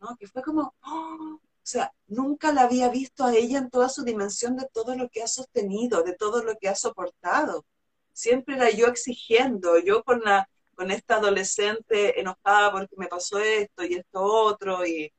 ¿no? 0.00 0.16
Que 0.16 0.26
fue 0.26 0.42
como, 0.42 0.74
¡oh! 0.82 1.40
O 1.66 1.68
sea, 1.68 1.92
nunca 2.06 2.52
la 2.52 2.62
había 2.62 2.88
visto 2.90 3.24
a 3.24 3.34
ella 3.34 3.58
en 3.58 3.70
toda 3.70 3.88
su 3.88 4.04
dimensión 4.04 4.56
de 4.56 4.68
todo 4.72 4.94
lo 4.94 5.08
que 5.08 5.24
ha 5.24 5.26
sostenido, 5.26 6.04
de 6.04 6.14
todo 6.14 6.44
lo 6.44 6.56
que 6.58 6.68
ha 6.68 6.76
soportado. 6.76 7.64
Siempre 8.12 8.54
era 8.54 8.70
yo 8.70 8.86
exigiendo, 8.86 9.76
yo 9.80 10.04
con, 10.04 10.20
la, 10.20 10.48
con 10.76 10.92
esta 10.92 11.16
adolescente 11.16 12.20
enojada 12.20 12.70
porque 12.70 12.94
me 12.96 13.08
pasó 13.08 13.40
esto 13.40 13.82
y 13.84 13.94
esto 13.94 14.22
otro, 14.22 14.86
y, 14.86 15.12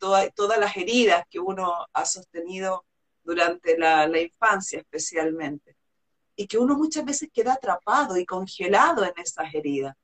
todas 0.00 0.58
las 0.58 0.76
heridas 0.76 1.24
que 1.30 1.38
uno 1.38 1.86
ha 1.92 2.04
sostenido 2.06 2.84
durante 3.24 3.76
la, 3.78 4.06
la 4.06 4.20
infancia 4.20 4.78
especialmente. 4.78 5.76
Y 6.36 6.46
que 6.46 6.58
uno 6.58 6.76
muchas 6.76 7.04
veces 7.04 7.30
queda 7.32 7.54
atrapado 7.54 8.16
y 8.16 8.26
congelado 8.26 9.04
en 9.04 9.12
esas 9.16 9.52
heridas. 9.54 9.96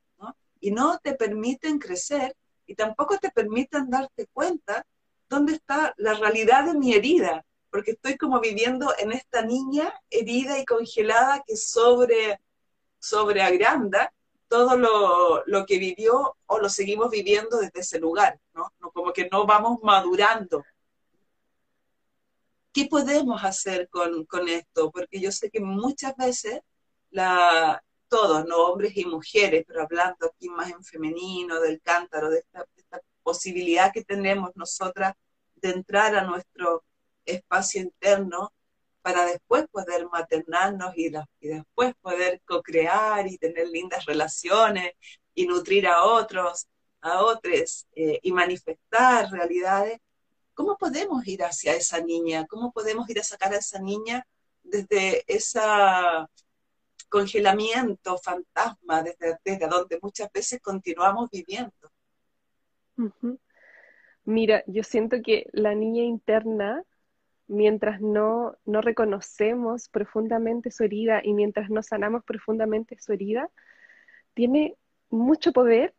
Y 0.59 0.71
no 0.71 0.99
te 0.99 1.15
permiten 1.15 1.79
crecer 1.79 2.35
y 2.67 2.75
tampoco 2.75 3.17
te 3.17 3.31
permiten 3.31 3.89
darte 3.89 4.27
cuenta 4.31 4.85
dónde 5.27 5.53
está 5.53 5.93
la 5.97 6.13
realidad 6.13 6.65
de 6.65 6.73
mi 6.73 6.93
herida, 6.93 7.43
porque 7.71 7.91
estoy 7.91 8.17
como 8.17 8.39
viviendo 8.39 8.93
en 8.99 9.11
esta 9.11 9.41
niña 9.41 9.93
herida 10.09 10.59
y 10.59 10.65
congelada 10.65 11.41
que 11.47 11.55
sobre, 11.55 12.39
sobre 12.99 13.41
agranda 13.41 14.13
todo 14.49 14.77
lo, 14.77 15.43
lo, 15.45 15.65
que 15.65 15.79
vivió 15.79 16.35
o 16.45 16.59
lo 16.59 16.69
seguimos 16.69 17.09
viviendo 17.09 17.57
desde 17.59 17.79
ese 17.79 17.99
lugar, 17.99 18.37
¿no? 18.53 18.73
Como 18.93 19.13
que 19.13 19.29
no 19.31 19.45
vamos 19.45 19.79
madurando. 19.81 20.65
¿Qué 22.73 22.85
podemos 22.87 23.43
hacer 23.43 23.89
con, 23.89 24.25
con 24.25 24.47
esto? 24.47 24.91
Porque 24.91 25.19
yo 25.19 25.31
sé 25.31 25.49
que 25.49 25.59
muchas 25.59 26.15
veces 26.15 26.61
la, 27.09 27.83
todos, 28.11 28.45
¿no? 28.45 28.57
hombres 28.67 28.97
y 28.97 29.05
mujeres, 29.05 29.63
pero 29.65 29.83
hablando 29.83 30.27
aquí 30.27 30.49
más 30.49 30.69
en 30.69 30.83
femenino, 30.83 31.61
del 31.61 31.81
cántaro, 31.81 32.29
de 32.29 32.39
esta, 32.39 32.65
posibilidad 33.23 33.93
que 33.93 34.03
tenemos 34.03 34.49
nosotras 34.55 35.13
de 35.55 35.69
entrar 35.69 36.15
a 36.15 36.23
nuestro 36.23 36.83
espacio 37.23 37.81
interno 37.81 38.51
para 39.01 39.25
después 39.25 39.67
poder 39.71 40.07
maternarnos 40.11 40.97
y, 40.97 41.11
y 41.39 41.47
después 41.47 41.93
poder 42.01 42.41
co-crear 42.45 43.27
y 43.27 43.37
tener 43.37 43.67
lindas 43.67 44.05
relaciones 44.05 44.93
y 45.35 45.45
nutrir 45.45 45.87
a 45.87 46.03
otros, 46.03 46.67
a 47.01 47.21
otros 47.23 47.87
eh, 47.95 48.19
y 48.23 48.31
manifestar 48.31 49.31
realidades. 49.31 49.99
¿Cómo 50.61 50.77
podemos 50.77 51.27
ir 51.27 51.43
hacia 51.43 51.73
esa 51.75 51.99
niña? 52.01 52.45
¿Cómo 52.45 52.71
podemos 52.71 53.09
ir 53.09 53.19
a 53.19 53.23
sacar 53.23 53.51
a 53.51 53.57
esa 53.57 53.79
niña 53.79 54.27
desde 54.63 55.23
esa, 55.25 56.29
congelamiento, 57.09 58.17
fantasma, 58.17 59.03
desde, 59.03 59.37
desde 59.43 59.67
donde 59.67 59.99
muchas 60.01 60.31
veces 60.31 60.61
continuamos 60.61 61.29
viviendo. 61.29 61.73
Mira, 64.23 64.63
yo 64.67 64.83
siento 64.83 65.17
que 65.21 65.49
la 65.51 65.75
niña 65.75 66.03
interna, 66.03 66.83
mientras 67.47 67.99
no, 67.99 68.55
no 68.65 68.81
reconocemos 68.81 69.89
profundamente 69.89 70.71
su 70.71 70.83
herida 70.83 71.21
y 71.23 71.33
mientras 71.33 71.69
no 71.69 71.83
sanamos 71.83 72.23
profundamente 72.23 72.95
su 72.99 73.11
herida, 73.11 73.49
tiene 74.33 74.77
mucho 75.09 75.51
poder 75.51 75.93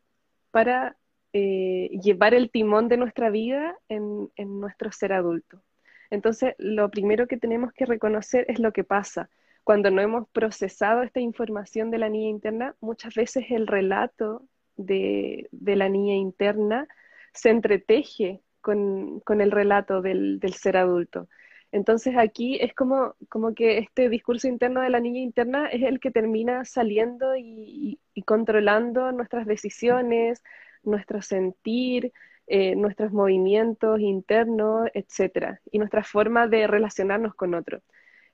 para 0.51 0.97
eh, 1.35 1.89
llevar 2.03 2.35
el 2.35 2.51
timón 2.51 2.89
de 2.89 2.99
nuestra 2.99 3.31
vida 3.31 3.75
en, 3.89 4.31
nuestro 4.37 4.93
ser 4.93 5.15
adulto. 5.15 5.63
Entonces, 6.11 6.55
lo 6.59 6.91
primero 6.91 7.27
que 7.27 7.39
tenemos 7.39 7.73
que 7.73 7.87
reconocer 7.87 8.45
es 8.49 8.59
lo 8.59 8.73
que 8.73 8.85
pasa. 8.85 9.31
Cuando 9.65 9.91
no 9.91 10.03
hemos 10.03 10.29
procesado 10.29 11.03
esta 11.03 11.21
información 11.21 11.91
de 11.91 11.99
la 11.99 12.11
niña 12.11 12.29
interna, 12.29 12.77
muchas 12.81 13.15
veces 13.15 13.47
el 13.49 13.67
relato 13.67 14.47
de, 14.77 15.49
la 15.53 15.89
niña 15.89 16.15
interna 16.15 16.87
se 17.33 17.49
entreteje 17.49 18.43
con, 18.61 19.23
el 19.27 19.51
relato 19.51 20.03
del, 20.03 20.39
ser 20.55 20.77
adulto. 20.77 21.29
Entonces 21.71 22.15
aquí 22.19 22.59
es 22.61 22.75
como, 22.75 23.15
que 23.57 23.79
este 23.79 24.11
discurso 24.11 24.49
interno 24.49 24.83
de 24.83 24.91
la 24.91 25.01
niña 25.01 25.21
interna 25.21 25.69
es 25.69 25.83
el 25.83 25.99
que 25.99 26.11
termina 26.11 26.67
saliendo 26.67 27.35
y 27.37 27.99
controlando 28.27 29.13
nuestras 29.13 29.47
decisiones, 29.47 30.43
nuestro 30.85 31.23
sentir, 31.23 32.13
eh, 32.47 32.77
nuestros 32.77 33.13
movimientos 33.13 34.01
internos, 34.01 34.89
etcétera, 34.95 35.61
y 35.71 35.79
nuestra 35.79 36.05
forma 36.05 36.49
de 36.49 36.67
relacionarnos 36.67 37.35
con 37.35 37.55
otros. 37.55 37.83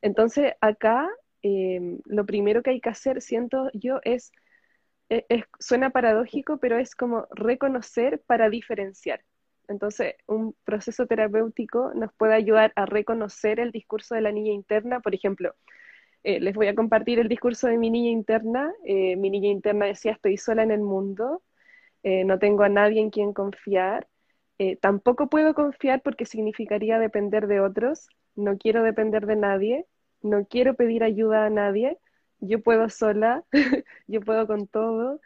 Entonces 0.02 0.54
acá 0.60 1.08
eh, 1.42 1.98
lo 2.06 2.26
primero 2.26 2.62
que 2.62 2.70
hay 2.70 2.80
que 2.80 2.90
hacer, 2.90 3.22
siento 3.22 3.70
yo, 3.74 4.00
es 4.04 4.32
e, 5.10 5.24
suena 5.58 5.90
paradójico, 5.90 6.58
pero 6.58 6.78
es 6.78 6.94
como 6.94 7.26
reconocer 7.30 8.22
para 8.26 8.50
diferenciar. 8.50 9.22
Entonces, 9.68 10.14
un 10.26 10.54
proceso 10.64 11.06
terapéutico 11.06 11.92
nos 11.94 12.12
puede 12.14 12.34
ayudar 12.34 12.72
a 12.76 12.86
reconocer 12.86 13.60
el 13.60 13.70
discurso 13.70 14.14
de 14.14 14.22
la 14.22 14.32
niña 14.32 14.52
interna. 14.52 15.00
Por 15.00 15.14
ejemplo, 15.14 15.54
eh, 16.24 16.40
les 16.40 16.54
voy 16.54 16.68
a 16.68 16.74
compartir 16.74 17.18
el 17.18 17.28
discurso 17.28 17.68
de 17.68 17.78
mi 17.78 17.90
niña 17.90 18.10
interna. 18.10 18.72
Eh, 18.84 19.16
mi 19.16 19.30
niña 19.30 19.50
interna 19.50 19.86
decía, 19.86 20.12
estoy 20.12 20.36
sola 20.38 20.62
en 20.62 20.70
el 20.72 20.80
mundo, 20.80 21.42
eh, 22.08 22.24
no 22.24 22.38
tengo 22.38 22.62
a 22.62 22.68
nadie 22.68 23.00
en 23.00 23.10
quien 23.10 23.32
confiar. 23.32 24.08
tampoco 24.80 25.28
puedo 25.28 25.54
confiar 25.54 26.02
porque 26.02 26.24
significaría 26.26 26.98
depender 26.98 27.46
de 27.46 27.60
otros. 27.60 28.08
No 28.34 28.58
quiero 28.58 28.82
depender 28.82 29.26
de 29.26 29.36
nadie. 29.36 29.86
No 30.22 30.46
quiero 30.46 30.74
pedir 30.74 31.04
ayuda 31.04 31.46
a 31.46 31.50
nadie 31.50 31.98
yo 32.40 32.62
puedo 32.62 32.88
sola, 32.88 33.44
yo 34.06 34.20
puedo 34.20 34.46
con 34.46 34.66
todo. 34.66 35.20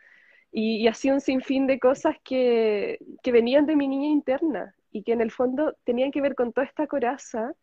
Y, 0.51 0.87
así 0.87 1.11
un 1.11 1.21
sinfín 1.21 1.67
de 1.67 1.79
cosas 1.79 2.17
que, 2.25 2.99
que, 3.23 3.33
venían 3.33 3.67
de 3.67 3.77
mi 3.77 3.89
niña 3.89 4.09
interna 4.09 4.75
y 4.91 5.03
que 5.03 5.13
en 5.13 5.23
el 5.23 5.31
fondo 5.31 5.75
tenían 5.85 6.11
que 6.11 6.21
ver 6.21 6.35
con 6.35 6.53
toda 6.53 6.67
esta 6.67 6.87
coraza 6.87 7.55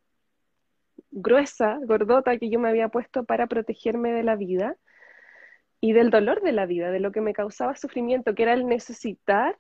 gruesa, 1.12 1.80
gordota 1.84 2.38
que 2.38 2.50
yo 2.50 2.60
me 2.60 2.70
había 2.70 2.90
puesto 2.90 3.26
para 3.26 3.48
protegerme 3.48 4.12
de 4.12 4.24
la 4.24 4.36
vida 4.36 4.76
y 5.82 5.94
del 5.94 6.10
dolor 6.10 6.42
de 6.42 6.52
la 6.52 6.66
vida, 6.66 6.92
de 6.92 7.00
lo 7.00 7.12
que 7.12 7.22
me 7.22 7.34
causaba 7.34 7.76
sufrimiento, 7.76 8.36
que 8.36 8.44
era 8.44 8.54
el 8.54 8.68
necesitar 8.68 9.58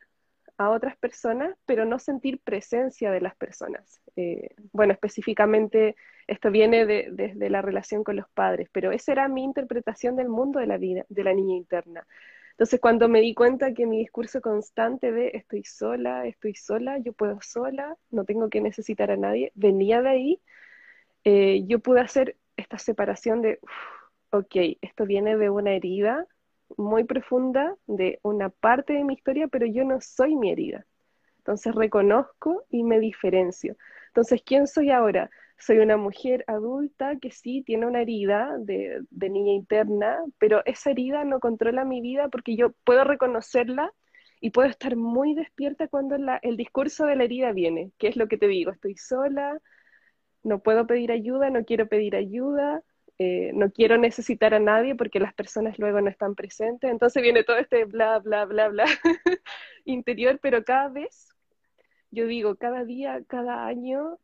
a 0.57 0.69
otras 0.69 0.97
personas, 0.97 1.55
pero 1.65 1.85
no 1.85 1.99
sentir 1.99 2.41
presencia 2.41 3.11
de 3.11 3.21
las 3.21 3.35
personas. 3.37 4.01
Eh, 4.17 4.49
bueno, 4.73 4.91
específicamente 4.91 5.95
esto 6.27 6.51
viene 6.51 6.85
desde 6.85 7.49
la 7.49 7.61
relación 7.61 8.03
con 8.03 8.17
los 8.17 8.29
padres, 8.33 8.67
pero 8.73 8.91
esa 8.91 9.13
era 9.13 9.27
mi 9.29 9.43
interpretación 9.43 10.17
del 10.17 10.27
mundo 10.27 10.59
de 10.59 10.67
la 10.67 10.77
vida, 10.77 11.05
de 11.07 11.23
la 11.23 11.33
niña 11.33 11.55
interna. 11.55 12.05
Entonces, 12.51 12.81
cuando 12.81 13.07
me 13.07 13.21
di 13.21 13.33
cuenta 13.33 13.73
que 13.73 13.85
mi 13.85 13.99
discurso 13.99 14.41
constante 14.41 15.13
de 15.13 15.31
estoy 15.33 15.63
sola, 15.63 16.27
estoy 16.27 16.55
sola, 16.55 16.97
yo 16.97 17.13
puedo 17.13 17.39
sola, 17.41 17.95
no 18.11 18.25
tengo 18.25 18.49
que 18.49 18.59
necesitar 18.59 19.11
a 19.11 19.15
nadie, 19.15 19.53
venía 19.55 20.01
de 20.01 20.09
ahí, 20.09 20.41
eh, 21.23 21.63
yo 21.67 21.79
pude 21.79 22.01
hacer 22.01 22.35
esta 22.57 22.77
separación 22.77 23.41
de, 23.41 23.59
ok, 24.31 24.55
esto 24.81 25.05
viene 25.05 25.37
de 25.37 25.49
una 25.49 25.71
herida 25.71 26.25
muy 26.77 27.03
profunda 27.03 27.75
de 27.87 28.19
una 28.21 28.49
parte 28.49 28.93
de 28.93 29.03
mi 29.03 29.15
historia, 29.15 29.47
pero 29.47 29.65
yo 29.65 29.83
no 29.83 30.01
soy 30.01 30.35
mi 30.35 30.51
herida. 30.51 30.85
Entonces 31.37 31.73
reconozco 31.73 32.63
y 32.69 32.83
me 32.83 32.99
diferencio. 32.99 33.75
Entonces, 34.07 34.41
¿quién 34.45 34.67
soy 34.67 34.91
ahora? 34.91 35.29
Soy 35.57 35.79
una 35.79 35.97
mujer 35.97 36.43
adulta 36.47 37.17
que 37.17 37.31
sí 37.31 37.63
tiene 37.65 37.85
una 37.85 38.01
herida 38.01 38.55
de, 38.59 39.01
niña 39.11 39.53
interna, 39.53 40.19
pero 40.37 40.63
esa 40.65 40.91
herida 40.91 41.23
no 41.25 41.39
controla 41.39 41.85
mi 41.85 42.01
vida 42.01 42.29
porque 42.29 42.55
yo 42.55 42.71
puedo 42.83 43.03
reconocerla 43.03 43.91
y 44.41 44.51
puedo 44.51 44.69
estar 44.69 44.95
muy 44.95 45.33
despierta 45.33 45.87
cuando 45.87 46.15
el 46.41 46.55
discurso 46.55 47.05
de 47.05 47.15
la 47.15 47.25
herida 47.25 47.51
viene, 47.51 47.91
que 47.97 48.07
es 48.07 48.15
lo 48.15 48.27
que 48.27 48.37
te 48.37 48.47
digo, 48.47 48.71
estoy 48.71 48.95
sola, 48.95 49.59
no 50.43 50.59
puedo 50.59 50.87
pedir 50.87 51.11
ayuda, 51.11 51.49
no 51.49 51.65
quiero 51.65 51.87
pedir 51.87 52.15
ayuda, 52.15 52.83
eh, 53.21 53.51
no 53.53 53.69
quiero 53.69 53.97
necesitar 53.97 54.53
a 54.53 54.59
nadie 54.59 54.95
porque 54.95 55.19
las 55.19 55.33
personas 55.33 55.77
luego 55.77 55.99
no 55.99 56.09
están 56.09 56.35
presentes, 56.35 56.89
entonces 56.89 57.21
viene 57.21 57.43
todo 57.43 57.57
este 57.57 57.83
bla, 57.83 58.19
bla, 58.19 58.45
bla, 58.45 58.69
bla 58.69 58.85
interior, 59.83 60.39
pero 60.41 60.63
cada 60.63 60.87
vez, 60.87 61.27
yo 62.11 62.27
digo, 62.27 62.55
cada 62.55 62.85
día, 62.85 63.21
cada 63.27 63.65
año, 63.65 64.17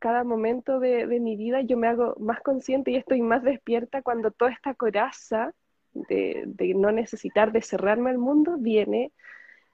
cada 0.00 0.24
momento 0.24 0.80
de, 0.80 1.06
mi 1.20 1.36
vida 1.36 1.60
yo 1.60 1.76
me 1.76 1.86
hago 1.86 2.16
más 2.18 2.40
consciente 2.40 2.90
y 2.90 2.96
estoy 2.96 3.22
más 3.22 3.44
despierta 3.44 4.02
cuando 4.02 4.32
toda 4.32 4.50
esta 4.50 4.74
coraza 4.74 5.54
de, 5.94 6.74
no 6.74 6.90
necesitar, 6.90 7.52
de 7.52 7.62
cerrarme 7.62 8.10
al 8.10 8.18
mundo, 8.18 8.56
viene 8.58 9.12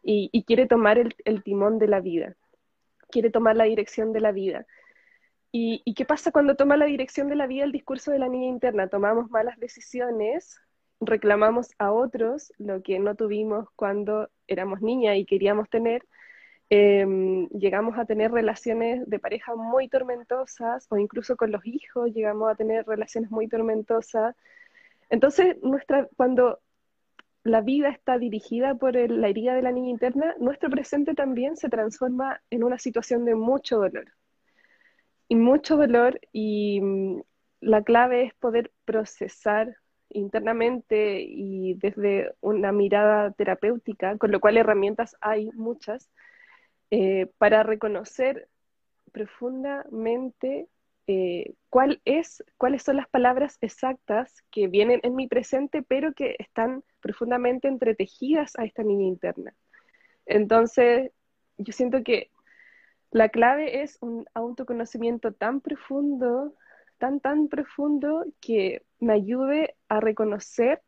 y, 0.03 0.45
quiere 0.47 0.67
tomar 0.67 0.99
el 0.99 1.43
timón 1.43 1.79
de 1.79 1.89
la 1.89 2.01
vida, 2.01 2.37
quiere 3.11 3.31
tomar 3.31 3.57
la 3.57 3.65
dirección 3.65 4.13
de 4.13 4.21
la 4.21 4.33
vida. 4.33 4.67
¿Y, 5.51 5.95
qué 5.95 6.05
pasa 6.05 6.31
cuando 6.31 6.57
toma 6.57 6.77
la 6.77 6.85
dirección 6.87 7.29
de 7.29 7.37
la 7.37 7.47
vida 7.47 7.65
el 7.65 7.73
discurso 7.73 8.11
de 8.11 8.19
la 8.19 8.29
niña 8.29 8.49
interna? 8.49 8.89
Tomamos 8.89 9.31
malas 9.31 9.59
decisiones, 9.59 10.61
reclamamos 11.01 11.71
a 11.79 11.93
otros 11.93 12.53
lo 12.59 12.83
que 12.83 12.99
no 12.99 13.15
tuvimos 13.15 13.69
cuando 13.75 14.29
éramos 14.47 14.83
niñas 14.83 15.17
y 15.17 15.25
queríamos 15.25 15.71
tener, 15.71 16.05
em, 16.71 17.49
llegamos 17.51 17.99
a 17.99 18.05
tener 18.05 18.31
relaciones 18.33 19.09
de 19.09 19.19
pareja 19.19 19.55
muy 19.57 19.89
tormentosas 19.89 20.87
o 20.91 20.99
incluso 20.99 21.37
con 21.37 21.53
los 21.53 21.65
hijos 21.67 22.13
llegamos 22.15 22.51
a 22.51 22.55
tener 22.57 22.87
relaciones 22.87 23.31
muy 23.31 23.49
tormentosas. 23.49 24.37
Entonces, 25.11 25.57
nuestra, 25.63 26.09
cuando 26.17 26.61
la 27.45 27.63
vida 27.63 27.91
está 27.91 28.19
dirigida 28.19 28.75
por 28.77 28.95
la 28.97 29.29
herida 29.29 29.55
de 29.55 29.63
la 29.63 29.73
niña 29.73 29.91
interna, 29.91 30.35
nuestro 30.39 30.71
presente 30.71 31.15
también 31.15 31.57
se 31.57 31.71
transforma 31.71 32.43
en 32.51 32.65
una 32.65 32.79
situación 32.79 33.25
de 33.25 33.35
mucho 33.35 33.79
dolor 33.79 34.18
y 35.29 35.37
mucho 35.37 35.77
dolor 35.77 36.21
y 36.33 36.81
mm, 36.81 37.21
la 37.61 37.83
clave 37.83 38.25
es 38.25 38.35
poder 38.35 38.73
procesar 38.85 39.77
internamente 40.11 41.21
y 41.21 41.75
desde 41.75 42.35
una 42.41 42.73
mirada 42.73 43.31
terapéutica, 43.33 44.17
con 44.17 44.33
lo 44.33 44.41
cual 44.41 44.57
herramientas 44.57 45.17
hay 45.21 45.51
muchas, 45.53 46.11
eh, 46.91 47.31
para 47.39 47.63
reconocer 47.63 48.49
profundamente 49.13 50.69
eh, 51.07 51.55
cuál 51.71 52.01
es, 52.05 52.45
cuáles 52.57 52.83
son 52.83 52.97
las 52.97 53.09
palabras 53.09 53.59
exactas 53.61 54.43
que 54.51 54.69
vienen 54.69 55.01
en 55.03 55.15
mi 55.17 55.27
presente, 55.27 55.83
pero 55.83 56.13
que 56.15 56.37
están 56.39 56.85
profundamente 57.01 57.69
entretejidas 57.69 58.53
a 58.59 58.65
esta 58.65 58.83
niña 58.83 59.07
interna. 59.07 59.55
Entonces, 60.27 61.11
yo 61.59 61.73
siento 61.73 62.03
que 62.05 62.31
la 63.11 63.29
clave 63.29 63.83
es 63.83 63.99
un 64.01 64.27
autoconocimiento 64.35 65.33
tan 65.33 65.61
profundo, 65.61 66.55
tan, 66.99 67.21
tan 67.21 67.49
profundo, 67.49 68.25
que 68.41 68.83
me 69.01 69.15
ayude 69.15 69.77
a 69.89 70.01
reconocer 70.01 70.83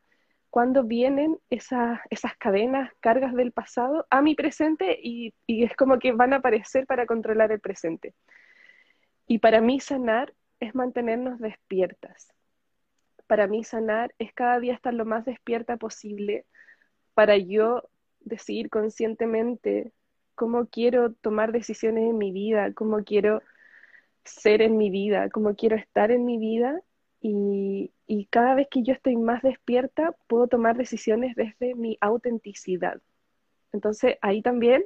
cuando 0.50 0.82
vienen 0.82 1.38
esas, 1.48 2.00
esas 2.10 2.36
cadenas, 2.36 2.92
cargas 3.00 3.34
del 3.34 3.52
pasado 3.52 4.06
a 4.10 4.20
mi 4.20 4.34
presente 4.34 4.98
y, 5.00 5.32
y 5.46 5.62
es 5.62 5.76
como 5.76 5.98
que 5.98 6.12
van 6.12 6.32
a 6.32 6.36
aparecer 6.36 6.86
para 6.86 7.06
controlar 7.06 7.52
el 7.52 7.60
presente. 7.60 8.14
Y 9.26 9.38
para 9.38 9.60
mí 9.60 9.78
sanar 9.78 10.34
es 10.58 10.74
mantenernos 10.74 11.38
despiertas. 11.38 12.34
Para 13.28 13.46
mí 13.46 13.62
sanar 13.62 14.12
es 14.18 14.34
cada 14.34 14.58
día 14.58 14.74
estar 14.74 14.92
lo 14.92 15.04
más 15.04 15.24
despierta 15.24 15.76
posible 15.76 16.46
para 17.14 17.36
yo 17.36 17.88
decidir 18.20 18.68
conscientemente 18.70 19.92
cómo 20.40 20.68
quiero 20.68 21.12
tomar 21.12 21.52
decisiones 21.52 22.08
en 22.08 22.16
mi 22.16 22.32
vida, 22.32 22.72
cómo 22.72 23.04
quiero 23.04 23.42
ser 24.24 24.62
en 24.62 24.78
mi 24.78 24.88
vida, 24.88 25.28
cómo 25.28 25.54
quiero 25.54 25.76
estar 25.76 26.10
en 26.10 26.24
mi 26.24 26.38
vida 26.38 26.80
y, 27.20 27.92
cada 28.30 28.54
vez 28.54 28.66
que 28.70 28.82
yo 28.82 28.94
estoy 28.94 29.16
más 29.16 29.42
despierta 29.42 30.14
puedo 30.28 30.46
tomar 30.46 30.78
decisiones 30.78 31.36
desde 31.36 31.74
mi 31.74 31.98
autenticidad. 32.00 33.02
Entonces 33.70 34.16
ahí 34.22 34.40
también 34.40 34.82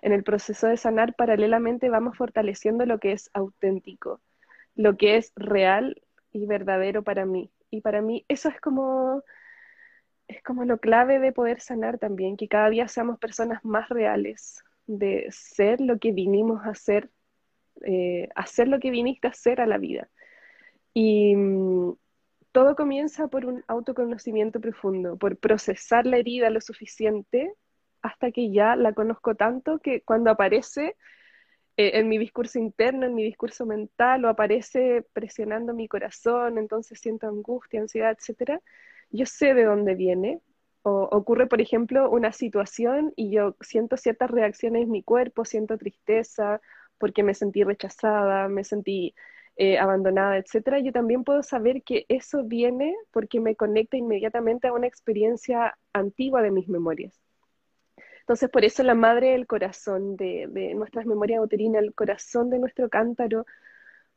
en 0.00 0.12
el 0.12 0.24
proceso 0.24 0.68
de 0.68 0.78
sanar 0.78 1.14
paralelamente 1.14 1.90
vamos 1.90 2.16
fortaleciendo 2.16 2.86
lo 2.86 2.98
que 2.98 3.12
es 3.12 3.28
auténtico, 3.34 4.22
lo 4.74 4.96
que 4.96 5.18
es 5.18 5.32
real 5.36 6.00
y 6.32 6.46
verdadero 6.46 7.02
para 7.02 7.26
mí. 7.26 7.50
Y 7.70 7.82
para 7.82 8.00
mí 8.00 8.24
eso 8.28 8.48
es 8.48 8.58
como 8.58 9.22
es 10.28 10.42
como 10.42 10.64
lo 10.64 10.78
clave 10.78 11.18
de 11.18 11.32
poder 11.32 11.60
sanar 11.60 11.98
también, 11.98 12.38
que 12.38 12.48
cada 12.48 12.70
día 12.70 12.88
seamos 12.88 13.18
personas 13.18 13.62
más 13.66 13.90
reales, 13.90 14.64
de 14.86 15.26
ser 15.30 15.80
lo 15.80 15.98
que 15.98 16.12
vinimos 16.12 16.64
a 16.64 16.70
hacer, 16.70 17.10
eh, 17.82 18.28
hacer 18.34 18.68
lo 18.68 18.78
que 18.80 18.90
viniste 18.90 19.26
a 19.26 19.30
hacer 19.30 19.60
a 19.60 19.66
la 19.66 19.78
vida. 19.78 20.08
Y 20.92 21.34
mm, 21.36 21.94
todo 22.52 22.76
comienza 22.76 23.28
por 23.28 23.46
un 23.46 23.64
autoconocimiento 23.66 24.60
profundo, 24.60 25.16
por 25.16 25.36
procesar 25.36 26.06
la 26.06 26.18
herida 26.18 26.50
lo 26.50 26.60
suficiente 26.60 27.52
hasta 28.02 28.30
que 28.30 28.52
ya 28.52 28.76
la 28.76 28.92
conozco 28.92 29.34
tanto 29.34 29.78
que 29.78 30.02
cuando 30.02 30.30
aparece 30.30 30.96
eh, 31.76 31.98
en 31.98 32.08
mi 32.08 32.18
discurso 32.18 32.58
interno, 32.58 33.06
en 33.06 33.14
mi 33.14 33.24
discurso 33.24 33.66
mental, 33.66 34.24
o 34.24 34.28
aparece 34.28 35.04
presionando 35.12 35.74
mi 35.74 35.88
corazón, 35.88 36.58
entonces 36.58 37.00
siento 37.00 37.26
angustia, 37.26 37.80
ansiedad, 37.80 38.16
etcétera, 38.16 38.60
yo 39.10 39.26
sé 39.26 39.54
de 39.54 39.64
dónde 39.64 39.94
viene. 39.94 40.40
O 40.86 41.08
ocurre, 41.12 41.46
por 41.46 41.62
ejemplo, 41.62 42.10
una 42.10 42.30
situación 42.32 43.14
y 43.16 43.30
yo 43.30 43.56
siento 43.62 43.96
ciertas 43.96 44.30
reacciones 44.30 44.82
en 44.82 44.90
mi 44.90 45.02
cuerpo, 45.02 45.46
siento 45.46 45.78
tristeza 45.78 46.60
porque 46.98 47.22
me 47.22 47.32
sentí 47.34 47.64
rechazada, 47.64 48.48
me 48.48 48.64
sentí 48.64 49.14
eh, 49.56 49.78
abandonada, 49.78 50.36
etcétera. 50.36 50.80
Yo 50.80 50.92
también 50.92 51.24
puedo 51.24 51.42
saber 51.42 51.82
que 51.84 52.04
eso 52.10 52.44
viene 52.44 52.94
porque 53.12 53.40
me 53.40 53.56
conecta 53.56 53.96
inmediatamente 53.96 54.68
a 54.68 54.74
una 54.74 54.86
experiencia 54.86 55.78
antigua 55.94 56.42
de 56.42 56.50
mis 56.50 56.68
memorias. 56.68 57.18
Entonces, 58.20 58.50
por 58.50 58.64
eso 58.64 58.82
la 58.82 58.94
madre 58.94 59.30
del 59.30 59.46
corazón 59.46 60.16
de, 60.16 60.48
de 60.50 60.74
nuestras 60.74 61.06
memorias 61.06 61.42
uterinas, 61.42 61.82
el 61.82 61.94
corazón 61.94 62.50
de 62.50 62.58
nuestro 62.58 62.90
cántaro, 62.90 63.46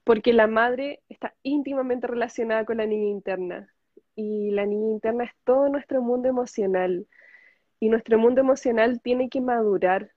porque 0.03 0.33
la 0.33 0.47
madre 0.47 1.01
está 1.07 1.33
íntimamente 1.43 2.07
relacionada 2.07 2.65
con 2.65 2.77
la 2.77 2.85
niña 2.85 3.09
interna 3.09 3.73
y 4.17 4.49
la 4.49 4.65
niña 4.65 4.91
interna 4.91 5.25
es 5.25 5.31
todo 5.45 5.69
nuestro 5.69 6.01
mundo 6.01 6.27
emocional. 6.27 7.07
Y 7.79 7.89
nuestro 7.89 8.17
mundo 8.17 8.41
emocional 8.41 8.99
tiene 8.99 9.29
que 9.29 9.41
madurar 9.41 10.11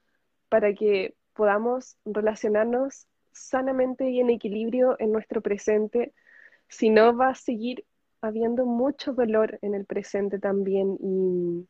para 0.49 0.73
que 0.73 1.15
podamos 1.35 1.99
relacionarnos 2.07 3.07
sanamente 3.31 4.09
y 4.09 4.21
en 4.21 4.31
equilibrio 4.31 4.97
en 4.99 5.13
nuestro 5.13 5.43
presente. 5.43 6.15
Si 6.67 6.89
no, 6.89 7.15
va 7.15 7.29
a 7.29 7.35
seguir 7.35 7.85
habiendo 8.23 8.65
mucho 8.65 9.13
dolor 9.13 9.59
en 9.61 9.75
el 9.75 9.85
presente 9.85 10.39
también. 10.39 10.97
Y, 10.99 11.69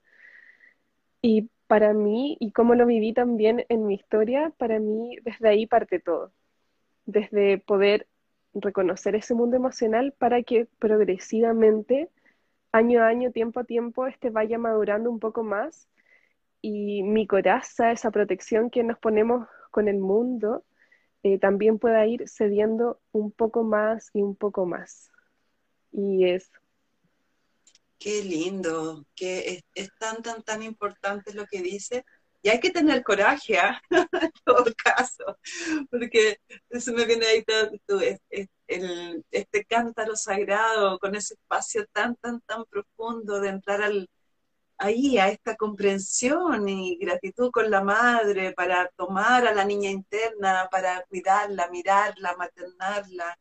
y 1.21 1.51
para 1.67 1.93
mí, 1.95 2.37
y 2.39 2.53
como 2.53 2.77
lo 2.77 2.87
viví 2.87 3.13
también 3.13 3.67
en 3.69 3.87
mi 3.87 3.95
historia, 3.95 4.53
para 4.57 4.79
mí 4.79 5.17
desde 5.25 5.49
ahí 5.49 5.67
parte 5.67 5.99
todo. 5.99 6.33
Desde 7.07 7.59
poder 7.59 8.07
reconocer 8.55 9.17
ese 9.17 9.35
mundo 9.35 9.57
emocional 9.57 10.15
para 10.17 10.45
que 10.45 10.69
progresivamente 10.79 12.09
año 12.73 13.03
a 13.03 13.09
año, 13.09 13.33
tiempo 13.33 13.61
a 13.61 13.65
tiempo, 13.65 14.07
este 14.07 14.31
vaya 14.31 14.59
madurando 14.59 15.11
un 15.11 15.19
poco 15.19 15.43
más 15.43 15.89
y 16.63 17.03
mi 17.03 17.27
coraza, 17.27 17.93
esa 17.93 18.11
protección 18.11 18.71
que 18.71 18.83
nos 18.83 18.99
ponemos 18.99 19.49
con 19.71 19.89
el 19.89 19.99
mundo, 19.99 20.65
eh, 21.23 21.39
también 21.39 21.79
pueda 21.79 22.07
ir 22.07 22.29
cediendo 22.29 23.01
un 23.13 23.31
poco 23.31 23.63
más 23.65 24.11
y 24.15 24.23
un 24.23 24.37
poco 24.37 24.67
más. 24.67 25.11
Y 25.93 26.29
es... 26.29 26.51
Qué 27.99 28.25
lindo, 28.25 29.05
que 29.15 29.63
es, 29.75 29.91
tan, 29.99 30.23
tan, 30.23 30.43
tan 30.43 30.63
importante 30.63 31.35
lo 31.35 31.45
que 31.47 31.61
dice. 31.61 32.07
Y 32.43 32.49
hay 32.49 32.61
que 32.61 32.71
tener 32.71 33.03
coraje, 33.03 33.59
¿ah? 33.59 33.81
en 33.91 34.33
todo 34.45 34.65
caso, 34.83 35.39
porque 35.91 36.39
eso 36.71 36.93
me 36.93 37.05
viene 37.05 37.27
ahí 37.27 37.45
todo, 37.45 38.01
el, 38.01 39.25
este 39.31 39.65
cántaro 39.65 40.17
sagrado, 40.17 40.99
con 40.99 41.15
ese 41.15 41.35
espacio 41.35 41.87
tan, 41.93 42.17
tan, 42.17 42.41
tan 42.43 42.65
profundo 42.67 43.41
de 43.41 43.51
entrar 43.51 43.83
al, 43.83 44.09
ahí 44.79 45.19
a 45.19 45.29
esta 45.29 45.57
comprensión 45.57 46.69
y 46.69 46.97
gratitud 46.99 47.51
con 47.51 47.71
la 47.71 47.83
madre 47.83 48.53
para 48.55 48.89
tomar 48.97 49.47
a 49.47 49.55
la 49.55 49.65
niña 49.65 49.91
interna, 49.91 50.69
para 50.71 51.05
cuidarla, 51.09 51.69
mirarla, 51.71 52.35
maternarla. 52.37 53.39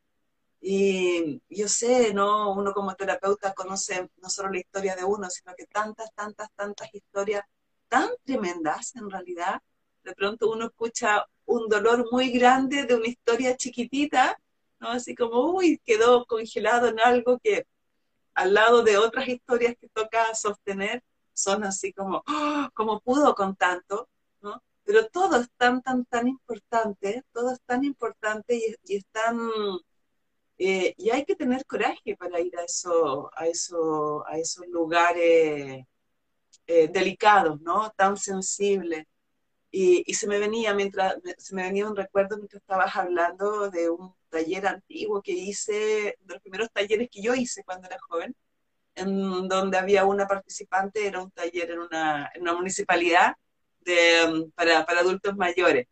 Y 0.62 1.41
yo 1.50 1.68
sé, 1.70 2.14
¿no? 2.14 2.52
Uno 2.54 2.74
como 2.74 2.95
terapeuta 2.95 3.54
conoce 3.54 4.10
no 4.18 4.30
solo 4.30 4.52
la 4.52 4.60
historia 4.60 4.95
de 4.95 5.06
uno, 5.06 5.30
sino 5.30 5.54
que 5.56 5.66
tantas, 5.68 6.12
tantas, 6.14 6.50
tantas 6.56 6.93
historias 6.93 7.43
tan 7.89 8.09
tremendas 8.23 8.95
en 8.95 9.09
realidad. 9.09 9.61
De 10.03 10.13
pronto 10.15 10.49
uno 10.49 10.67
escucha 10.67 11.25
un 11.45 11.67
dolor 11.67 12.07
muy 12.11 12.31
grande 12.31 12.85
de 12.85 12.95
una 12.95 13.07
historia 13.07 13.57
chiquitita 13.57 14.37
¿no? 14.79 14.89
Así 14.89 15.15
como, 15.15 15.53
uy, 15.55 15.79
quedó 15.85 16.25
congelado 16.25 16.87
en 16.87 16.99
algo 16.99 17.39
que 17.39 17.65
al 18.33 18.53
lado 18.53 18.83
de 18.83 18.97
otras 18.97 19.27
historias 19.27 19.75
que 19.79 19.89
toca 19.89 20.33
sostener, 20.35 21.03
son 21.33 21.63
así 21.63 21.93
como, 21.93 22.23
¡oh! 22.27 22.69
como 22.73 22.99
pudo 23.01 23.35
con 23.35 23.55
tanto, 23.55 24.09
¿no? 24.41 24.61
Pero 24.83 25.07
todo 25.07 25.37
es 25.41 25.49
tan, 25.57 25.81
tan, 25.81 26.05
tan 26.05 26.27
importante, 26.27 27.23
todo 27.33 27.51
es 27.51 27.61
tan 27.65 27.83
importante 27.83 28.55
y, 28.55 28.75
y 28.85 28.97
es. 28.97 29.05
Eh, 30.61 30.93
y 30.97 31.09
hay 31.09 31.23
que 31.23 31.35
tener 31.37 31.65
coraje 31.65 32.17
para 32.17 32.41
ir 32.41 32.57
a, 32.57 32.63
eso, 32.63 33.31
a, 33.33 33.47
eso, 33.47 34.25
a 34.27 34.37
esos 34.37 34.67
lugares 34.67 35.85
eh, 36.72 36.88
delicados, 36.88 37.59
¿no? 37.61 37.91
Tan 37.97 38.15
sensibles. 38.15 39.05
Y, 39.72 40.13
se 40.13 40.28
me 40.28 40.38
venía 40.38 40.72
mientras 40.76 41.15
se 41.39 41.55
me 41.55 41.63
venía 41.63 41.88
un 41.88 41.95
recuerdo 41.95 42.38
mientras 42.38 42.61
estabas 42.61 42.95
hablando 42.95 43.72
de 43.72 43.89
un 43.89 44.13
taller 44.30 44.67
antiguo 44.67 45.22
que 45.24 45.32
hice, 45.32 46.15
de 46.20 46.34
los 46.34 46.41
primeros 46.43 46.70
talleres 46.72 47.09
que 47.11 47.24
yo 47.24 47.34
hice 47.34 47.63
cuando 47.63 47.88
era 47.88 47.97
joven, 48.07 48.36
en 48.93 49.47
donde 49.47 49.80
había 49.80 50.05
una 50.05 50.28
participante, 50.28 51.07
era 51.07 51.24
un 51.24 51.32
taller 51.32 51.72
en 51.72 51.80
una, 51.80 52.30
en 52.36 52.43
una 52.43 52.53
municipalidad 52.53 53.34
um, 54.28 54.51
para, 54.51 54.86
para, 54.86 54.99
adultos 54.99 55.36
mayores. 55.36 55.88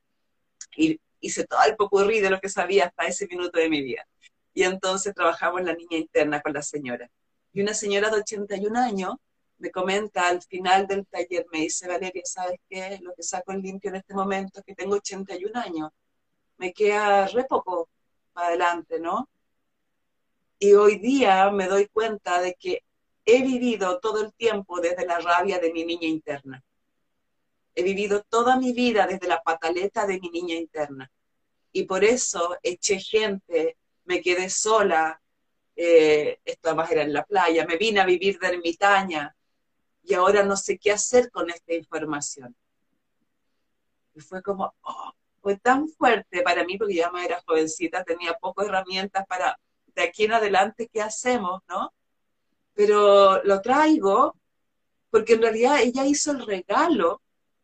Y 0.75 1.01
hice 1.21 1.47
todo 1.47 1.61
el 1.67 1.75
popurrí 1.75 2.19
de 2.19 2.30
lo 2.30 2.39
que 2.39 2.49
sabía 2.49 2.86
hasta 2.86 3.05
ese 3.05 3.25
minuto 3.25 3.59
de 3.59 3.69
mi 3.69 3.82
vida. 3.82 4.07
Y 4.53 4.61
entonces 4.61 5.15
trabajamos 5.15 5.63
la 5.63 5.73
niña 5.73 5.97
interna 5.97 6.39
con 6.41 6.53
la 6.53 6.61
señora. 6.61 7.09
Y 7.51 7.61
una 7.61 7.73
señora 7.73 8.11
de 8.11 8.17
81 8.17 8.80
años 8.80 9.15
me 9.60 9.72
comenta 9.72 10.28
al 10.28 10.41
final 10.41 10.88
del 10.88 11.05
taller, 11.08 11.45
me 11.51 11.62
dice, 11.62 11.88
Valeria, 11.88 12.22
¿sabes 12.26 12.60
qué? 12.70 12.99
Lo 13.01 13.14
que 13.14 13.24
saco 13.24 13.51
en 13.51 13.62
limpio 13.62 13.89
en 13.89 13.97
este 13.97 14.14
momento 14.14 14.60
es 14.60 14.66
que 14.66 14.76
tengo 14.76 14.95
81 14.95 15.60
años. 15.60 15.89
Me 16.58 16.74
queda 16.74 17.28
re 17.28 17.45
poco 17.45 17.89
adelante, 18.36 18.99
¿no? 18.99 19.30
Y 20.60 20.74
hoy 20.74 20.97
día 20.99 21.49
me 21.51 21.68
doy 21.68 21.88
cuenta 21.88 22.41
de 22.41 22.55
que 22.55 22.84
he 23.26 23.41
vivido 23.41 23.99
todo 23.99 24.24
el 24.24 24.34
tiempo 24.34 24.80
desde 24.80 25.05
la 25.05 25.20
rabia 25.20 25.60
de 25.60 25.72
mi 25.72 25.86
niña 25.86 26.08
interna. 26.08 26.64
He 27.76 27.84
vivido 27.84 28.24
toda 28.24 28.58
mi 28.58 28.74
vida 28.74 29.05
desde 29.05 29.28
la 29.28 29.41
pataleta 29.41 30.08
de 30.08 30.20
mi 30.20 30.30
niña 30.30 30.55
interna. 30.55 31.12
Y 31.72 31.84
por 31.84 32.03
eso 32.03 32.58
eché 32.64 32.99
gente, 32.99 33.78
me 34.05 34.22
quedé 34.22 34.49
sola, 34.49 35.22
eh, 35.76 36.39
esto 36.43 36.70
además 36.70 36.91
era 36.91 37.03
en 37.03 37.14
la 37.14 37.24
playa, 37.24 37.66
me 37.66 37.78
vine 37.78 37.99
a 37.99 38.05
vivir 38.05 38.39
de 38.39 38.47
ermitaña 38.47 39.36
y 40.08 40.14
ahora 40.14 40.43
no 40.43 40.55
sé 40.55 40.78
qué 40.78 40.93
hacer 40.93 41.30
con 41.30 41.49
esta 41.49 41.74
información. 41.74 42.55
Y 44.16 44.22
fue 44.22 44.41
como, 44.41 44.74
oh, 44.82 45.12
fue 45.41 45.58
tan 45.58 45.89
fuerte 45.89 46.41
para 46.43 46.64
mí, 46.64 46.78
porque 46.78 46.95
ya 46.95 47.12
era 47.24 47.43
jovencita, 47.45 48.05
tenía 48.05 48.34
pocas 48.36 48.68
herramientas 48.68 49.28
para 49.28 49.60
de 49.93 50.03
aquí 50.03 50.24
en 50.24 50.34
adelante 50.34 50.89
qué 50.91 51.01
hacemos, 51.01 51.62
¿no? 51.68 51.91
Pero 52.74 53.43
lo 53.43 53.62
traigo 53.62 54.36
porque 55.10 55.34
en 55.34 55.41
realidad 55.41 55.82
ella 55.82 56.05
hizo 56.05 56.32
el 56.32 56.45
regalo 56.45 57.22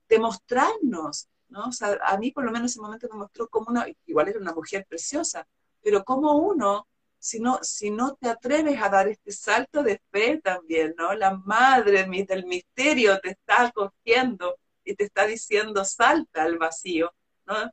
de 0.09 0.19
mostrarnos, 0.19 1.29
¿no? 1.47 1.67
O 1.67 1.71
sea, 1.71 1.97
a 2.03 2.17
mí 2.17 2.31
por 2.31 2.43
lo 2.43 2.51
menos 2.51 2.71
en 2.71 2.73
ese 2.73 2.81
momento 2.81 3.07
me 3.09 3.19
mostró 3.19 3.47
como 3.47 3.67
una, 3.69 3.85
igual 4.05 4.27
era 4.27 4.39
una 4.39 4.53
mujer 4.53 4.85
preciosa, 4.89 5.47
pero 5.81 6.03
como 6.03 6.35
uno, 6.37 6.87
si 7.23 7.39
no, 7.39 7.59
si 7.63 7.89
no 7.89 8.15
te 8.15 8.29
atreves 8.29 8.81
a 8.81 8.89
dar 8.89 9.07
este 9.07 9.31
salto 9.31 9.83
de 9.83 10.01
fe 10.11 10.41
también, 10.43 10.93
¿no? 10.97 11.13
La 11.13 11.35
madre 11.37 12.05
del 12.27 12.45
misterio 12.45 13.19
te 13.19 13.31
está 13.31 13.67
acogiendo 13.67 14.57
y 14.83 14.95
te 14.95 15.05
está 15.05 15.25
diciendo 15.25 15.85
salta 15.85 16.43
al 16.43 16.57
vacío 16.57 17.13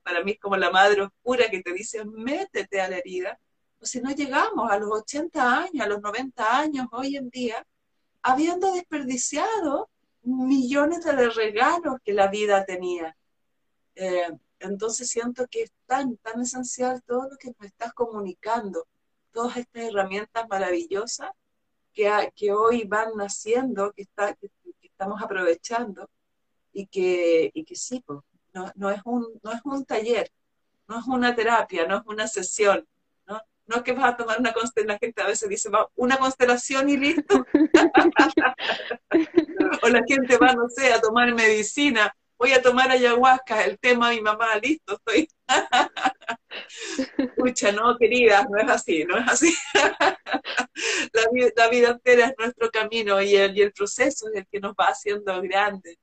para 0.02 0.22
mí 0.24 0.32
es 0.32 0.40
como 0.40 0.56
la 0.56 0.70
madre 0.70 1.02
oscura 1.02 1.48
que 1.50 1.62
te 1.62 1.72
dice, 1.72 2.04
métete 2.04 2.80
a 2.80 2.88
la 2.88 2.98
herida. 2.98 3.38
O 3.80 3.86
si 3.86 4.00
no 4.00 4.10
llegamos 4.10 4.70
a 4.70 4.78
los 4.78 4.90
80 4.90 5.58
años, 5.62 5.84
a 5.84 5.88
los 5.88 6.00
90 6.00 6.58
años 6.58 6.86
hoy 6.92 7.16
en 7.16 7.30
día, 7.30 7.66
habiendo 8.22 8.72
desperdiciado 8.72 9.88
millones 10.22 11.04
de 11.04 11.30
regalos 11.30 11.96
que 12.04 12.12
la 12.12 12.28
vida 12.28 12.64
tenía. 12.66 13.16
Eh, 13.94 14.30
entonces 14.58 15.08
siento 15.08 15.46
que 15.50 15.62
es 15.62 15.72
tan, 15.86 16.16
tan 16.18 16.42
esencial 16.42 17.02
todo 17.06 17.30
lo 17.30 17.36
que 17.38 17.48
nos 17.58 17.66
estás 17.66 17.94
comunicando, 17.94 18.86
todas 19.32 19.56
estas 19.56 19.84
herramientas 19.84 20.46
maravillosas 20.48 21.30
que, 21.92 22.10
que 22.34 22.52
hoy 22.52 22.84
van 22.84 23.16
naciendo, 23.16 23.92
que, 23.92 24.02
está, 24.02 24.34
que, 24.34 24.50
estamos 24.82 25.22
aprovechando 25.22 26.08
y 26.72 26.86
que, 26.86 27.50
y 27.54 27.64
que 27.64 27.76
sí, 27.76 28.04
no, 28.52 28.70
no, 28.74 28.90
es 28.90 29.00
un, 29.04 29.26
no 29.42 29.52
es 29.52 29.60
un 29.64 29.84
taller, 29.84 30.30
no 30.88 30.98
es 30.98 31.06
una 31.06 31.34
terapia, 31.34 31.86
no 31.86 31.98
es 31.98 32.02
una 32.06 32.26
sesión, 32.26 32.86
¿no? 33.26 33.40
no 33.66 33.76
es 33.76 33.82
que 33.82 33.92
vas 33.92 34.12
a 34.12 34.16
tomar 34.16 34.40
una 34.40 34.52
constelación, 34.52 34.88
la 34.88 34.98
gente 34.98 35.22
a 35.22 35.26
veces 35.26 35.48
dice, 35.48 35.70
va, 35.70 35.88
una 35.96 36.18
constelación 36.18 36.88
y 36.88 36.96
listo. 36.96 37.46
o 39.82 39.88
la 39.88 40.02
gente 40.06 40.36
va, 40.36 40.52
no 40.52 40.68
sé, 40.68 40.92
a 40.92 41.00
tomar 41.00 41.32
medicina, 41.34 42.14
voy 42.38 42.52
a 42.52 42.62
tomar 42.62 42.90
ayahuasca, 42.90 43.64
el 43.64 43.78
tema 43.78 44.10
de 44.10 44.16
mi 44.16 44.22
mamá, 44.22 44.56
listo, 44.56 44.94
estoy. 44.94 45.28
Escucha, 47.18 47.72
no, 47.72 47.96
querida, 47.98 48.46
no 48.50 48.58
es 48.58 48.70
así, 48.70 49.04
no 49.04 49.18
es 49.18 49.28
así. 49.28 49.54
la, 51.56 51.68
vida, 51.68 51.90
entera 51.90 52.26
es 52.26 52.34
nuestro 52.38 52.70
camino 52.70 53.20
y 53.20 53.36
el, 53.36 53.56
y 53.56 53.62
el 53.62 53.72
proceso 53.72 54.28
es 54.28 54.34
el 54.36 54.46
que 54.46 54.60
nos 54.60 54.72
va 54.72 54.86
haciendo 54.86 55.40
grandes. 55.42 55.96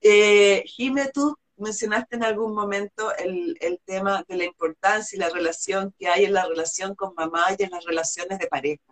Eh, 0.00 0.64
Jime, 0.66 1.10
tú 1.14 1.36
mencionaste 1.56 2.16
en 2.16 2.24
algún 2.24 2.54
momento 2.54 3.14
el, 3.16 3.56
tema 3.84 4.24
de 4.28 4.36
la 4.36 4.44
importancia 4.44 5.16
y 5.16 5.20
la 5.20 5.28
relación 5.28 5.94
que 5.98 6.08
hay 6.08 6.24
en 6.24 6.32
la 6.32 6.46
relación 6.46 6.94
con 6.94 7.14
mamá 7.14 7.46
y 7.56 7.62
en 7.62 7.70
las 7.70 7.84
relaciones 7.84 8.38
de 8.38 8.46
pareja. 8.48 8.82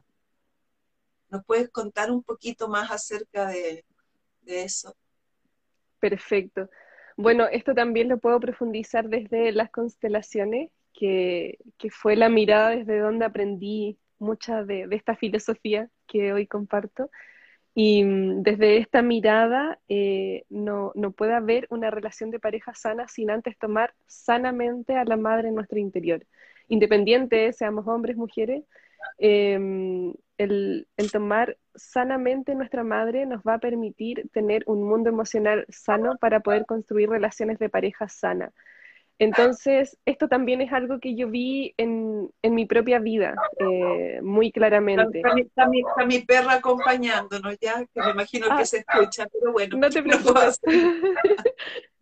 ¿Nos 1.29 1.45
puedes 1.45 1.69
contar 1.71 2.11
un 2.11 2.23
poquito 2.23 2.69
más 2.69 2.91
acerca 2.91 3.49
de, 3.49 3.85
eso? 4.47 4.97
Perfecto. 5.99 6.69
Bueno, 7.23 7.47
esto 7.53 7.75
también 7.75 8.09
lo 8.09 8.19
puedo 8.19 8.41
profundizar 8.41 9.11
desde 9.11 9.53
las 9.53 9.71
constelaciones, 9.71 10.71
que, 10.95 11.59
fue 11.91 12.17
la 12.17 12.31
mirada 12.31 12.71
desde 12.71 12.99
donde 12.99 13.27
aprendí 13.27 13.99
mucha 14.19 14.65
de 14.65 14.89
esta 14.91 15.17
filosofía 15.17 15.91
que 16.07 16.33
hoy 16.33 16.47
comparto. 16.47 17.11
Y 17.75 18.05
mm, 18.05 18.43
desde 18.43 18.79
esta 18.79 19.03
mirada 19.03 19.79
eh, 19.89 20.45
no, 20.49 20.93
puede 21.17 21.35
haber 21.35 21.67
una 21.71 21.91
relación 21.91 22.31
de 22.31 22.41
pareja 22.41 22.75
sana 22.75 23.07
sin 23.09 23.31
antes 23.31 23.59
tomar 23.59 23.95
sanamente 24.07 24.97
a 24.97 25.05
la 25.05 25.17
madre 25.19 25.49
en 25.49 25.57
nuestro 25.57 25.79
interior. 25.79 26.27
Independiente, 26.69 27.53
seamos 27.53 27.87
hombres, 27.87 28.17
mujeres, 28.17 28.65
em, 29.19 30.13
el, 30.39 30.89
el, 30.97 31.13
tomar 31.13 31.57
sanamente 31.75 32.55
nuestra 32.55 32.85
madre 32.85 33.27
nos 33.27 33.43
va 33.43 33.55
a 33.55 33.59
permitir 33.59 34.29
tener 34.33 34.65
un 34.67 34.83
mundo 34.83 35.11
emocional 35.11 35.67
sano 35.69 36.17
para 36.19 36.41
poder 36.41 36.67
construir 36.67 37.09
relaciones 37.09 37.59
de 37.59 37.69
pareja 37.69 38.09
sana. 38.09 38.53
Entonces, 39.21 39.99
esto 40.07 40.29
también 40.29 40.63
es 40.63 40.73
algo 40.73 40.99
que 40.99 41.15
yo 41.15 41.29
vi 41.29 41.75
en, 41.77 42.31
mi 42.43 42.65
propia 42.65 42.99
vida, 42.99 43.35
eh, 43.59 44.19
muy 44.23 44.51
claramente. 44.51 45.21
Está, 45.37 45.69
mi, 46.07 46.21
perra 46.21 46.55
acompañándonos 46.55 47.59
ya, 47.61 47.85
que 47.93 48.01
me 48.01 48.13
imagino 48.13 48.47
que 48.47 48.63
ah. 48.63 48.65
se 48.65 48.79
escucha, 48.79 49.27
pero 49.31 49.53
bueno. 49.53 49.77
No 49.77 49.91
te 49.91 50.03
preocupes. 50.03 50.59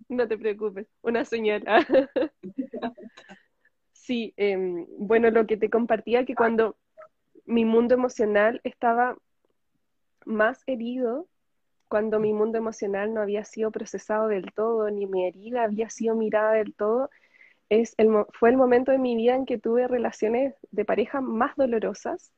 no 0.09 0.29
te 0.29 0.39
preocupes, 0.39 0.87
una 1.03 1.25
señora. 1.25 1.85
sí, 3.93 4.33
em, 4.37 4.87
bueno, 4.97 5.33
lo 5.33 5.45
que 5.49 5.57
te 5.57 5.71
compartía 5.71 6.25
que 6.25 6.37
cuando 6.37 6.77
mi 7.49 7.65
mundo 7.65 7.95
emocional 7.95 8.61
estaba 8.63 9.17
más 10.27 10.63
herido, 10.67 11.27
cuando 11.89 12.21
mi 12.21 12.35
mundo 12.35 12.59
emocional 12.59 13.15
no 13.15 13.23
había 13.23 13.45
sido 13.45 13.71
procesado 13.71 14.29
del 14.29 14.53
todo, 14.53 14.91
ni 14.91 15.07
mi 15.07 15.27
herida 15.27 15.65
había 15.65 15.89
sido 15.89 16.15
mirada 16.15 16.53
del 16.53 16.75
todo, 16.75 17.09
es 17.71 17.95
el, 17.97 18.09
fue 18.33 18.51
el 18.51 18.59
momento 18.59 18.93
de 18.93 18.99
mi 18.99 19.17
vida 19.17 19.35
en 19.35 19.47
que 19.47 19.59
tuve 19.59 19.89
relaciones 19.89 20.55
de 20.71 20.85
pareja 20.85 21.23
más 21.23 21.57
dolorosas, 21.57 22.33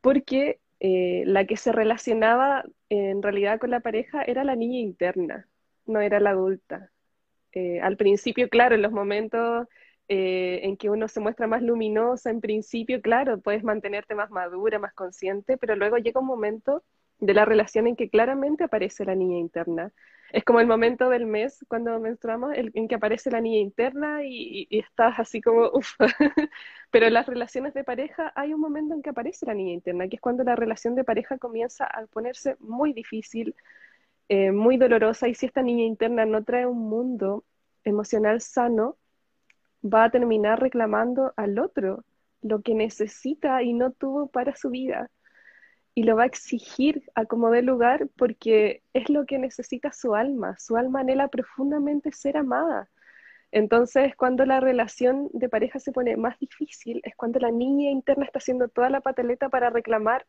porque 0.00 0.60
eh, 0.80 1.22
la 1.26 1.46
que 1.46 1.56
se 1.56 1.70
relacionaba 1.70 2.64
en 2.88 3.22
realidad 3.22 3.60
con 3.60 3.70
la 3.70 3.80
pareja 3.80 4.22
era 4.22 4.42
la 4.42 4.56
niña 4.56 4.80
interna, 4.80 5.48
no 5.86 6.00
era 6.00 6.18
la 6.18 6.30
adulta. 6.30 6.90
Eh, 7.52 7.80
al 7.80 7.96
principio, 7.96 8.48
claro, 8.48 8.74
en 8.74 8.82
los 8.82 8.92
momentos 8.92 9.68
eh, 10.08 10.60
en 10.62 10.76
que 10.76 10.90
uno 10.90 11.08
se 11.08 11.20
muestra 11.20 11.46
más 11.46 11.62
luminosa, 11.62 12.30
en 12.30 12.40
principio, 12.40 13.02
claro, 13.02 13.40
puedes 13.40 13.64
mantenerte 13.64 14.14
más 14.14 14.30
madura, 14.30 14.78
más 14.78 14.94
consciente, 14.94 15.56
pero 15.56 15.74
luego 15.76 15.98
llega 15.98 16.20
un 16.20 16.26
momento 16.26 16.84
de 17.18 17.34
la 17.34 17.44
relación 17.44 17.86
en 17.86 17.96
que 17.96 18.10
claramente 18.10 18.64
aparece 18.64 19.04
la 19.04 19.14
niña 19.14 19.38
interna. 19.38 19.92
Es 20.32 20.44
como 20.44 20.60
el 20.60 20.66
momento 20.66 21.08
del 21.08 21.26
mes 21.26 21.64
cuando 21.68 21.98
menstruamos 22.00 22.52
en 22.56 22.88
que 22.88 22.94
aparece 22.94 23.30
la 23.30 23.40
niña 23.40 23.58
interna 23.58 24.24
y, 24.24 24.68
estás 24.70 25.18
así 25.18 25.40
como, 25.40 25.70
uff. 25.72 25.94
Pero 26.90 27.06
en 27.06 27.14
las 27.14 27.26
relaciones 27.26 27.74
de 27.74 27.84
pareja 27.84 28.32
hay 28.34 28.54
un 28.54 28.60
momento 28.60 28.94
en 28.94 29.02
que 29.02 29.10
aparece 29.10 29.46
la 29.46 29.54
niña 29.54 29.72
interna, 29.72 30.08
que 30.08 30.16
es 30.16 30.22
cuando 30.22 30.44
la 30.44 30.56
relación 30.56 30.94
de 30.94 31.04
pareja 31.04 31.38
comienza 31.38 31.84
a 31.84 32.06
ponerse 32.06 32.56
muy 32.60 32.92
difícil, 32.92 33.54
eh, 34.28 34.52
muy 34.52 34.76
dolorosa, 34.76 35.28
y 35.28 35.34
si 35.34 35.46
esta 35.46 35.62
niña 35.62 35.84
interna 35.84 36.26
no 36.26 36.44
trae 36.44 36.66
un 36.66 36.88
mundo 36.88 37.44
emocional 37.84 38.40
sano, 38.40 38.96
va 39.92 40.04
a 40.04 40.10
terminar 40.10 40.60
reclamando 40.60 41.32
al 41.36 41.58
otro 41.58 42.04
lo 42.42 42.62
que 42.62 42.74
necesita 42.74 43.62
y 43.62 43.72
no 43.72 43.92
tuvo 43.92 44.28
para 44.28 44.54
su 44.56 44.70
vida 44.70 45.10
y 45.96 46.02
lo 46.04 46.14
va 46.14 46.24
a 46.24 46.26
exigir 46.26 47.02
a 47.14 47.24
como 47.24 47.50
dé 47.50 47.62
lugar 47.62 48.08
porque 48.18 48.82
es 48.92 49.08
lo 49.08 49.24
que 49.24 49.38
necesita 49.38 49.92
su 49.92 50.14
alma. 50.14 50.56
Su 50.58 50.76
alma 50.76 51.00
anhela 51.00 51.28
profundamente 51.28 52.12
ser 52.12 52.36
amada. 52.36 52.90
Entonces, 53.50 54.14
cuando 54.14 54.44
la 54.44 54.60
relación 54.60 55.30
de 55.32 55.48
pareja 55.48 55.80
se 55.80 55.92
pone 55.92 56.16
más 56.18 56.38
difícil, 56.38 57.00
es 57.02 57.16
cuando 57.16 57.40
la 57.40 57.50
niña 57.50 57.90
interna 57.90 58.26
está 58.26 58.40
haciendo 58.40 58.68
toda 58.68 58.90
la 58.90 59.00
pataleta 59.00 59.48
para 59.48 59.70
reclamar 59.70 60.26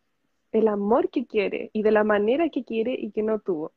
el 0.53 0.69
amor 0.69 1.09
que 1.09 1.25
quiere 1.25 1.69
y 1.73 1.83
de 1.83 1.91
la 1.91 2.05
manera 2.05 2.47
que 2.47 2.63
quiere 2.63 2.93
y 2.97 3.11
que 3.11 3.23
no 3.23 3.39
tuvo. 3.39 3.73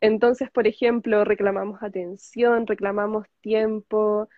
Entonces, 0.00 0.50
por 0.52 0.68
ejemplo, 0.68 1.24
reclamamos 1.24 1.82
atención, 1.82 2.66
reclamamos 2.68 3.26
tiempo, 3.40 4.28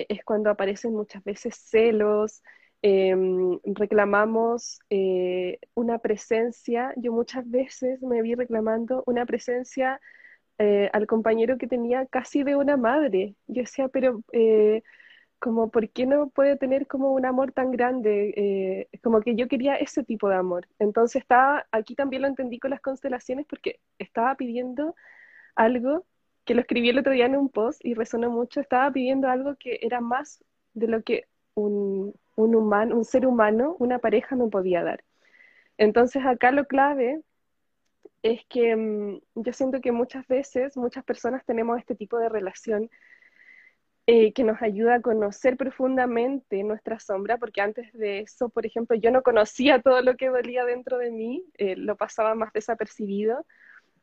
eh, 0.00 0.06
es 0.08 0.24
cuando 0.24 0.50
aparecen 0.50 0.92
muchas 0.94 1.22
veces 1.24 1.56
celos, 1.56 2.42
Em, 2.82 3.58
reclamamos 3.64 4.78
eh, 4.90 5.58
una 5.74 5.98
presencia, 5.98 6.92
yo 6.96 7.12
muchas 7.12 7.48
veces 7.50 8.00
me 8.02 8.22
vi 8.22 8.34
reclamando 8.34 9.02
una 9.06 9.26
presencia 9.26 10.00
eh, 10.58 10.90
al 10.92 11.06
compañero 11.06 11.58
que 11.58 11.66
tenía 11.68 12.06
casi 12.06 12.44
de 12.44 12.56
una 12.56 12.76
madre. 12.76 13.34
Yo 13.48 13.62
decía, 13.62 13.88
pero 13.88 14.22
como, 15.38 15.70
¿por 15.70 15.90
qué 15.90 16.06
no 16.06 16.30
puede 16.30 16.56
tener 16.56 16.86
como 16.86 17.12
un 17.12 17.26
amor 17.26 17.52
tan 17.52 17.70
grande? 17.70 18.88
como 19.02 19.20
que 19.20 19.34
yo 19.36 19.48
quería 19.48 19.76
ese 19.76 20.04
tipo 20.04 20.28
de 20.28 20.36
amor. 20.36 20.68
Entonces 20.78 21.22
estaba, 21.22 21.66
aquí 21.72 21.94
también 21.94 22.22
lo 22.22 22.28
entendí 22.28 22.58
con 22.58 22.70
las 22.70 22.80
constelaciones 22.80 23.46
porque 23.48 23.80
estaba 23.98 24.34
pidiendo 24.36 24.94
algo 25.56 26.06
que 26.46 26.54
lo 26.54 26.62
escribí 26.62 26.88
el 26.88 26.98
otro 26.98 27.12
día 27.12 27.26
en 27.26 27.36
un 27.36 27.50
post 27.50 27.84
y 27.84 27.94
resonó 27.94 28.30
mucho, 28.30 28.60
estaba 28.60 28.90
pidiendo 28.90 29.28
algo 29.28 29.56
que 29.56 29.78
era 29.82 30.00
más 30.00 30.42
de 30.72 30.88
lo 30.88 31.02
que 31.02 31.26
un, 31.54 32.14
un, 32.36 32.54
humano, 32.54 32.96
un 32.96 33.04
ser 33.04 33.26
humano, 33.26 33.76
una 33.78 33.98
pareja 33.98 34.36
no 34.36 34.48
podía 34.48 34.82
dar. 34.82 35.04
Entonces 35.76 36.24
acá 36.24 36.52
lo 36.52 36.66
clave 36.66 37.20
es 38.22 38.44
que 38.46 38.76
mm, 38.76 39.20
yo 39.34 39.52
siento 39.52 39.80
que 39.80 39.92
muchas 39.92 40.26
veces, 40.28 40.76
muchas 40.76 41.04
personas 41.04 41.44
tenemos 41.44 41.78
este 41.78 41.94
tipo 41.94 42.18
de 42.18 42.28
relación 42.28 42.90
eh, 44.06 44.32
que 44.32 44.44
nos 44.44 44.62
ayuda 44.62 44.94
a 44.94 45.00
conocer 45.00 45.56
profundamente 45.56 46.62
nuestra 46.62 47.00
sombra, 47.00 47.38
porque 47.38 47.60
antes 47.60 47.92
de 47.92 48.20
eso, 48.20 48.48
por 48.50 48.64
ejemplo, 48.64 48.96
yo 48.96 49.10
no 49.10 49.22
conocía 49.22 49.82
todo 49.82 50.00
lo 50.00 50.16
que 50.16 50.28
dolía 50.28 50.64
dentro 50.64 50.98
de 50.98 51.10
mí, 51.10 51.44
eh, 51.58 51.74
lo 51.74 51.96
pasaba 51.96 52.36
más 52.36 52.52
desapercibido, 52.52 53.44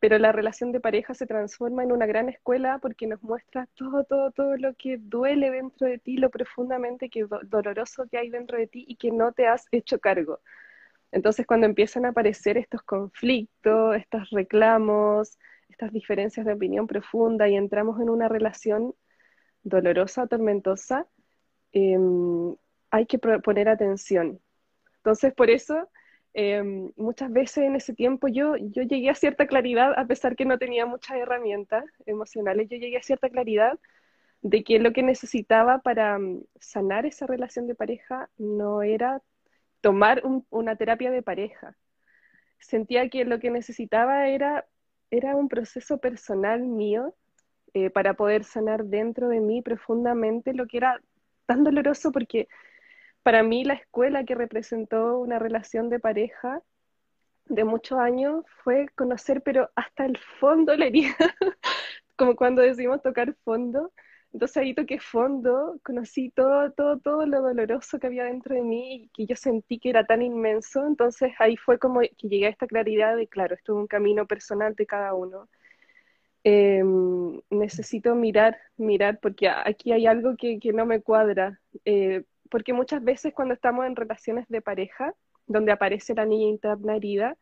pero 0.03 0.19
la 0.19 0.33
relación 0.33 0.73
de 0.73 0.81
pareja 0.81 1.13
se 1.13 1.25
transforma 1.25 1.81
en 1.81 1.93
una 1.93 2.05
gran 2.05 2.27
escuela 2.27 2.77
porque 2.79 3.07
nos 3.07 3.23
muestra 3.23 3.69
todo, 3.73 4.03
todo, 4.03 4.31
todo 4.31 4.57
lo 4.57 4.73
que 4.73 4.97
duele 4.97 5.49
dentro 5.49 5.87
de 5.87 5.97
ti, 5.97 6.17
lo 6.17 6.29
profundamente 6.29 7.09
que 7.09 7.25
doloroso 7.43 8.05
que 8.11 8.17
hay 8.17 8.29
dentro 8.29 8.57
de 8.57 8.67
ti 8.67 8.83
y 8.85 8.97
que 8.97 9.11
no 9.11 9.31
te 9.31 9.47
has 9.47 9.65
hecho 9.71 9.99
cargo. 9.99 10.41
Entonces, 11.13 11.45
cuando 11.47 11.67
empiezan 11.67 12.03
a 12.03 12.09
aparecer 12.09 12.57
estos 12.57 12.83
conflictos, 12.83 13.95
estos 13.95 14.29
reclamos, 14.31 15.39
estas 15.69 15.93
diferencias 15.93 16.45
de 16.45 16.51
opinión 16.51 16.85
profunda 16.85 17.47
y 17.47 17.55
entramos 17.55 18.01
en 18.01 18.09
una 18.09 18.27
relación 18.27 18.93
dolorosa, 19.63 20.27
tormentosa, 20.27 21.07
em, 21.71 22.53
hay 22.91 23.05
que 23.05 23.19
poner 23.19 23.69
atención. 23.69 24.41
Entonces, 24.97 25.33
por 25.33 25.49
eso 25.49 25.87
Em, 26.33 26.91
muchas 26.95 27.31
veces 27.31 27.59
en 27.59 27.75
ese 27.75 27.93
tiempo 27.93 28.27
yo, 28.27 28.55
yo 28.57 28.81
llegué 28.83 29.09
a 29.09 29.15
cierta 29.15 29.45
claridad, 29.45 29.93
a 29.97 30.05
pesar 30.07 30.35
que 30.35 30.45
no 30.45 30.57
tenía 30.57 30.85
muchas 30.85 31.17
herramientas 31.17 31.85
emocionales, 32.05 32.67
yo 32.69 32.77
llegué 32.77 32.97
a 32.97 33.03
cierta 33.03 33.29
claridad 33.29 33.79
de 34.41 34.63
que 34.63 34.79
lo 34.79 34.93
que 34.93 35.03
necesitaba 35.03 35.79
para 35.79 36.19
mm, 36.19 36.43
sanar 36.59 37.05
esa 37.05 37.27
relación 37.27 37.67
de 37.67 37.75
pareja 37.75 38.29
no 38.37 38.81
era 38.83 39.21
tomar 39.81 40.23
una 40.49 40.75
terapia 40.75 41.11
de 41.11 41.21
pareja. 41.21 41.75
Sentía 42.59 43.09
que 43.09 43.25
lo 43.25 43.39
que 43.39 43.51
necesitaba 43.51 44.27
era, 44.29 44.65
era 45.11 45.35
un 45.35 45.49
proceso 45.49 45.99
personal 45.99 46.61
mío 46.61 47.15
eh, 47.73 47.89
para 47.89 48.13
poder 48.15 48.43
sanar 48.43 48.85
dentro 48.85 49.29
de 49.29 49.41
mí 49.41 49.61
profundamente 49.61 50.53
lo 50.53 50.67
que 50.67 50.77
era 50.77 51.01
tan 51.45 51.63
doloroso 51.63 52.11
porque 52.11 52.47
para 53.23 53.43
mí 53.43 53.63
la 53.65 53.75
escuela 53.75 54.25
que 54.25 54.35
representó 54.35 55.19
una 55.19 55.39
relación 55.39 55.89
de 55.89 55.99
pareja 55.99 56.61
de 57.45 57.63
muchos 57.65 57.99
años 57.99 58.45
fue 58.63 58.87
conocer, 58.95 59.41
pero 59.43 59.69
hasta 59.75 60.05
el 60.05 60.17
fondo 60.39 60.75
la 60.75 60.85
herida, 60.87 61.15
como 62.17 62.35
cuando 62.35 62.61
decimos 62.61 63.01
tocar 63.01 63.35
fondo, 63.43 63.91
Entonces 64.33 64.57
ahí 64.57 64.75
toqué 64.75 64.99
fondo, 64.99 65.79
conocí 65.83 66.31
todo, 66.31 66.71
todo, 66.73 66.99
todo 66.99 67.25
lo 67.27 67.41
doloroso 67.41 67.99
que 67.99 68.07
había 68.07 68.25
dentro 68.25 68.55
de 68.55 68.63
mí 68.63 68.95
y 69.05 69.09
que 69.09 69.25
yo 69.27 69.35
sentí 69.35 69.79
que 69.79 69.89
era 69.91 70.05
tan 70.05 70.21
inmenso. 70.23 70.85
Entonces 70.87 71.33
ahí 71.39 71.57
fue 71.57 71.79
como 71.79 72.01
que 72.01 72.29
llegué 72.29 72.47
a 72.47 72.49
esta 72.49 72.67
claridad 72.67 73.15
de, 73.17 73.27
claro, 73.27 73.55
esto 73.55 73.73
es 73.73 73.79
un 73.79 73.87
camino 73.87 74.27
personal 74.27 74.75
de 74.75 74.85
cada 74.87 75.13
uno. 75.13 75.49
Em, 76.45 77.41
necesito 77.49 78.15
mirar, 78.15 78.57
mirar, 78.77 79.19
porque 79.21 79.47
aquí 79.49 79.93
hay 79.93 80.05
algo 80.07 80.35
que, 80.37 80.59
que 80.59 80.73
no 80.73 80.85
me 80.85 81.01
cuadra. 81.01 81.59
Eh, 81.85 82.23
porque 82.53 82.71
muchas 82.71 83.03
veces 83.03 83.33
cuando 83.33 83.55
estamos 83.55 83.83
en 83.87 83.95
relaciones 83.95 84.47
de 84.47 84.61
pareja, 84.61 85.15
donde 85.47 85.71
aparece 85.71 86.13
la 86.13 86.23
niña 86.23 86.45
interna 86.45 86.95
herida, 86.95 87.35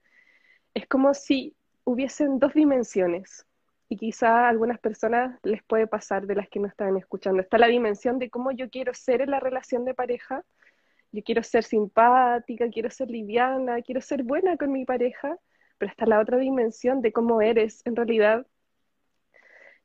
es 0.74 0.88
como 0.88 1.14
si 1.14 1.54
hubiesen 1.84 2.40
dos 2.40 2.54
dimensiones 2.54 3.46
y 3.90 3.98
quizá 3.98 4.46
a 4.46 4.48
algunas 4.48 4.80
personas 4.80 5.38
les 5.44 5.62
puede 5.64 5.86
pasar 5.86 6.28
de 6.28 6.36
las 6.36 6.48
que 6.48 6.62
no 6.62 6.70
están 6.70 6.96
escuchando. 6.96 7.42
Está 7.42 7.58
la 7.58 7.68
dimensión 7.68 8.20
de 8.20 8.30
cómo 8.30 8.54
yo 8.54 8.70
quiero 8.70 8.94
ser 8.94 9.20
en 9.20 9.32
la 9.32 9.42
relación 9.42 9.84
de 9.84 9.94
pareja. 9.94 10.46
Yo 11.12 11.22
quiero 11.24 11.44
ser 11.44 11.66
simpática, 11.66 12.70
quiero 12.70 12.90
ser 12.90 13.10
liviana, 13.10 13.82
quiero 13.82 14.00
ser 14.00 14.24
buena 14.24 14.56
con 14.56 14.72
mi 14.72 14.86
pareja, 14.86 15.38
pero 15.78 15.92
está 15.92 16.06
la 16.06 16.22
otra 16.22 16.38
dimensión 16.38 17.02
de 17.02 17.12
cómo 17.12 17.42
eres 17.42 17.82
en 17.84 17.98
realidad. 17.98 18.48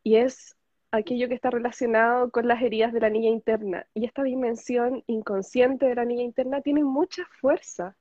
Y 0.05 0.19
es 0.19 0.56
aquello 0.97 1.29
que 1.29 1.35
está 1.35 1.51
relacionado 1.51 2.31
con 2.31 2.49
las 2.49 2.63
heridas 2.63 2.93
de 2.93 3.01
la 3.01 3.11
niña 3.11 3.31
interna. 3.31 3.87
Y 3.95 4.07
esta 4.07 4.23
dimensión 4.23 5.03
inconsciente 5.07 5.87
de 5.87 5.95
la 5.95 6.05
niña 6.05 6.23
interna 6.23 6.61
tiene 6.61 6.85
mucha 6.85 7.25
fuerza 7.41 7.97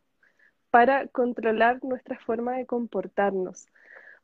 para 0.72 1.08
controlar 1.08 1.84
nuestra 1.84 2.20
forma 2.20 2.58
de 2.58 2.66
comportarnos. 2.66 3.68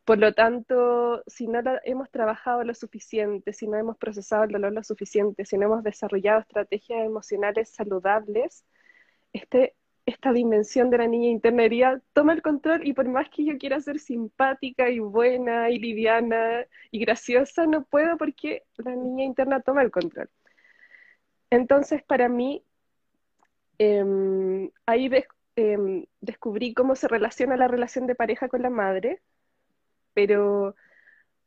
Por 0.06 0.18
lo 0.18 0.34
tanto, 0.34 1.24
si 1.28 1.48
no 1.48 1.62
hemos 1.84 2.10
trabajado 2.10 2.64
lo 2.64 2.74
suficiente, 2.74 3.54
si 3.54 3.68
no 3.68 3.78
hemos 3.78 3.98
procesado 3.98 4.44
el 4.44 4.52
dolor 4.52 4.74
lo 4.74 4.84
suficiente, 4.84 5.46
si 5.46 5.58
no 5.58 5.68
hemos 5.68 5.84
desarrollado 5.84 6.42
estrategias 6.42 7.06
emocionales 7.06 7.70
saludables, 7.70 8.66
este, 9.32 9.76
esta 10.06 10.34
dimensión 10.34 10.90
de 10.90 10.98
la 10.98 11.08
niña 11.08 11.30
interna 11.30 12.02
toma 12.14 12.34
el 12.34 12.42
control 12.42 12.88
y 12.88 12.94
por 12.94 13.08
más 13.08 13.30
que 13.30 13.46
yo 13.46 13.58
quiera 13.58 13.80
ser 13.80 14.00
simpática 14.00 14.90
y 14.90 15.00
buena 15.00 15.70
y 15.70 15.80
liviana 15.80 16.66
y 16.92 17.00
graciosa, 17.00 17.66
no 17.66 17.84
puedo 17.86 18.18
porque 18.18 18.64
la 18.78 18.96
niña 18.96 19.26
interna 19.26 19.62
toma 19.62 19.84
el 19.84 19.92
control. 19.92 20.30
Entonces, 21.50 22.04
para 22.04 22.30
mí, 22.30 22.64
em, 23.78 24.72
ahí 24.86 25.10
em, 25.56 26.06
descubrí 26.22 26.74
cómo 26.74 26.96
se 26.96 27.08
relaciona 27.08 27.58
la 27.58 27.68
relación 27.68 28.08
de 28.08 28.16
pareja 28.16 28.48
con 28.48 28.62
la 28.62 28.70
madre, 28.70 29.22
pero 30.14 30.76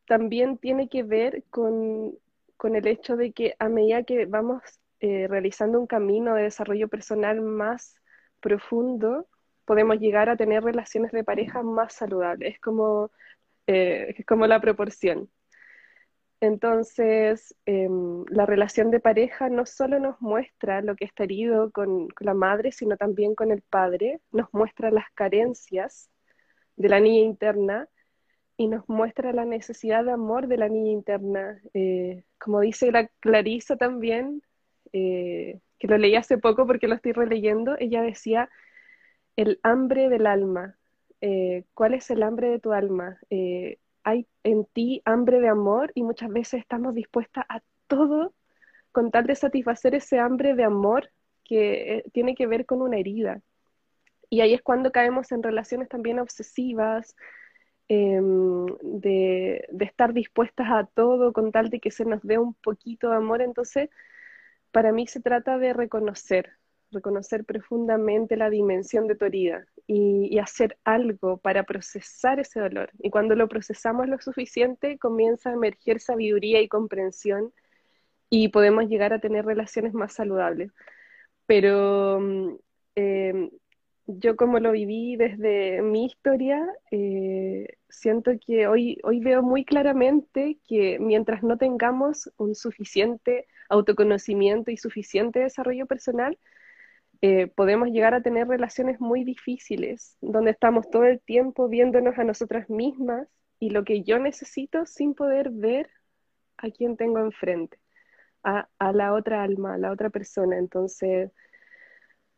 también 0.07 0.59
tiene 0.59 0.89
que 0.89 1.03
ver 1.03 1.45
con, 1.51 2.19
el 2.63 2.87
hecho 2.87 3.17
de 3.17 3.33
que 3.33 3.57
a 3.59 3.69
medida 3.69 4.05
que 4.05 4.27
vamos 4.27 4.63
eh, 5.01 5.27
realizando 5.29 5.79
un 5.79 5.87
camino 5.87 6.35
de 6.35 6.45
desarrollo 6.45 6.89
personal 6.89 7.41
más 7.43 7.97
profundo, 8.45 9.27
podemos 9.65 9.99
llegar 9.99 10.29
a 10.29 10.37
tener 10.37 10.63
relaciones 10.63 11.13
de 11.13 11.25
pareja 11.25 11.63
más 11.63 11.95
saludables. 11.95 12.55
Es 12.55 12.61
como, 12.61 13.11
eh, 13.67 14.15
es 14.19 14.27
como 14.27 14.47
la 14.47 14.61
proporción. 14.61 15.31
Entonces, 16.41 17.57
em, 17.65 18.25
la 18.29 18.45
relación 18.45 18.91
de 18.91 19.01
pareja 19.01 19.49
no 19.49 19.65
solo 19.65 19.99
nos 19.99 20.21
muestra 20.21 20.83
lo 20.83 20.95
que 20.95 21.07
está 21.07 21.25
herido 21.25 21.71
con, 21.73 22.09
la 22.21 22.35
madre, 22.35 22.71
sino 22.73 22.97
también 22.99 23.35
con 23.35 23.51
el 23.51 23.63
padre, 23.63 24.21
nos 24.31 24.53
muestra 24.53 24.91
las 24.91 25.07
carencias 25.15 26.11
de 26.77 26.89
la 26.91 27.01
niña 27.01 27.23
interna 27.25 27.89
y 28.59 28.69
nos 28.69 28.87
muestra 28.89 29.33
la 29.33 29.47
necesidad 29.47 30.05
de 30.05 30.13
amor 30.13 30.47
de 30.49 30.59
la 30.59 30.69
niña 30.69 30.93
interna. 30.93 31.61
Eh, 31.73 32.25
como 32.39 32.61
dice 32.61 32.93
la 32.93 33.09
Clarisa 33.21 33.77
también, 33.77 34.43
eh, 34.93 35.61
que 35.85 35.89
lo 35.89 35.99
leí 35.99 36.17
hace 36.17 36.39
poco 36.39 36.67
porque 36.67 36.89
lo 36.89 36.95
estoy 36.95 37.13
releyendo, 37.13 37.77
ella 37.79 38.01
decía, 38.01 38.49
el 39.37 39.61
hambre 39.63 40.09
del 40.09 40.27
alma. 40.27 40.79
Eh, 41.21 41.65
¿Cuál 41.75 41.93
es 41.93 42.09
el 42.11 42.23
hambre 42.23 42.49
de 42.49 42.59
tu 42.59 42.73
alma? 42.73 43.19
hay 44.07 44.27
en 44.43 44.65
ti 44.67 45.03
hambre 45.05 45.41
de 45.41 45.49
amor 45.49 45.91
y 45.95 46.03
muchas 46.03 46.31
veces 46.31 46.61
estamos 46.61 46.95
dispuestas 46.95 47.45
a 47.49 47.63
todo 47.87 48.35
con 48.93 49.11
tal 49.11 49.27
de 49.27 49.35
satisfacer 49.35 49.95
ese 49.95 50.19
hambre 50.19 50.55
de 50.55 50.65
amor 50.65 51.11
que 51.43 52.05
tiene 52.13 52.35
que 52.35 52.47
ver 52.47 52.67
con 52.67 52.81
una 52.81 52.99
herida. 52.99 53.43
Y 54.31 54.41
ahí 54.41 54.55
es 54.55 54.63
cuando 54.63 54.93
caemos 54.93 55.33
en 55.33 55.43
relaciones 55.43 55.89
también 55.89 56.19
obsesivas, 56.19 57.15
Em, 57.89 58.67
de, 58.81 59.67
estar 59.81 60.15
dispuestas 60.15 60.67
a 60.71 60.87
todo 60.87 61.35
con 61.35 61.53
tal 61.53 61.69
de 61.69 61.81
que 61.81 61.91
se 61.91 62.07
nos 62.07 62.23
dé 62.23 62.39
un 62.39 62.55
poquito 62.55 63.11
de 63.11 63.17
amor. 63.17 63.43
Entonces, 63.43 63.91
para 64.75 64.91
mí 64.91 65.07
se 65.07 65.21
trata 65.21 65.57
de 65.57 65.73
reconocer, 65.73 66.51
reconocer 66.91 67.45
profundamente 67.45 68.37
la 68.37 68.51
dimensión 68.51 69.07
de 69.07 69.15
tu 69.15 69.25
herida 69.25 69.65
y, 69.87 70.37
hacer 70.41 70.77
algo 70.83 71.37
para 71.37 71.63
procesar 71.63 72.41
ese 72.41 72.59
dolor. 72.59 72.91
Y 72.99 73.11
cuando 73.11 73.37
lo 73.37 73.47
procesamos 73.49 74.09
lo 74.09 74.19
suficiente, 74.19 74.99
comienza 74.99 75.51
a 75.51 75.53
emerger 75.53 76.01
sabiduría 76.01 76.61
y 76.61 76.67
comprensión 76.67 77.53
y 78.29 78.49
podemos 78.49 78.89
llegar 78.89 79.13
a 79.13 79.21
tener 79.21 79.45
relaciones 79.47 79.95
más 79.95 80.13
saludables. 80.13 80.73
Pero 81.47 82.59
eh, 82.97 83.51
yo 84.07 84.37
como 84.37 84.59
lo 84.59 84.73
viví 84.73 85.17
desde 85.17 85.81
mi 85.83 86.05
historia, 86.07 86.67
eh, 86.91 87.79
siento 87.89 88.33
que 88.45 88.67
hoy, 88.67 88.99
hoy 89.03 89.21
veo 89.21 89.43
muy 89.43 89.65
claramente 89.65 90.59
que 90.69 90.99
mientras 90.99 91.43
no 91.43 91.57
tengamos 91.57 92.31
un 92.37 92.55
suficiente 92.55 93.47
autoconocimiento 93.69 94.71
y 94.71 94.77
suficiente 94.77 95.41
desarrollo 95.41 95.87
personal, 95.87 96.39
eh, 97.23 97.47
podemos 97.47 97.89
llegar 97.89 98.13
a 98.13 98.23
tener 98.23 98.47
relaciones 98.47 99.01
muy 99.01 99.25
difíciles, 99.25 100.19
donde 100.21 100.51
estamos 100.51 100.91
todo 100.91 101.05
el 101.05 101.21
tiempo 101.21 101.69
viéndonos 101.69 102.19
a 102.19 102.25
nosotras 102.25 102.69
mismas 102.69 103.27
y 103.59 103.71
lo 103.71 103.85
que 103.85 104.03
yo 104.03 104.19
necesito 104.19 104.85
sin 104.85 105.15
poder 105.15 105.51
ver 105.51 105.89
a 106.59 106.71
quien 106.71 106.99
tengo 106.99 107.21
enfrente, 107.21 107.79
a, 108.43 108.69
a 108.79 108.93
la 108.93 109.15
otra 109.15 109.43
alma, 109.43 109.75
a 109.75 109.79
la 109.79 109.93
otra 109.93 110.11
persona. 110.11 110.59
Entonces, 110.59 111.31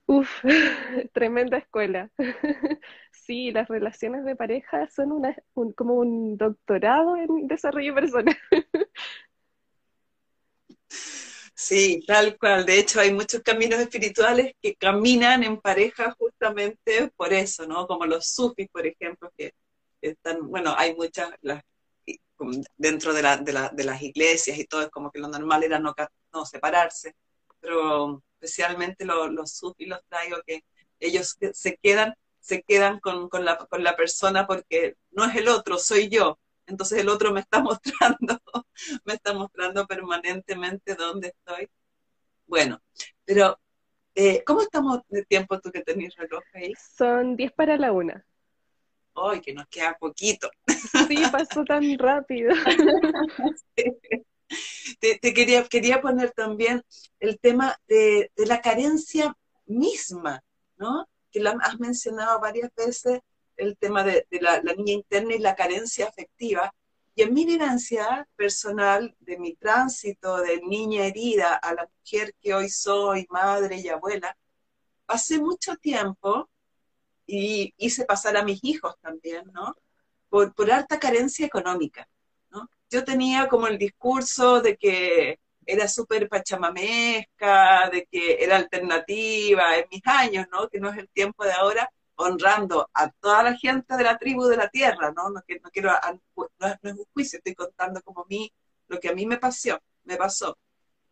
Uf, 0.07 0.31
tremenda 1.13 1.59
escuela. 1.59 2.11
Sí, 3.27 3.51
las 3.51 3.67
relaciones 3.67 4.25
de 4.25 4.37
pareja 4.37 4.89
son 4.89 5.11
una, 5.11 5.35
como 5.75 5.95
un 5.95 6.37
doctorado 6.37 7.17
en 7.17 7.49
desarrollo 7.49 7.93
personal. 7.93 8.39
Sí, 11.59 12.05
tal 12.07 12.39
cual. 12.39 12.65
De 12.65 12.79
hecho, 12.79 13.01
hay 13.01 13.13
muchos 13.13 13.43
caminos 13.43 13.81
espirituales 13.81 14.53
que 14.63 14.77
caminan 14.77 15.43
en 15.43 15.61
pareja 15.61 16.15
justamente 16.17 17.11
por 17.17 17.33
eso, 17.33 17.67
¿no? 17.67 17.89
Como 17.89 18.07
los 18.07 18.29
sufis, 18.29 18.69
por 18.69 18.87
ejemplo, 18.87 19.33
que 19.37 19.53
están, 20.01 20.49
bueno, 20.49 20.75
hay 20.77 20.95
muchas, 20.95 21.31
dentro 22.77 23.13
de, 23.13 23.23
la, 23.23 23.39
de, 23.39 23.53
la, 23.53 23.71
de, 23.71 23.85
las 23.85 24.03
iglesias 24.03 24.59
y 24.59 24.67
todo, 24.67 24.83
es 24.83 24.91
como 24.91 25.11
que 25.11 25.19
lo 25.19 25.29
normal 25.29 25.65
era 25.65 25.79
no, 25.79 25.95
no 26.33 26.47
separarse, 26.47 27.17
pero 27.61 28.23
especialmente 28.41 29.05
los, 29.05 29.33
los 29.33 29.53
sufis 29.53 29.89
los 29.89 30.01
traigo, 30.09 30.39
que 30.47 30.65
ellos 31.01 31.37
se 31.53 31.77
quedan, 31.83 32.15
se 32.41 32.63
quedan 32.63 33.01
con, 33.01 33.29
con, 33.29 33.45
la, 33.45 33.57
con 33.57 33.83
la 33.83 33.97
persona 33.97 34.47
porque 34.47 34.97
no 35.11 35.25
es 35.25 35.35
el 35.37 35.49
otro, 35.49 35.79
soy 35.79 36.09
yo. 36.09 36.39
Entonces 36.67 36.99
el 37.01 37.09
otro 37.09 37.33
me 37.33 37.41
está 37.41 37.61
mostrando, 37.63 38.41
me 39.05 39.15
está 39.15 39.33
mostrando 39.33 39.87
permanentemente 39.87 40.95
dónde 40.95 41.29
estoy. 41.29 41.69
Bueno, 42.47 42.81
pero 43.25 43.59
eh, 44.15 44.43
¿cómo 44.45 44.63
estamos 44.63 45.01
de 45.09 45.25
tiempo 45.25 45.61
tú 45.61 45.71
que 45.71 45.83
tenés 45.83 46.15
reloj 46.17 46.43
ahí? 46.55 46.73
Son 46.97 47.37
10 47.37 47.53
para 47.53 47.77
la 47.77 47.93
una. 47.93 48.25
Ay, 49.15 49.41
que 49.41 49.55
nos 49.55 49.67
queda 49.69 49.97
poquito. 49.99 50.51
Sí, 50.67 51.23
pasó 51.33 51.65
tan 51.65 51.99
rápido. 51.99 52.55
te, 55.01 55.35
quería, 55.35 55.65
quería 55.69 56.01
poner 56.01 56.31
también 56.33 56.83
el 57.21 57.39
tema 57.39 57.77
de, 57.89 58.31
la 58.37 58.61
carencia 58.61 59.37
misma, 59.67 60.43
¿no? 60.77 61.09
Que 61.31 61.41
la 61.41 61.57
has 61.63 61.79
mencionado 61.79 62.41
varias 62.41 62.71
veces, 62.75 63.21
el 63.57 63.77
tema 63.77 64.05
de, 64.05 64.27
la, 64.41 64.61
niña 64.61 64.93
interna 64.93 65.35
y 65.35 65.39
la 65.39 65.57
carencia 65.57 66.07
afectiva. 66.07 66.73
Y 67.15 67.23
en 67.23 67.33
mi 67.33 67.47
vivencia 67.47 68.29
personal, 68.37 69.17
de 69.21 69.39
mi 69.39 69.57
tránsito 69.57 70.39
de 70.39 70.61
niña 70.61 71.07
herida 71.07 71.55
a 71.55 71.75
la 71.75 71.89
mujer 71.99 72.35
que 72.41 72.55
hoy 72.55 72.69
soy, 72.69 73.27
madre 73.31 73.79
y 73.81 73.89
abuela, 73.89 74.37
pasé 75.07 75.39
mucho 75.39 75.77
tiempo 75.77 76.51
y 77.27 77.75
hice 77.79 78.05
pasar 78.05 78.37
a 78.37 78.45
mis 78.45 78.63
hijos 78.63 78.95
también, 79.01 79.45
¿no? 79.53 79.75
Por, 80.29 80.55
por 80.55 80.71
alta 80.71 80.99
carencia 80.99 81.47
económica 81.47 82.07
yo 82.91 83.05
tenía 83.05 83.49
como 83.49 83.67
el 83.67 83.79
discurso 83.79 84.61
de 84.61 84.77
que 84.77 85.39
era 85.67 85.89
súper 85.89 86.29
pachamamesca, 86.29 87.91
de 87.91 88.07
que 88.11 88.43
era 88.43 88.57
alternativa 88.57 89.77
en 89.77 89.87
mis 89.91 90.03
años, 90.07 90.47
¿no? 90.53 90.69
Que 90.69 90.79
no 90.79 90.91
es 90.91 90.99
el 90.99 91.09
tiempo 91.09 91.45
de 91.45 91.53
ahora, 91.53 91.91
honrando 92.17 92.89
a 92.95 93.11
toda 93.11 93.43
la 93.43 93.57
gente 93.57 93.97
de 93.97 94.05
la 94.05 94.17
tribu 94.17 94.47
de 94.47 94.57
la 94.57 94.69
tierra, 94.69 95.13
¿no? 95.15 95.31
No, 95.31 95.41
no 95.41 95.71
quiero, 95.73 95.93
no, 96.37 96.67
es 96.69 96.79
un 96.83 97.05
juicio, 97.13 97.39
estoy 97.39 97.55
contando 97.55 98.01
como 98.03 98.25
mí, 98.29 98.53
lo 98.89 98.99
que 99.01 99.09
a 99.09 99.13
mí 99.15 99.27
me 99.27 99.39
pasó, 99.39 99.79
me 100.05 100.17
pasó. 100.17 100.57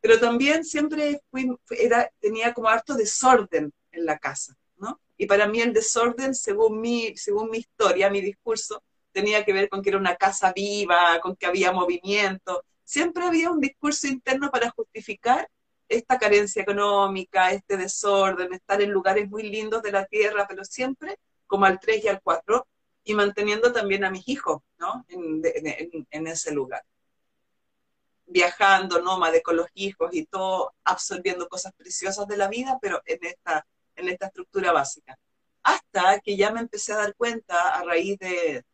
pero 0.00 0.20
también 0.20 0.64
siempre 0.64 1.22
fui, 1.30 1.50
era, 1.70 2.10
tenía 2.20 2.52
como 2.54 2.68
harto 2.68 2.94
desorden 2.94 3.72
en 3.90 4.06
la 4.06 4.18
casa, 4.18 4.54
¿no? 4.76 5.00
Y 5.16 5.26
para 5.26 5.46
mí 5.48 5.60
el 5.60 5.72
desorden, 5.72 6.34
según 6.34 6.80
mi, 6.80 7.16
según 7.16 7.50
mi 7.50 7.58
historia, 7.58 8.10
mi 8.10 8.20
discurso, 8.20 8.82
tenía 9.14 9.44
que 9.44 9.52
ver 9.52 9.68
con 9.68 9.80
que 9.80 9.90
era 9.90 9.98
una 9.98 10.16
casa 10.16 10.52
viva, 10.52 11.20
con 11.22 11.36
que 11.36 11.46
había 11.46 11.72
movimiento. 11.72 12.64
Siempre 12.82 13.24
había 13.24 13.50
un 13.50 13.60
discurso 13.60 14.08
interno 14.08 14.50
para 14.50 14.70
justificar 14.70 15.48
esta 15.88 16.18
carencia 16.18 16.62
económica, 16.62 17.52
este 17.52 17.76
desorden, 17.76 18.52
estar 18.52 18.82
en 18.82 18.90
lugares 18.90 19.30
muy 19.30 19.44
lindos 19.44 19.82
de 19.82 19.92
la 19.92 20.04
tierra, 20.06 20.46
pero 20.48 20.64
siempre 20.64 21.18
como 21.46 21.66
al 21.66 21.78
3 21.78 22.04
y 22.04 22.08
al 22.08 22.20
4, 22.22 22.66
y 23.04 23.14
manteniendo 23.14 23.72
también 23.72 24.04
a 24.04 24.10
mis 24.10 24.26
hijos, 24.28 24.62
¿no? 24.78 25.04
En, 25.08 26.26
ese 26.26 26.52
lugar. 26.52 26.82
Viajando, 28.26 29.00
nómade 29.00 29.42
con 29.42 29.56
los 29.56 29.68
hijos 29.74 30.10
y 30.12 30.24
todo, 30.26 30.74
absorbiendo 30.82 31.48
cosas 31.48 31.72
preciosas 31.74 32.26
de 32.26 32.38
la 32.38 32.48
vida, 32.48 32.78
pero 32.80 33.02
en 33.04 33.18
esta, 33.22 33.66
en 33.94 34.08
esta 34.08 34.26
estructura 34.26 34.72
básica. 34.72 35.16
Hasta 35.62 36.18
que 36.20 36.36
ya 36.36 36.50
me 36.50 36.60
empecé 36.60 36.94
a 36.94 36.96
dar 36.96 37.14
cuenta 37.14 37.78
a 37.78 37.84
raíz 37.84 38.18
de, 38.18 38.64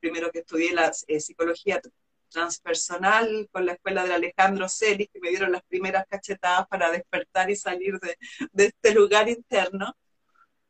primero 0.00 0.30
que 0.30 0.40
estudié 0.40 0.72
la 0.72 0.92
eh, 1.06 1.20
psicología 1.20 1.80
transpersonal 2.28 3.48
con 3.52 3.66
la 3.66 3.72
escuela 3.74 4.04
de 4.04 4.14
Alejandro 4.14 4.68
Celis, 4.68 5.08
que 5.12 5.20
me 5.20 5.30
dieron 5.30 5.52
las 5.52 5.62
primeras 5.64 6.04
cachetadas 6.08 6.66
para 6.68 6.90
despertar 6.90 7.50
y 7.50 7.56
salir 7.56 7.98
de, 8.00 8.16
de 8.52 8.66
este 8.66 8.92
lugar 8.92 9.28
interno, 9.28 9.94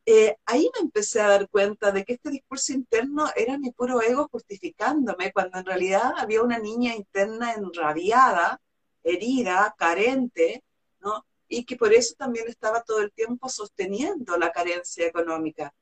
eh, 0.07 0.37
ahí 0.45 0.71
me 0.75 0.81
empecé 0.83 1.21
a 1.23 1.29
dar 1.29 1.49
cuenta 1.49 1.91
de 1.91 2.05
que 2.05 2.15
este 2.15 2.29
discurso 2.31 2.75
interno 2.75 3.27
era 3.35 3.59
mi 3.59 3.73
puro 3.73 4.03
ego 4.03 4.29
justificándome, 4.31 5.33
cuando 5.33 5.59
en 5.59 5.65
realidad 5.65 6.13
había 6.19 6.43
una 6.43 6.59
niña 6.59 6.95
interna 6.95 7.55
enrabiada, 7.55 8.61
herida, 9.03 9.75
carente, 9.79 10.63
¿no? 11.01 11.25
Y 11.49 11.65
que 11.65 11.77
por 11.77 11.95
eso 11.95 12.15
también 12.19 12.49
estaba 12.49 12.83
todo 12.83 13.01
el 13.01 13.13
tiempo 13.13 13.49
sosteniendo 13.49 14.37
la 14.37 14.53
carencia 14.53 15.07
económica, 15.07 15.73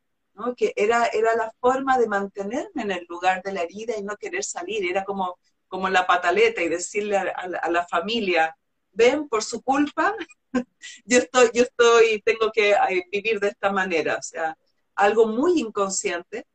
Que 0.57 0.73
era, 0.77 1.07
era 1.07 1.37
la 1.37 1.53
forma 1.61 1.99
de 1.99 2.09
mantenerme 2.09 2.83
en 2.83 2.91
el 2.91 3.07
lugar 3.09 3.43
de 3.43 3.53
la 3.53 3.63
herida 3.63 3.97
y 3.97 4.03
no 4.03 4.17
querer 4.17 4.45
salir, 4.45 4.89
era 4.89 5.05
como, 5.05 5.39
como 5.69 5.89
la 5.89 6.07
pataleta 6.07 6.63
y 6.63 6.69
decirle 6.69 7.17
a 7.17 7.71
la 7.71 7.87
familia, 7.87 8.57
ven, 8.93 9.29
por 9.29 9.43
su 9.43 9.63
culpa, 9.63 10.15
yo 11.05 11.19
estoy, 11.19 11.51
yo 11.55 11.63
estoy, 11.63 12.23
tengo 12.23 12.51
que 12.53 12.75
vivir 13.11 13.41
de 13.41 13.49
esta 13.49 13.73
manera, 13.73 14.17
o 14.17 14.23
sea, 14.23 14.57
algo 14.95 15.27
muy 15.27 15.61
inconsciente, 15.61 16.47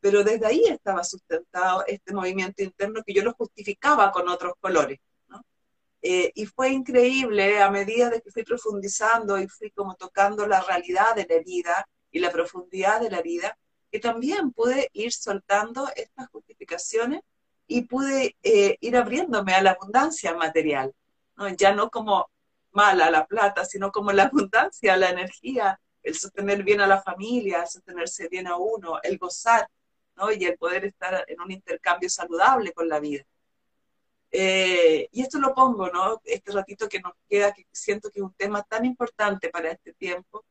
pero 0.00 0.24
desde 0.24 0.46
ahí 0.46 0.64
estaba 0.66 1.04
sustentado 1.04 1.84
este 1.86 2.12
movimiento 2.14 2.62
interno 2.62 3.02
que 3.04 3.12
yo 3.12 3.22
lo 3.22 3.34
justificaba 3.34 4.10
con 4.12 4.28
otros 4.28 4.54
colores. 4.60 4.98
Eh, 6.02 6.32
y 6.34 6.46
fue 6.46 6.70
increíble 6.70 7.60
a 7.60 7.70
medida 7.70 8.08
de 8.08 8.22
que 8.22 8.30
fui 8.30 8.42
profundizando 8.42 9.38
y 9.38 9.46
fui 9.48 9.70
como 9.70 9.96
tocando 9.96 10.46
la 10.46 10.62
realidad 10.62 11.14
de 11.14 11.26
la 11.28 11.34
herida 11.34 11.86
y 12.10 12.18
la 12.18 12.30
profundidad 12.30 13.00
de 13.00 13.10
la 13.10 13.18
herida, 13.18 13.56
que 13.90 13.98
también 13.98 14.52
pude 14.52 14.90
ir 14.92 15.12
soltando 15.12 15.88
estas 15.94 16.28
justificaciones 16.28 17.20
y 17.66 17.82
pude 17.82 18.36
eh, 18.42 18.76
ir 18.80 18.96
abriéndome 18.96 19.54
a 19.54 19.62
la 19.62 19.72
abundancia 19.72 20.34
material, 20.34 20.92
¿no? 21.36 21.48
ya 21.50 21.74
no 21.74 21.90
como 21.90 22.30
mala 22.72 23.10
la 23.10 23.26
plata, 23.26 23.64
sino 23.64 23.90
como 23.90 24.12
la 24.12 24.24
abundancia, 24.32 24.96
la 24.96 25.10
energía, 25.10 25.80
el 26.02 26.14
sostener 26.14 26.62
bien 26.62 26.80
a 26.80 26.86
la 26.86 27.02
familia, 27.02 27.66
sostenerse 27.66 28.28
bien 28.28 28.46
a 28.46 28.56
uno, 28.56 29.00
el 29.02 29.18
gozar, 29.18 29.68
¿no? 30.16 30.32
Y 30.32 30.44
el 30.44 30.56
poder 30.56 30.86
estar 30.86 31.24
en 31.28 31.40
un 31.40 31.50
intercambio 31.50 32.08
saludable 32.08 32.72
con 32.72 32.88
la 32.88 33.00
vida. 33.00 33.24
Eh, 34.30 35.08
y 35.10 35.22
esto 35.22 35.38
lo 35.38 35.54
pongo, 35.54 35.90
¿no? 35.90 36.20
Este 36.24 36.52
ratito 36.52 36.88
que 36.88 37.00
nos 37.00 37.12
queda, 37.28 37.52
que 37.52 37.66
siento 37.72 38.10
que 38.10 38.20
es 38.20 38.24
un 38.24 38.34
tema 38.34 38.62
tan 38.62 38.84
importante 38.84 39.50
para 39.50 39.72
este 39.72 39.92
tiempo, 39.92 40.44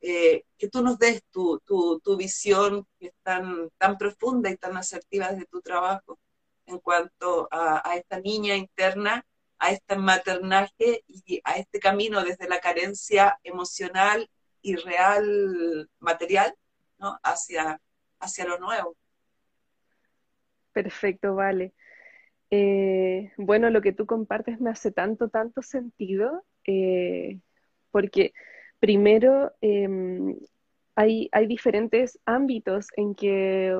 eh, 0.00 0.44
que 0.56 0.68
tú 0.68 0.82
nos 0.82 0.98
des 0.98 1.24
tu, 1.30 1.60
tu, 1.64 2.00
tu, 2.00 2.16
visión 2.16 2.86
que 2.98 3.08
es 3.08 3.14
tan, 3.22 3.70
tan 3.78 3.98
profunda 3.98 4.50
y 4.50 4.56
tan 4.56 4.76
asertiva 4.76 5.32
desde 5.32 5.46
tu 5.46 5.60
trabajo 5.60 6.18
en 6.66 6.78
cuanto 6.78 7.48
a, 7.50 7.96
esta 7.96 8.20
niña 8.20 8.54
interna 8.56 9.24
a 9.58 9.72
este 9.72 9.96
maternaje 9.96 11.02
y 11.06 11.40
a 11.44 11.56
este 11.56 11.80
camino 11.80 12.22
desde 12.22 12.48
la 12.48 12.60
carencia 12.60 13.38
emocional 13.42 14.30
y 14.62 14.76
real 14.76 15.90
material 15.98 16.54
¿no? 16.98 17.18
hacia, 17.22 17.80
hacia 18.20 18.44
lo 18.44 18.58
nuevo. 18.58 18.96
Perfecto, 20.72 21.34
vale. 21.34 21.74
Eh, 22.50 23.32
bueno, 23.36 23.70
lo 23.70 23.82
que 23.82 23.92
tú 23.92 24.06
compartes 24.06 24.60
me 24.60 24.70
hace 24.70 24.92
tanto, 24.92 25.28
tanto 25.28 25.62
sentido, 25.62 26.44
eh, 26.64 27.40
porque 27.90 28.32
primero 28.80 29.52
em, 29.60 30.36
hay, 30.94 31.28
diferentes 31.46 32.18
ámbitos 32.24 32.88
en 32.96 33.14
que 33.14 33.76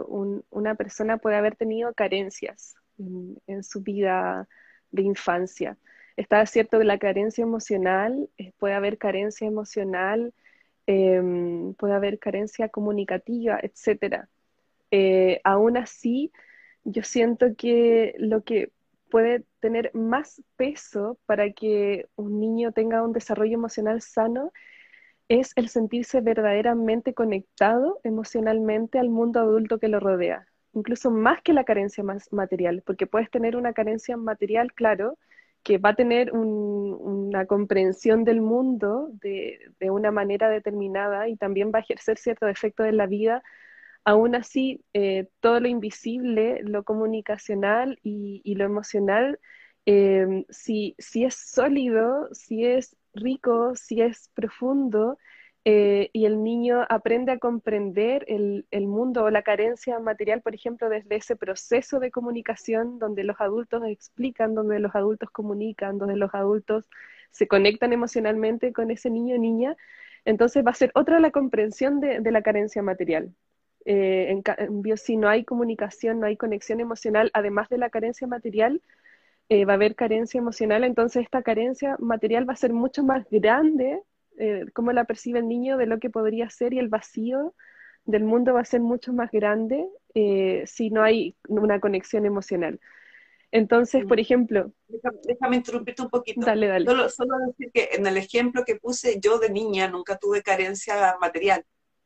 una 0.50 0.74
persona 0.76 1.18
puede 1.18 1.36
haber 1.36 1.56
tenido 1.56 1.92
carencias 1.94 2.76
en 2.98 3.62
su 3.64 3.82
vida 3.82 4.48
de 4.90 5.02
infancia. 5.02 5.76
Está 6.16 6.44
cierto 6.46 6.78
que 6.78 6.84
la 6.84 6.98
carencia 6.98 7.42
emocional, 7.42 8.28
eh, 8.38 8.52
puede 8.58 8.74
haber 8.74 8.98
carencia 8.98 9.46
emocional, 9.46 10.32
em, 10.86 11.74
puede 11.74 11.94
haber 11.94 12.18
carencia 12.18 12.68
comunicativa, 12.68 13.60
etc. 13.62 14.26
Eh, 14.90 15.40
aún 15.44 15.76
así, 15.76 16.32
yo 16.84 17.02
siento 17.02 17.54
que 17.56 18.14
lo 18.18 18.42
que 18.42 18.72
puede 19.10 19.44
tener 19.60 19.90
más 19.94 20.42
peso 20.56 21.18
para 21.26 21.52
que 21.52 22.06
un 22.16 22.40
niño 22.40 22.72
tenga 22.72 23.02
un 23.02 23.12
desarrollo 23.12 23.54
emocional 23.54 24.02
sano 24.02 24.52
es 25.28 25.52
el 25.56 25.68
sentirse 25.68 26.20
verdaderamente 26.20 27.14
conectado 27.14 28.00
emocionalmente 28.04 28.98
al 28.98 29.10
mundo 29.10 29.40
adulto 29.40 29.78
que 29.78 29.88
lo 29.88 30.00
rodea 30.00 30.46
incluso 30.72 31.10
más 31.10 31.42
que 31.42 31.52
la 31.52 31.64
carencia 31.64 32.04
más 32.04 32.32
material, 32.32 32.82
porque 32.86 33.06
puedes 33.06 33.30
tener 33.30 33.56
una 33.56 33.72
carencia 33.72 34.16
material, 34.16 34.72
claro, 34.72 35.18
que 35.62 35.78
va 35.78 35.90
a 35.90 35.96
tener 35.96 36.32
una 36.32 37.46
comprensión 37.46 38.24
del 38.24 38.40
mundo 38.40 39.10
de, 39.20 39.58
una 39.90 40.10
manera 40.10 40.48
determinada 40.48 41.28
y 41.28 41.36
también 41.36 41.72
va 41.74 41.78
a 41.80 41.82
ejercer 41.82 42.18
cierto 42.18 42.48
efecto 42.48 42.84
en 42.84 42.96
la 42.96 43.06
vida. 43.06 43.42
Aún 44.04 44.34
así, 44.34 44.84
eh, 44.94 45.28
todo 45.40 45.60
lo 45.60 45.68
invisible, 45.68 46.60
lo 46.62 46.84
comunicacional 46.84 47.98
y, 48.02 48.54
lo 48.54 48.64
emocional, 48.64 49.38
eh, 49.86 50.44
si, 50.50 50.94
si 50.98 51.24
es 51.24 51.34
sólido, 51.34 52.28
si 52.32 52.64
es 52.64 52.96
rico, 53.18 53.74
si 53.74 54.00
es 54.00 54.30
profundo, 54.34 55.18
eh, 55.70 56.08
y 56.14 56.24
el 56.24 56.42
niño 56.42 56.86
aprende 56.88 57.32
a 57.32 57.38
comprender 57.38 58.24
el, 58.28 58.64
mundo 58.86 59.24
o 59.24 59.30
la 59.30 59.42
carencia 59.42 59.98
material, 59.98 60.40
por 60.40 60.54
ejemplo, 60.54 60.88
desde 60.88 61.16
ese 61.16 61.36
proceso 61.36 62.00
de 62.00 62.10
comunicación 62.10 62.98
donde 62.98 63.22
los 63.22 63.38
adultos 63.38 63.82
explican, 63.86 64.54
donde 64.54 64.78
los 64.78 64.94
adultos 64.94 65.30
comunican, 65.30 65.98
donde 65.98 66.16
los 66.16 66.34
adultos 66.34 66.88
se 67.32 67.48
conectan 67.48 67.92
emocionalmente 67.92 68.72
con 68.72 68.90
ese 68.90 69.10
niño 69.10 69.34
o 69.34 69.38
niña, 69.38 69.76
entonces 70.24 70.64
va 70.64 70.70
a 70.70 70.74
ser 70.74 70.90
otra 70.94 71.20
la 71.20 71.32
comprensión 71.32 72.00
de, 72.00 72.30
la 72.30 72.40
carencia 72.40 72.82
material. 72.82 73.34
Eh, 73.84 74.28
en 74.30 74.40
cambio, 74.42 74.96
si 74.96 75.18
no 75.18 75.28
hay 75.28 75.44
comunicación, 75.44 76.20
no 76.20 76.26
hay 76.26 76.38
conexión 76.38 76.80
emocional, 76.80 77.30
además 77.34 77.68
de 77.68 77.78
la 77.78 77.90
carencia 77.90 78.26
material, 78.26 78.80
eh, 79.48 79.64
va 79.64 79.72
a 79.72 79.76
haber 79.76 79.94
carencia 79.94 80.38
emocional, 80.38 80.84
entonces 80.84 81.24
esta 81.24 81.42
carencia 81.42 81.96
material 81.98 82.48
va 82.48 82.52
a 82.52 82.56
ser 82.56 82.72
mucho 82.72 83.02
más 83.02 83.26
grande 83.30 84.02
eh, 84.38 84.66
cómo 84.72 84.92
la 84.92 85.04
percibe 85.04 85.40
el 85.40 85.48
niño 85.48 85.76
de 85.76 85.86
lo 85.86 85.98
que 85.98 86.10
podría 86.10 86.48
ser 86.48 86.72
y 86.72 86.78
el 86.78 86.88
vacío 86.88 87.54
del 88.04 88.22
mundo 88.22 88.54
va 88.54 88.60
a 88.60 88.64
ser 88.64 88.80
mucho 88.80 89.12
más 89.12 89.32
grande 89.32 89.84
eh, 90.14 90.62
si 90.66 90.90
no 90.90 91.02
hay 91.02 91.36
una 91.48 91.80
conexión 91.80 92.24
emocional. 92.24 92.78
Entonces, 93.50 94.04
por 94.04 94.20
ejemplo... 94.20 94.72
Déjame, 95.24 95.56
interrumpirte 95.56 96.02
un 96.02 96.10
poquito. 96.10 96.46
Dale, 96.46 96.68
dale. 96.68 96.84
Solo, 96.84 97.08
solo, 97.08 97.34
decir 97.46 97.70
que 97.72 97.88
en 97.92 98.06
el 98.06 98.16
ejemplo 98.16 98.64
que 98.64 98.76
puse, 98.76 99.18
yo 99.20 99.38
de 99.38 99.50
niña 99.50 99.88
nunca 99.88 100.18
tuve 100.18 100.42
carencia 100.42 101.16
material, 101.20 101.64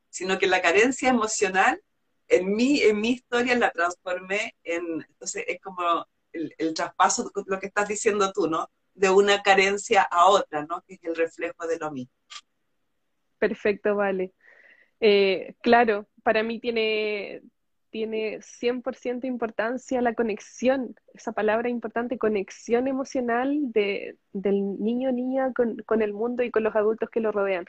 sino 0.08 0.38
que 0.38 0.46
la 0.46 0.62
carencia 0.62 1.10
emocional 1.10 1.82
en 2.28 2.54
mi, 2.54 2.80
en 2.80 3.00
mi 3.00 3.10
historia 3.10 3.58
la 3.58 3.70
transformé 3.70 4.56
en... 4.64 5.04
Entonces, 5.08 5.44
es 5.48 5.60
como 5.60 6.06
el, 6.32 6.54
el 6.58 6.74
traspaso, 6.74 7.30
lo 7.46 7.58
que 7.58 7.66
estás 7.66 7.88
diciendo 7.88 8.32
tú, 8.32 8.48
¿no? 8.48 8.70
De 8.94 9.10
una 9.10 9.42
carencia 9.42 10.02
a 10.02 10.26
otra, 10.26 10.64
¿no? 10.64 10.82
Que 10.86 10.94
es 10.94 11.04
el 11.04 11.16
reflejo 11.16 11.66
de 11.66 11.78
lo 11.78 11.90
mismo. 11.90 12.12
Perfecto, 13.38 13.96
vale. 13.96 14.32
Eh, 15.04 15.56
claro, 15.62 16.06
para 16.22 16.44
mí 16.44 16.60
tiene, 16.60 17.42
tiene 17.90 18.38
100% 18.40 19.24
importancia 19.24 20.00
la 20.00 20.14
conexión, 20.14 20.94
esa 21.12 21.32
palabra 21.32 21.68
importante, 21.68 22.18
conexión 22.18 22.86
emocional 22.86 23.72
de, 23.72 24.16
del 24.32 24.78
niño 24.78 25.08
o 25.08 25.12
niña 25.12 25.52
con, 25.52 26.02
el 26.02 26.12
mundo 26.12 26.44
y 26.44 26.52
con 26.52 26.62
los 26.62 26.76
adultos 26.76 27.10
que 27.10 27.18
lo 27.18 27.32
rodean. 27.32 27.64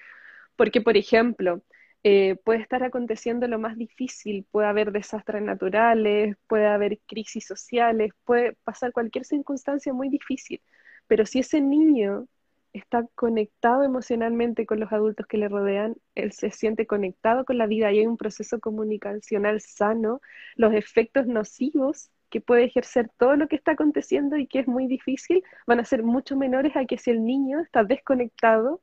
Porque, 0.55 0.80
por 0.80 0.95
ejemplo, 0.95 1.64
eh, 2.04 2.36
puede 2.43 2.60
estar 2.62 2.84
aconteciendo 2.84 3.47
lo 3.47 3.60
más 3.60 3.78
difícil, 3.78 4.45
puede 4.51 4.68
haber 4.68 4.91
desastres 4.91 5.41
naturales, 5.41 6.36
puede 6.47 6.68
haber 6.68 6.99
crisis 7.08 7.45
sociales, 7.47 8.12
puede 8.26 8.54
pasar 8.64 8.91
cualquier 8.91 9.26
circunstancia 9.26 9.93
muy 9.93 10.10
difícil, 10.10 10.62
Pero 11.08 11.26
si 11.26 11.39
ese 11.39 11.62
niño 11.62 12.28
está 12.74 13.08
conectado 13.16 13.84
emocionalmente 13.84 14.66
con 14.66 14.80
los 14.80 14.91
adultos 14.91 15.28
que 15.28 15.38
le 15.38 15.47
rodean, 15.49 15.95
él 16.16 16.32
se 16.34 16.51
siente 16.51 16.88
conectado 16.88 17.45
con 17.45 17.58
la 17.58 17.68
vida 17.68 17.91
y 17.91 17.99
hay 17.99 18.08
un 18.08 18.18
proceso 18.18 18.60
comunicacional 18.60 19.62
sano, 19.62 20.22
los 20.56 20.74
efectos 20.74 21.28
nocivos 21.28 22.10
que 22.30 22.41
puede 22.41 22.66
ejercer 22.66 23.10
todo 23.18 23.36
lo 23.36 23.47
que 23.47 23.56
está 23.56 23.74
aconteciendo 23.74 24.38
y 24.38 24.47
que 24.47 24.60
es 24.60 24.68
muy 24.68 24.88
difícil, 24.88 25.43
van 25.68 25.80
a 25.80 25.86
ser 25.86 26.04
mucho 26.04 26.36
menores 26.36 26.76
a 26.76 26.86
que 26.86 26.97
si 26.97 27.12
el 27.12 27.24
niño 27.24 27.60
está 27.62 27.84
desconectado, 27.84 28.82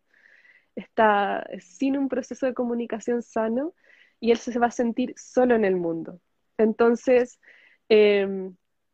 está 0.75 1.47
sin 1.61 1.97
un 1.97 2.09
proceso 2.09 2.47
de 2.47 2.55
comunicación 2.55 3.23
sano 3.23 3.75
y 4.21 4.31
él 4.31 4.39
se 4.39 4.59
va 4.59 4.67
a 4.67 4.71
sentir 4.71 5.15
solo 5.17 5.55
en 5.55 5.65
el 5.65 5.77
mundo. 5.77 6.21
Entonces... 6.59 7.41
Eh, 7.89 8.51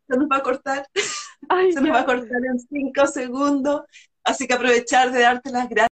se 0.08 0.16
nos 0.16 0.28
va 0.28 0.36
a 0.36 0.42
cortar. 0.42 0.86
se 0.94 1.80
nos 1.80 1.90
va 1.90 2.00
a 2.00 2.06
cortar 2.06 2.40
en 2.44 2.58
cinco 2.60 3.06
segundos. 3.06 3.82
Así 4.24 4.46
que 4.46 4.54
aprovechar 4.54 5.12
de 5.12 5.20
darte 5.20 5.50
las 5.50 5.68
gracias. 5.68 5.84